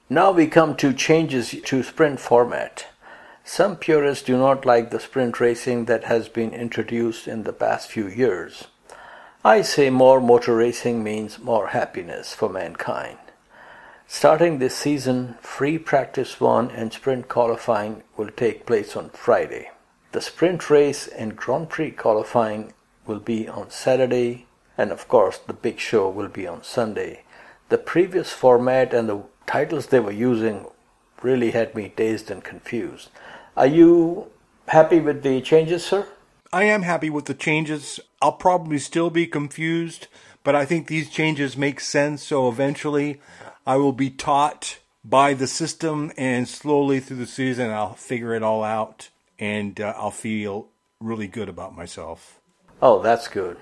Now 0.08 0.30
we 0.30 0.46
come 0.46 0.76
to 0.76 0.92
changes 0.92 1.54
to 1.64 1.82
sprint 1.82 2.20
format. 2.20 2.86
Some 3.42 3.76
purists 3.76 4.24
do 4.24 4.38
not 4.38 4.64
like 4.64 4.90
the 4.90 5.00
sprint 5.00 5.40
racing 5.40 5.86
that 5.86 6.04
has 6.04 6.28
been 6.28 6.54
introduced 6.54 7.26
in 7.26 7.42
the 7.42 7.52
past 7.52 7.90
few 7.90 8.06
years. 8.06 8.68
I 9.44 9.62
say 9.62 9.90
more 9.90 10.20
motor 10.20 10.54
racing 10.54 11.02
means 11.02 11.40
more 11.40 11.68
happiness 11.68 12.32
for 12.32 12.48
mankind. 12.48 13.18
Starting 14.14 14.58
this 14.58 14.76
season, 14.76 15.36
free 15.40 15.78
practice 15.78 16.38
1 16.38 16.70
and 16.72 16.92
sprint 16.92 17.28
qualifying 17.28 18.02
will 18.14 18.28
take 18.28 18.66
place 18.66 18.94
on 18.94 19.08
Friday. 19.08 19.70
The 20.12 20.20
sprint 20.20 20.68
race 20.68 21.08
and 21.08 21.34
Grand 21.34 21.70
Prix 21.70 21.92
qualifying 21.92 22.74
will 23.06 23.20
be 23.20 23.48
on 23.48 23.70
Saturday, 23.70 24.44
and 24.76 24.92
of 24.92 25.08
course, 25.08 25.38
the 25.38 25.54
big 25.54 25.78
show 25.78 26.10
will 26.10 26.28
be 26.28 26.46
on 26.46 26.62
Sunday. 26.62 27.24
The 27.70 27.78
previous 27.78 28.30
format 28.30 28.92
and 28.92 29.08
the 29.08 29.22
titles 29.46 29.86
they 29.86 29.98
were 29.98 30.12
using 30.12 30.66
really 31.22 31.52
had 31.52 31.74
me 31.74 31.94
dazed 31.96 32.30
and 32.30 32.44
confused. 32.44 33.08
Are 33.56 33.66
you 33.66 34.30
happy 34.68 35.00
with 35.00 35.22
the 35.22 35.40
changes, 35.40 35.86
sir? 35.86 36.06
I 36.52 36.64
am 36.64 36.82
happy 36.82 37.08
with 37.08 37.24
the 37.24 37.34
changes. 37.34 37.98
I'll 38.20 38.32
probably 38.32 38.78
still 38.78 39.08
be 39.08 39.26
confused, 39.26 40.08
but 40.44 40.54
I 40.54 40.66
think 40.66 40.86
these 40.86 41.08
changes 41.08 41.56
make 41.56 41.80
sense. 41.80 42.22
So 42.22 42.46
eventually, 42.50 43.18
I 43.66 43.76
will 43.76 43.92
be 43.92 44.10
taught 44.10 44.78
by 45.04 45.34
the 45.34 45.46
system, 45.46 46.10
and 46.16 46.48
slowly 46.48 46.98
through 46.98 47.18
the 47.18 47.26
season, 47.26 47.70
I'll 47.70 47.94
figure 47.94 48.34
it 48.34 48.42
all 48.42 48.64
out, 48.64 49.10
and 49.38 49.80
uh, 49.80 49.94
I'll 49.96 50.10
feel 50.10 50.68
really 51.00 51.28
good 51.28 51.48
about 51.48 51.76
myself. 51.76 52.40
Oh, 52.80 53.00
that's 53.00 53.28
good. 53.28 53.56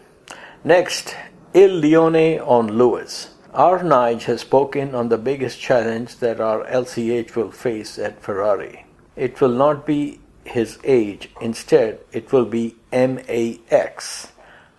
Next, 0.65 1.15
Il 1.53 1.71
Leone 1.71 2.41
on 2.41 2.79
Lewis. 2.79 3.35
Our 3.53 3.81
Nige 3.81 4.23
has 4.23 4.41
spoken 4.41 4.95
on 4.95 5.09
the 5.11 5.19
biggest 5.19 5.61
challenge 5.61 6.17
that 6.17 6.41
our 6.41 6.65
LCH 6.65 7.37
will 7.37 7.51
face 7.51 7.99
at 7.99 8.23
Ferrari. 8.23 8.87
It 9.17 9.41
will 9.41 9.53
not 9.53 9.85
be 9.85 10.21
his 10.45 10.79
age, 10.83 11.29
instead, 11.41 12.01
it 12.13 12.33
will 12.33 12.47
be 12.47 12.77
MAX. 12.91 14.33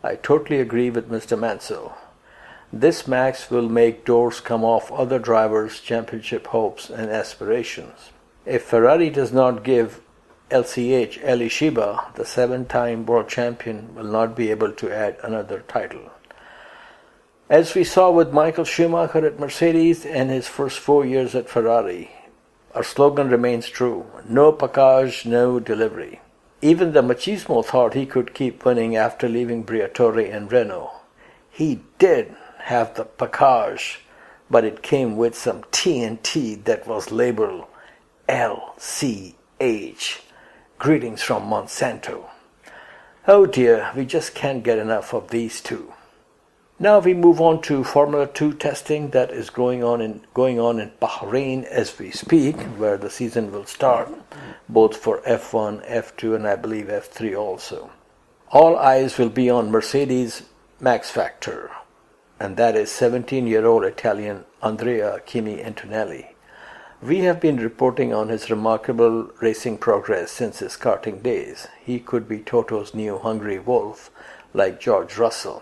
I 0.03 0.15
totally 0.15 0.59
agree 0.59 0.89
with 0.89 1.11
Mr. 1.11 1.37
Mansell. 1.37 1.95
This 2.73 3.05
max 3.05 3.51
will 3.51 3.67
make 3.67 4.05
doors 4.05 4.39
come 4.39 4.63
off 4.63 4.93
other 4.93 5.19
drivers' 5.19 5.81
championship 5.81 6.47
hopes 6.47 6.89
and 6.89 7.11
aspirations. 7.11 8.11
If 8.45 8.63
Ferrari 8.63 9.09
does 9.09 9.33
not 9.33 9.63
give 9.63 9.99
LCH 10.49 11.21
Elishiba, 11.21 12.15
the 12.15 12.25
seven 12.25 12.65
time 12.65 13.05
world 13.05 13.27
champion, 13.27 13.93
will 13.93 14.05
not 14.05 14.37
be 14.37 14.51
able 14.51 14.71
to 14.71 14.89
add 14.89 15.17
another 15.21 15.65
title. 15.67 16.11
As 17.49 17.75
we 17.75 17.83
saw 17.83 18.09
with 18.09 18.31
Michael 18.31 18.63
Schumacher 18.63 19.25
at 19.25 19.37
Mercedes 19.37 20.05
and 20.05 20.29
his 20.29 20.47
first 20.47 20.79
four 20.79 21.05
years 21.05 21.35
at 21.35 21.49
Ferrari, 21.49 22.11
our 22.73 22.83
slogan 22.83 23.29
remains 23.29 23.67
true 23.67 24.05
no 24.29 24.53
package, 24.53 25.25
no 25.25 25.59
delivery. 25.59 26.21
Even 26.61 26.93
the 26.93 27.01
machismo 27.01 27.65
thought 27.65 27.95
he 27.95 28.05
could 28.05 28.33
keep 28.33 28.63
winning 28.63 28.95
after 28.95 29.27
leaving 29.27 29.65
Briatore 29.65 30.33
and 30.33 30.49
Renault. 30.49 30.91
He 31.49 31.81
did 31.99 32.33
have 32.65 32.95
the 32.95 33.05
package, 33.05 33.99
but 34.49 34.63
it 34.63 34.81
came 34.81 35.17
with 35.17 35.35
some 35.37 35.63
TNT 35.71 36.63
that 36.65 36.87
was 36.87 37.11
labeled 37.11 37.65
LCH. 38.27 39.35
Greetings 40.79 41.21
from 41.21 41.43
Monsanto. 41.43 42.25
Oh 43.27 43.45
dear, 43.45 43.91
we 43.95 44.05
just 44.05 44.33
can't 44.33 44.63
get 44.63 44.79
enough 44.79 45.13
of 45.13 45.29
these 45.29 45.61
two. 45.61 45.93
Now 46.79 46.97
we 46.97 47.13
move 47.13 47.39
on 47.39 47.61
to 47.63 47.83
Formula 47.83 48.25
2 48.25 48.53
testing 48.53 49.11
that 49.11 49.29
is 49.29 49.51
going 49.51 49.83
on 49.83 50.01
in 50.01 50.25
going 50.33 50.59
on 50.59 50.79
in 50.79 50.91
Bahrain 50.99 51.63
as 51.65 51.99
we 51.99 52.09
speak, 52.09 52.55
where 52.79 52.97
the 52.97 53.11
season 53.11 53.51
will 53.51 53.67
start, 53.67 54.09
both 54.67 54.97
for 54.97 55.21
F1, 55.21 55.87
F2, 55.87 56.35
and 56.35 56.47
I 56.47 56.55
believe 56.55 56.87
F3 56.87 57.37
also. 57.37 57.91
All 58.49 58.75
eyes 58.77 59.19
will 59.19 59.29
be 59.29 59.47
on 59.47 59.69
Mercedes 59.69 60.41
Max 60.79 61.11
Factor, 61.11 61.69
and 62.41 62.57
that 62.57 62.75
is 62.75 62.89
17-year-old 62.89 63.83
Italian 63.83 64.45
Andrea 64.63 65.19
Kimi 65.27 65.61
Antonelli. 65.61 66.33
We 66.99 67.19
have 67.19 67.39
been 67.39 67.57
reporting 67.57 68.15
on 68.15 68.29
his 68.29 68.49
remarkable 68.49 69.29
racing 69.39 69.77
progress 69.77 70.31
since 70.31 70.57
his 70.57 70.75
karting 70.75 71.21
days. 71.21 71.67
He 71.85 71.99
could 71.99 72.27
be 72.27 72.39
Toto's 72.39 72.95
new 72.95 73.19
hungry 73.19 73.59
wolf, 73.59 74.09
like 74.55 74.79
George 74.79 75.19
Russell. 75.19 75.61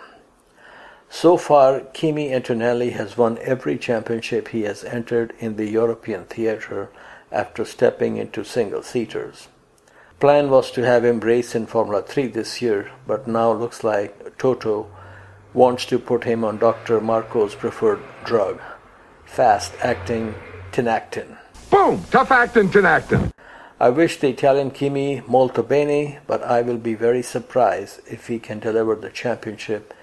So 1.10 1.36
far, 1.36 1.82
Kimi 1.82 2.32
Antonelli 2.34 2.92
has 2.92 3.18
won 3.18 3.40
every 3.42 3.78
championship 3.78 4.48
he 4.48 4.62
has 4.62 4.86
entered 4.86 5.34
in 5.38 5.58
the 5.58 5.70
European 5.70 6.24
theatre 6.24 6.90
after 7.30 7.66
stepping 7.66 8.16
into 8.16 8.46
single 8.46 8.84
seaters. 8.84 9.50
Plan 10.22 10.50
was 10.50 10.72
to 10.72 10.84
have 10.84 11.04
him 11.04 11.20
race 11.20 11.56
in 11.56 11.66
Formula 11.66 12.02
3 12.02 12.28
this 12.28 12.62
year, 12.62 12.90
but 13.06 13.28
now 13.28 13.52
looks 13.52 13.84
like 13.84 14.38
Toto 14.38 14.88
wants 15.54 15.86
to 15.86 16.00
put 16.00 16.24
him 16.24 16.44
on 16.44 16.58
Dr. 16.58 17.02
Marco's 17.02 17.56
preferred 17.56 18.02
drug, 18.24 18.62
fast 19.26 19.74
acting 19.82 20.36
Tinactin. 20.72 21.38
Boom! 21.72 22.04
Tough 22.12 22.32
acting, 22.32 22.70
Tinactin. 22.70 23.32
I 23.80 23.90
wish 23.90 24.20
the 24.20 24.30
Italian 24.30 24.72
Kimi 24.72 25.22
molto 25.28 25.64
bene, 25.64 26.20
but 26.28 26.44
I 26.44 26.62
will 26.62 26.78
be 26.78 26.96
very 26.96 27.22
surprised 27.22 28.02
if 28.08 28.28
he 28.28 28.38
can 28.38 28.60
deliver 28.60 28.96
the 28.96 29.10
championship 29.10 29.94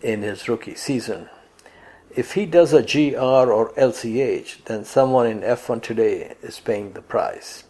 in 0.00 0.22
his 0.22 0.48
rookie 0.48 0.74
season. 0.74 1.28
If 2.14 2.32
he 2.32 2.46
does 2.46 2.72
a 2.72 2.82
GR 2.82 3.18
or 3.18 3.72
LCH, 3.74 4.64
then 4.64 4.84
someone 4.84 5.26
in 5.26 5.40
F1 5.42 5.82
today 5.82 6.34
is 6.42 6.60
paying 6.60 6.92
the 6.92 7.02
price. 7.02 7.64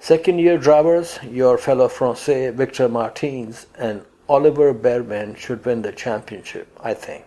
Second 0.00 0.40
year 0.40 0.58
drivers, 0.58 1.18
your 1.22 1.56
fellow 1.56 1.88
Francais 1.88 2.50
Victor 2.50 2.88
Martins 2.88 3.66
and 3.76 4.04
Oliver 4.28 4.74
Bearman 4.74 5.34
should 5.36 5.64
win 5.64 5.82
the 5.82 5.92
championship, 5.92 6.68
I 6.82 6.92
think. 6.92 7.24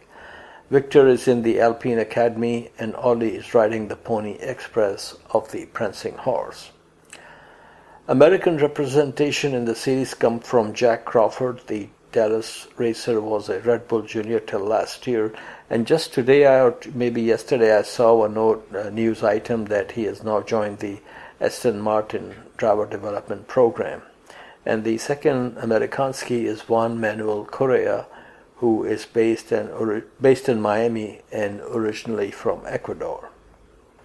Victor 0.69 1.07
is 1.07 1.27
in 1.27 1.41
the 1.41 1.59
Alpine 1.59 1.97
Academy 1.97 2.69
and 2.77 2.95
Ollie 2.95 3.35
is 3.35 3.53
riding 3.53 3.87
the 3.87 3.95
Pony 3.95 4.33
Express 4.33 5.17
of 5.31 5.51
the 5.51 5.65
Prancing 5.65 6.15
Horse. 6.15 6.71
American 8.07 8.57
representation 8.57 9.55
in 9.55 9.65
the 9.65 9.73
series 9.73 10.13
come 10.13 10.39
from 10.39 10.73
Jack 10.73 11.03
Crawford. 11.03 11.61
The 11.67 11.89
Dallas 12.11 12.67
racer 12.77 13.19
was 13.19 13.49
a 13.49 13.61
Red 13.61 13.87
Bull 13.87 14.01
Junior 14.01 14.39
till 14.39 14.59
last 14.59 15.07
year, 15.07 15.33
and 15.69 15.87
just 15.87 16.13
today, 16.13 16.45
or 16.45 16.77
maybe 16.93 17.21
yesterday, 17.21 17.75
I 17.75 17.81
saw 17.81 18.25
a 18.25 18.29
note, 18.29 18.69
a 18.71 18.91
news 18.91 19.23
item 19.23 19.65
that 19.65 19.93
he 19.93 20.03
has 20.03 20.23
now 20.23 20.41
joined 20.41 20.79
the 20.79 20.99
Aston 21.39 21.79
Martin 21.79 22.35
driver 22.57 22.85
development 22.85 23.47
program. 23.47 24.01
And 24.65 24.83
the 24.83 24.97
second 24.97 25.55
Amerikanski 25.55 26.43
is 26.43 26.69
Juan 26.69 26.99
Manuel 26.99 27.45
Correa, 27.45 28.05
who 28.57 28.83
is 28.83 29.05
based 29.05 29.51
in, 29.51 30.03
based 30.21 30.47
in 30.47 30.61
Miami 30.61 31.21
and 31.31 31.61
originally 31.61 32.29
from 32.29 32.61
Ecuador. 32.67 33.29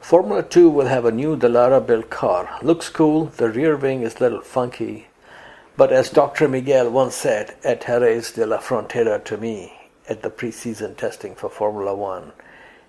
Formula 0.01 0.43
2 0.43 0.71
will 0.71 0.87
have 0.87 1.05
a 1.05 1.11
new 1.13 1.37
Dallara 1.37 1.85
built 1.85 2.09
car. 2.09 2.59
Looks 2.63 2.89
cool, 2.89 3.27
the 3.27 3.51
rear 3.51 3.77
wing 3.77 4.03
is 4.03 4.17
a 4.17 4.21
little 4.21 4.41
funky, 4.41 5.09
but 5.77 5.93
as 5.93 6.09
Dr. 6.09 6.49
Miguel 6.49 6.91
once 6.91 7.15
said 7.15 7.57
at 7.63 7.85
Jerez 7.87 8.33
de 8.33 8.47
la 8.47 8.59
Frontera 8.59 9.23
to 9.25 9.37
me 9.37 9.91
at 10.09 10.23
the 10.23 10.31
preseason 10.31 10.97
testing 10.97 11.35
for 11.35 11.51
Formula 11.51 11.95
1, 11.95 12.33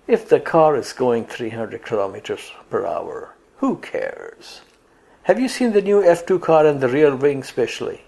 if 0.06 0.26
the 0.28 0.40
car 0.40 0.74
is 0.74 0.94
going 0.94 1.26
300 1.26 1.84
kilometers 1.84 2.52
per 2.70 2.86
hour, 2.86 3.34
who 3.58 3.76
cares? 3.76 4.62
Have 5.28 5.38
you 5.38 5.48
seen 5.50 5.72
the 5.72 5.82
new 5.82 6.00
F2 6.00 6.40
car 6.40 6.64
and 6.64 6.80
the 6.80 6.88
rear 6.88 7.14
wing 7.14 7.42
specially? 7.42 8.00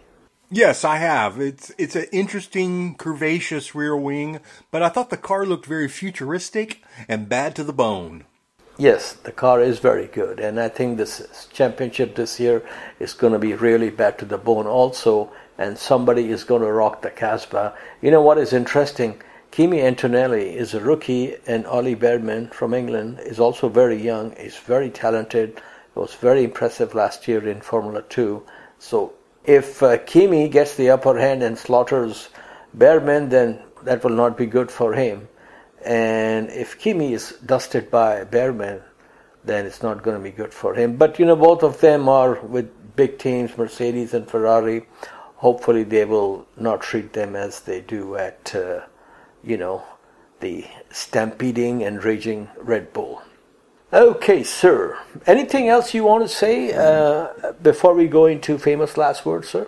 Yes, 0.50 0.86
I 0.86 0.96
have. 0.96 1.38
It's 1.38 1.70
it's 1.76 1.94
an 1.94 2.06
interesting 2.12 2.94
curvaceous 2.96 3.74
rear 3.74 3.94
wing, 3.94 4.40
but 4.70 4.82
I 4.82 4.88
thought 4.88 5.10
the 5.10 5.18
car 5.18 5.44
looked 5.44 5.66
very 5.66 5.86
futuristic 5.86 6.82
and 7.10 7.28
bad 7.28 7.54
to 7.56 7.62
the 7.62 7.74
bone. 7.74 8.24
Yes, 8.78 9.12
the 9.12 9.32
car 9.32 9.60
is 9.60 9.80
very 9.80 10.06
good, 10.06 10.40
and 10.40 10.58
I 10.58 10.70
think 10.70 10.96
this 10.96 11.46
championship 11.52 12.14
this 12.14 12.40
year 12.40 12.62
is 12.98 13.12
going 13.12 13.34
to 13.34 13.38
be 13.38 13.52
really 13.52 13.90
bad 13.90 14.18
to 14.20 14.24
the 14.24 14.38
bone 14.38 14.66
also, 14.66 15.30
and 15.58 15.76
somebody 15.76 16.30
is 16.30 16.44
going 16.44 16.62
to 16.62 16.72
rock 16.72 17.02
the 17.02 17.10
Casbah. 17.10 17.74
You 18.00 18.12
know 18.12 18.22
what 18.22 18.38
is 18.38 18.54
interesting? 18.54 19.20
Kimi 19.50 19.82
Antonelli 19.82 20.56
is 20.56 20.72
a 20.72 20.80
rookie, 20.80 21.36
and 21.46 21.66
Ollie 21.66 21.94
Bearman 21.96 22.50
from 22.50 22.72
England 22.72 23.20
is 23.20 23.38
also 23.38 23.68
very 23.68 24.00
young. 24.00 24.34
He's 24.40 24.56
very 24.56 24.88
talented. 24.88 25.60
Was 25.95 26.14
very 26.14 26.45
impressive 26.45 26.95
last 26.95 27.28
year 27.28 27.47
in 27.47 27.61
Formula 27.61 28.03
Two. 28.09 28.43
So 28.78 29.12
if 29.45 29.82
uh, 29.82 29.99
Kimi 29.99 30.49
gets 30.49 30.76
the 30.76 30.91
upper 30.91 31.18
hand 31.18 31.43
and 31.43 31.59
slaughters 31.59 32.28
Bearman, 32.72 33.28
then 33.28 33.61
that 33.82 34.03
will 34.05 34.11
not 34.11 34.36
be 34.36 34.47
good 34.47 34.70
for 34.70 34.95
him. 34.95 35.28
And 35.84 36.49
if 36.51 36.78
Kimi 36.78 37.12
is 37.12 37.32
dusted 37.45 37.91
by 37.91 38.24
Bearman, 38.24 38.82
then 39.45 39.66
it's 39.66 39.82
not 39.82 40.03
going 40.03 40.16
to 40.16 40.22
be 40.22 40.30
good 40.30 40.55
for 40.55 40.74
him. 40.74 40.97
But 40.97 41.18
you 41.18 41.26
know, 41.26 41.36
both 41.36 41.62
of 41.62 41.80
them 41.80 42.09
are 42.09 42.41
with 42.41 42.70
big 42.97 43.18
teams, 43.18 43.57
Mercedes 43.59 44.14
and 44.14 44.28
Ferrari. 44.28 44.86
Hopefully, 45.36 45.84
they 45.84 46.05
will 46.05 46.47
not 46.57 46.82
treat 46.82 47.14
them 47.14 47.34
as 47.34 47.61
they 47.61 47.80
do 47.80 48.14
at, 48.14 48.55
uh, 48.55 48.80
you 49.43 49.57
know, 49.57 49.82
the 50.41 50.66
stampeding 50.91 51.82
and 51.82 52.05
raging 52.05 52.49
Red 52.59 52.93
Bull. 52.93 53.22
Okay, 53.93 54.45
sir. 54.45 54.99
Anything 55.26 55.68
else 55.68 55.95
you 55.95 56.05
want 56.05 56.22
to 56.22 56.28
say 56.28 56.72
uh, 56.72 57.53
before 57.61 57.93
we 57.93 58.07
go 58.07 58.26
into 58.26 58.57
famous 58.57 58.97
last 58.97 59.26
words, 59.26 59.49
sir? 59.49 59.66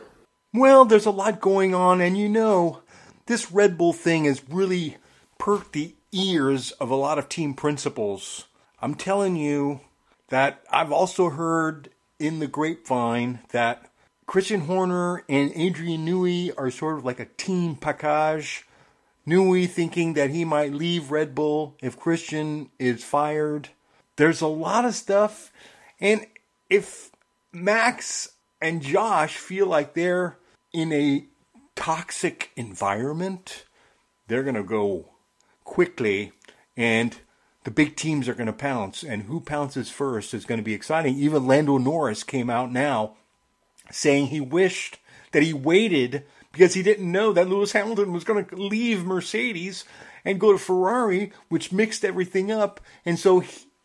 Well, 0.55 0.85
there's 0.85 1.07
a 1.07 1.11
lot 1.11 1.41
going 1.41 1.75
on, 1.75 2.01
and 2.01 2.17
you 2.17 2.29
know, 2.29 2.83
this 3.27 3.51
Red 3.51 3.77
Bull 3.77 3.93
thing 3.93 4.27
has 4.27 4.49
really 4.49 4.99
perked 5.39 5.73
the 5.73 5.97
ears 6.13 6.71
of 6.73 6.89
a 6.89 6.95
lot 6.95 7.19
of 7.19 7.29
team 7.29 7.55
principals. 7.55 8.47
I'm 8.81 8.95
telling 8.95 9.35
you 9.35 9.81
that 10.29 10.63
I've 10.71 10.93
also 10.93 11.31
heard 11.31 11.89
in 12.21 12.39
the 12.39 12.47
grapevine 12.47 13.41
that 13.51 13.91
Christian 14.27 14.63
Horner 14.63 15.25
and 15.29 15.51
Adrian 15.57 16.07
Newey 16.07 16.53
are 16.57 16.71
sort 16.71 16.99
of 16.99 17.05
like 17.05 17.19
a 17.19 17.27
team 17.37 17.75
package. 17.75 18.67
Newey 19.27 19.69
thinking 19.69 20.15
that 20.15 20.31
he 20.31 20.45
might 20.45 20.73
leave 20.73 21.11
Red 21.11 21.35
Bull 21.35 21.77
if 21.83 21.99
Christian 21.99 22.71
is 22.79 23.03
fired. 23.03 23.71
There's 24.23 24.41
a 24.41 24.47
lot 24.47 24.85
of 24.85 24.95
stuff. 24.95 25.51
And 25.99 26.29
if 26.71 27.11
Max 27.53 28.29
and 28.61 28.81
Josh 28.81 29.37
feel 29.37 29.67
like 29.67 29.95
they're 29.95 30.39
in 30.73 30.93
a 30.93 31.27
toxic 31.75 32.53
environment, 32.55 33.65
they're 34.29 34.45
going 34.45 34.55
to 34.55 34.63
go 34.63 35.07
quickly 35.65 36.31
and 36.77 37.17
the 37.65 37.73
big 37.73 37.97
teams 37.97 38.29
are 38.29 38.35
going 38.35 38.47
to 38.47 38.53
pounce 38.53 39.03
and 39.03 39.25
who 39.25 39.41
pounces 39.41 39.91
first 39.91 40.35
is 40.35 40.45
going 40.45 40.61
to 40.61 40.65
be 40.65 40.73
exciting. 40.73 41.17
Even 41.17 41.49
Lando 41.49 41.77
Norris 41.79 42.23
came 42.23 42.49
out 42.49 42.71
now 42.71 43.17
saying 43.91 44.29
he 44.29 44.41
wished 44.41 45.01
that 45.33 45.43
he 45.43 45.53
waited 45.53 46.25
because 46.53 46.75
he 46.75 46.85
didn't 46.85 47.11
know 47.11 47.33
that 47.33 47.49
Lewis 47.49 47.73
Hamilton 47.73 48.13
was 48.13 48.23
going 48.23 48.45
to 48.45 48.55
leave 48.55 49.05
Mercedes 49.05 49.85
and 50.25 50.39
go 50.39 50.53
to 50.53 50.59
Ferrari, 50.59 51.33
which 51.49 51.73
mixed 51.73 52.05
everything 52.05 52.53
up. 52.53 52.81
And 53.05 53.19
so 53.19 53.43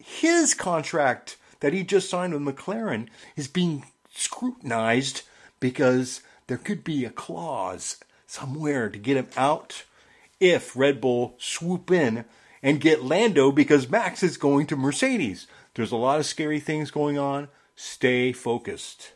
his 0.07 0.53
contract 0.53 1.35
that 1.59 1.73
he 1.73 1.83
just 1.83 2.09
signed 2.09 2.33
with 2.33 2.41
McLaren 2.41 3.09
is 3.35 3.49
being 3.49 3.83
scrutinized 4.13 5.23
because 5.59 6.21
there 6.47 6.57
could 6.57 6.81
be 6.85 7.03
a 7.03 7.09
clause 7.09 7.97
somewhere 8.25 8.89
to 8.89 8.97
get 8.97 9.17
him 9.17 9.27
out 9.35 9.83
if 10.39 10.77
Red 10.77 11.01
Bull 11.01 11.35
swoop 11.37 11.91
in 11.91 12.23
and 12.63 12.79
get 12.79 13.03
Lando 13.03 13.51
because 13.51 13.89
Max 13.89 14.23
is 14.23 14.37
going 14.37 14.65
to 14.67 14.77
Mercedes. 14.77 15.45
There's 15.73 15.91
a 15.91 15.97
lot 15.97 16.19
of 16.19 16.25
scary 16.25 16.61
things 16.61 16.89
going 16.89 17.17
on. 17.17 17.49
Stay 17.75 18.31
focused. 18.31 19.11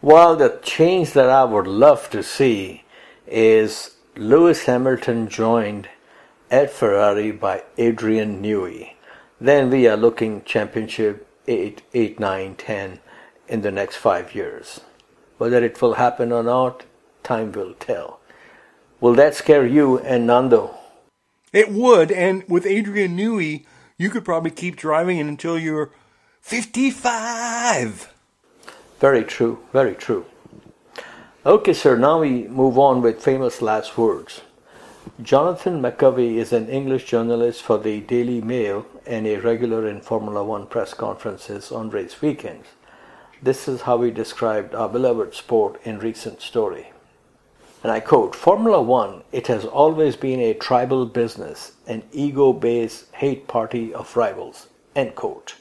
Well, 0.00 0.36
the 0.36 0.60
change 0.62 1.14
that 1.14 1.28
I 1.28 1.42
would 1.42 1.66
love 1.66 2.10
to 2.10 2.22
see 2.22 2.84
is 3.26 3.96
Lewis 4.14 4.66
Hamilton 4.66 5.28
joined 5.28 5.88
at 6.48 6.70
Ferrari 6.70 7.32
by 7.32 7.64
Adrian 7.76 8.40
Newey. 8.40 8.92
Then 9.40 9.70
we 9.70 9.86
are 9.86 9.96
looking 9.96 10.42
championship 10.42 11.28
8, 11.46 11.82
8, 11.94 12.18
9, 12.18 12.54
10 12.56 12.98
in 13.46 13.60
the 13.62 13.70
next 13.70 13.96
five 13.96 14.34
years. 14.34 14.80
Whether 15.38 15.64
it 15.64 15.80
will 15.80 15.94
happen 15.94 16.32
or 16.32 16.42
not, 16.42 16.84
time 17.22 17.52
will 17.52 17.74
tell. 17.74 18.18
Will 19.00 19.14
that 19.14 19.36
scare 19.36 19.64
you 19.64 19.98
and 20.00 20.26
Nando? 20.26 20.74
It 21.52 21.70
would, 21.70 22.10
and 22.10 22.42
with 22.48 22.66
Adrian 22.66 23.16
Newey, 23.16 23.64
you 23.96 24.10
could 24.10 24.24
probably 24.24 24.50
keep 24.50 24.74
driving 24.74 25.18
it 25.18 25.26
until 25.26 25.56
you're 25.56 25.92
55. 26.40 28.12
Very 28.98 29.22
true, 29.22 29.60
very 29.72 29.94
true. 29.94 30.26
Okay, 31.46 31.72
sir, 31.72 31.96
now 31.96 32.20
we 32.20 32.48
move 32.48 32.76
on 32.76 33.00
with 33.00 33.22
famous 33.22 33.62
last 33.62 33.96
words. 33.96 34.42
Jonathan 35.22 35.80
McEvoy 35.80 36.34
is 36.34 36.52
an 36.52 36.68
English 36.68 37.04
journalist 37.06 37.62
for 37.62 37.78
the 37.78 38.00
Daily 38.00 38.40
Mail 38.40 38.84
and 39.08 39.26
a 39.26 39.38
regular 39.38 39.88
in 39.88 40.00
Formula 40.00 40.44
One 40.44 40.66
press 40.66 40.94
conferences 40.94 41.72
on 41.72 41.90
race 41.90 42.20
weekends. 42.20 42.68
This 43.42 43.66
is 43.66 43.82
how 43.82 44.02
he 44.02 44.10
described 44.10 44.74
our 44.74 44.88
beloved 44.88 45.34
sport 45.34 45.80
in 45.84 45.98
recent 45.98 46.42
story. 46.42 46.92
And 47.82 47.90
I 47.90 48.00
quote 48.00 48.34
Formula 48.34 48.82
One, 48.82 49.22
it 49.32 49.46
has 49.46 49.64
always 49.64 50.16
been 50.16 50.40
a 50.40 50.54
tribal 50.54 51.06
business, 51.06 51.72
an 51.86 52.02
ego 52.12 52.52
based 52.52 53.14
hate 53.14 53.48
party 53.48 53.94
of 53.94 54.16
rivals. 54.16 54.68
End 54.94 55.14
quote. 55.14 55.54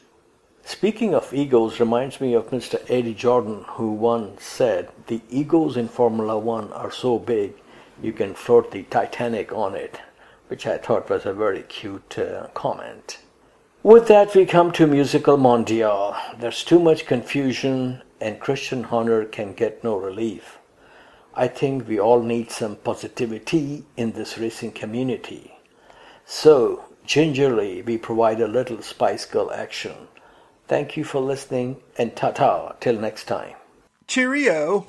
Speaking 0.66 1.16
of 1.16 1.34
egos 1.34 1.80
reminds 1.80 2.20
me 2.20 2.34
of 2.34 2.50
Mr. 2.50 2.84
Eddie 2.90 3.14
Jordan, 3.14 3.64
who 3.70 3.94
once 3.94 4.44
said, 4.44 4.90
The 5.06 5.22
egos 5.30 5.78
in 5.78 5.88
Formula 5.88 6.38
One 6.38 6.74
are 6.74 6.92
so 6.92 7.18
big 7.18 7.54
you 8.02 8.12
can 8.12 8.34
float 8.34 8.72
the 8.72 8.84
Titanic 8.84 9.54
on 9.54 9.76
it, 9.76 10.02
which 10.48 10.68
I 10.68 10.78
thought 10.78 11.10
was 11.10 11.26
a 11.26 11.34
very 11.34 11.62
cute 11.64 12.20
uh, 12.20 12.48
comment. 12.54 13.20
With 13.84 14.08
that, 14.08 14.34
we 14.34 14.46
come 14.48 14.72
to 14.74 14.88
Musical 14.88 15.38
Mondial. 15.38 16.18
There's 16.40 16.64
too 16.64 16.80
much 16.80 17.06
confusion, 17.06 18.02
and 18.20 18.40
Christian 18.40 18.84
Horner 18.84 19.24
can 19.24 19.54
get 19.54 19.84
no 19.84 19.96
relief. 19.96 20.58
I 21.36 21.48
think 21.48 21.88
we 21.88 22.00
all 22.00 22.24
need 22.24 22.50
some 22.50 22.78
positivity 22.78 23.86
in 23.96 24.14
this 24.14 24.40
racing 24.40 24.72
community. 24.72 25.54
So, 26.26 26.86
gingerly, 27.06 27.84
we 27.84 28.00
provide 28.00 28.42
a 28.42 28.48
little 28.48 28.82
Spice 28.82 29.26
Girl 29.26 29.52
action. 29.52 30.08
Thank 30.68 30.98
you 30.98 31.04
for 31.04 31.22
listening 31.22 31.78
and 31.98 32.16
ta 32.16 32.32
ta 32.32 32.74
till 32.80 33.00
next 33.00 33.26
time. 33.26 33.56
Cheerio. 34.08 34.88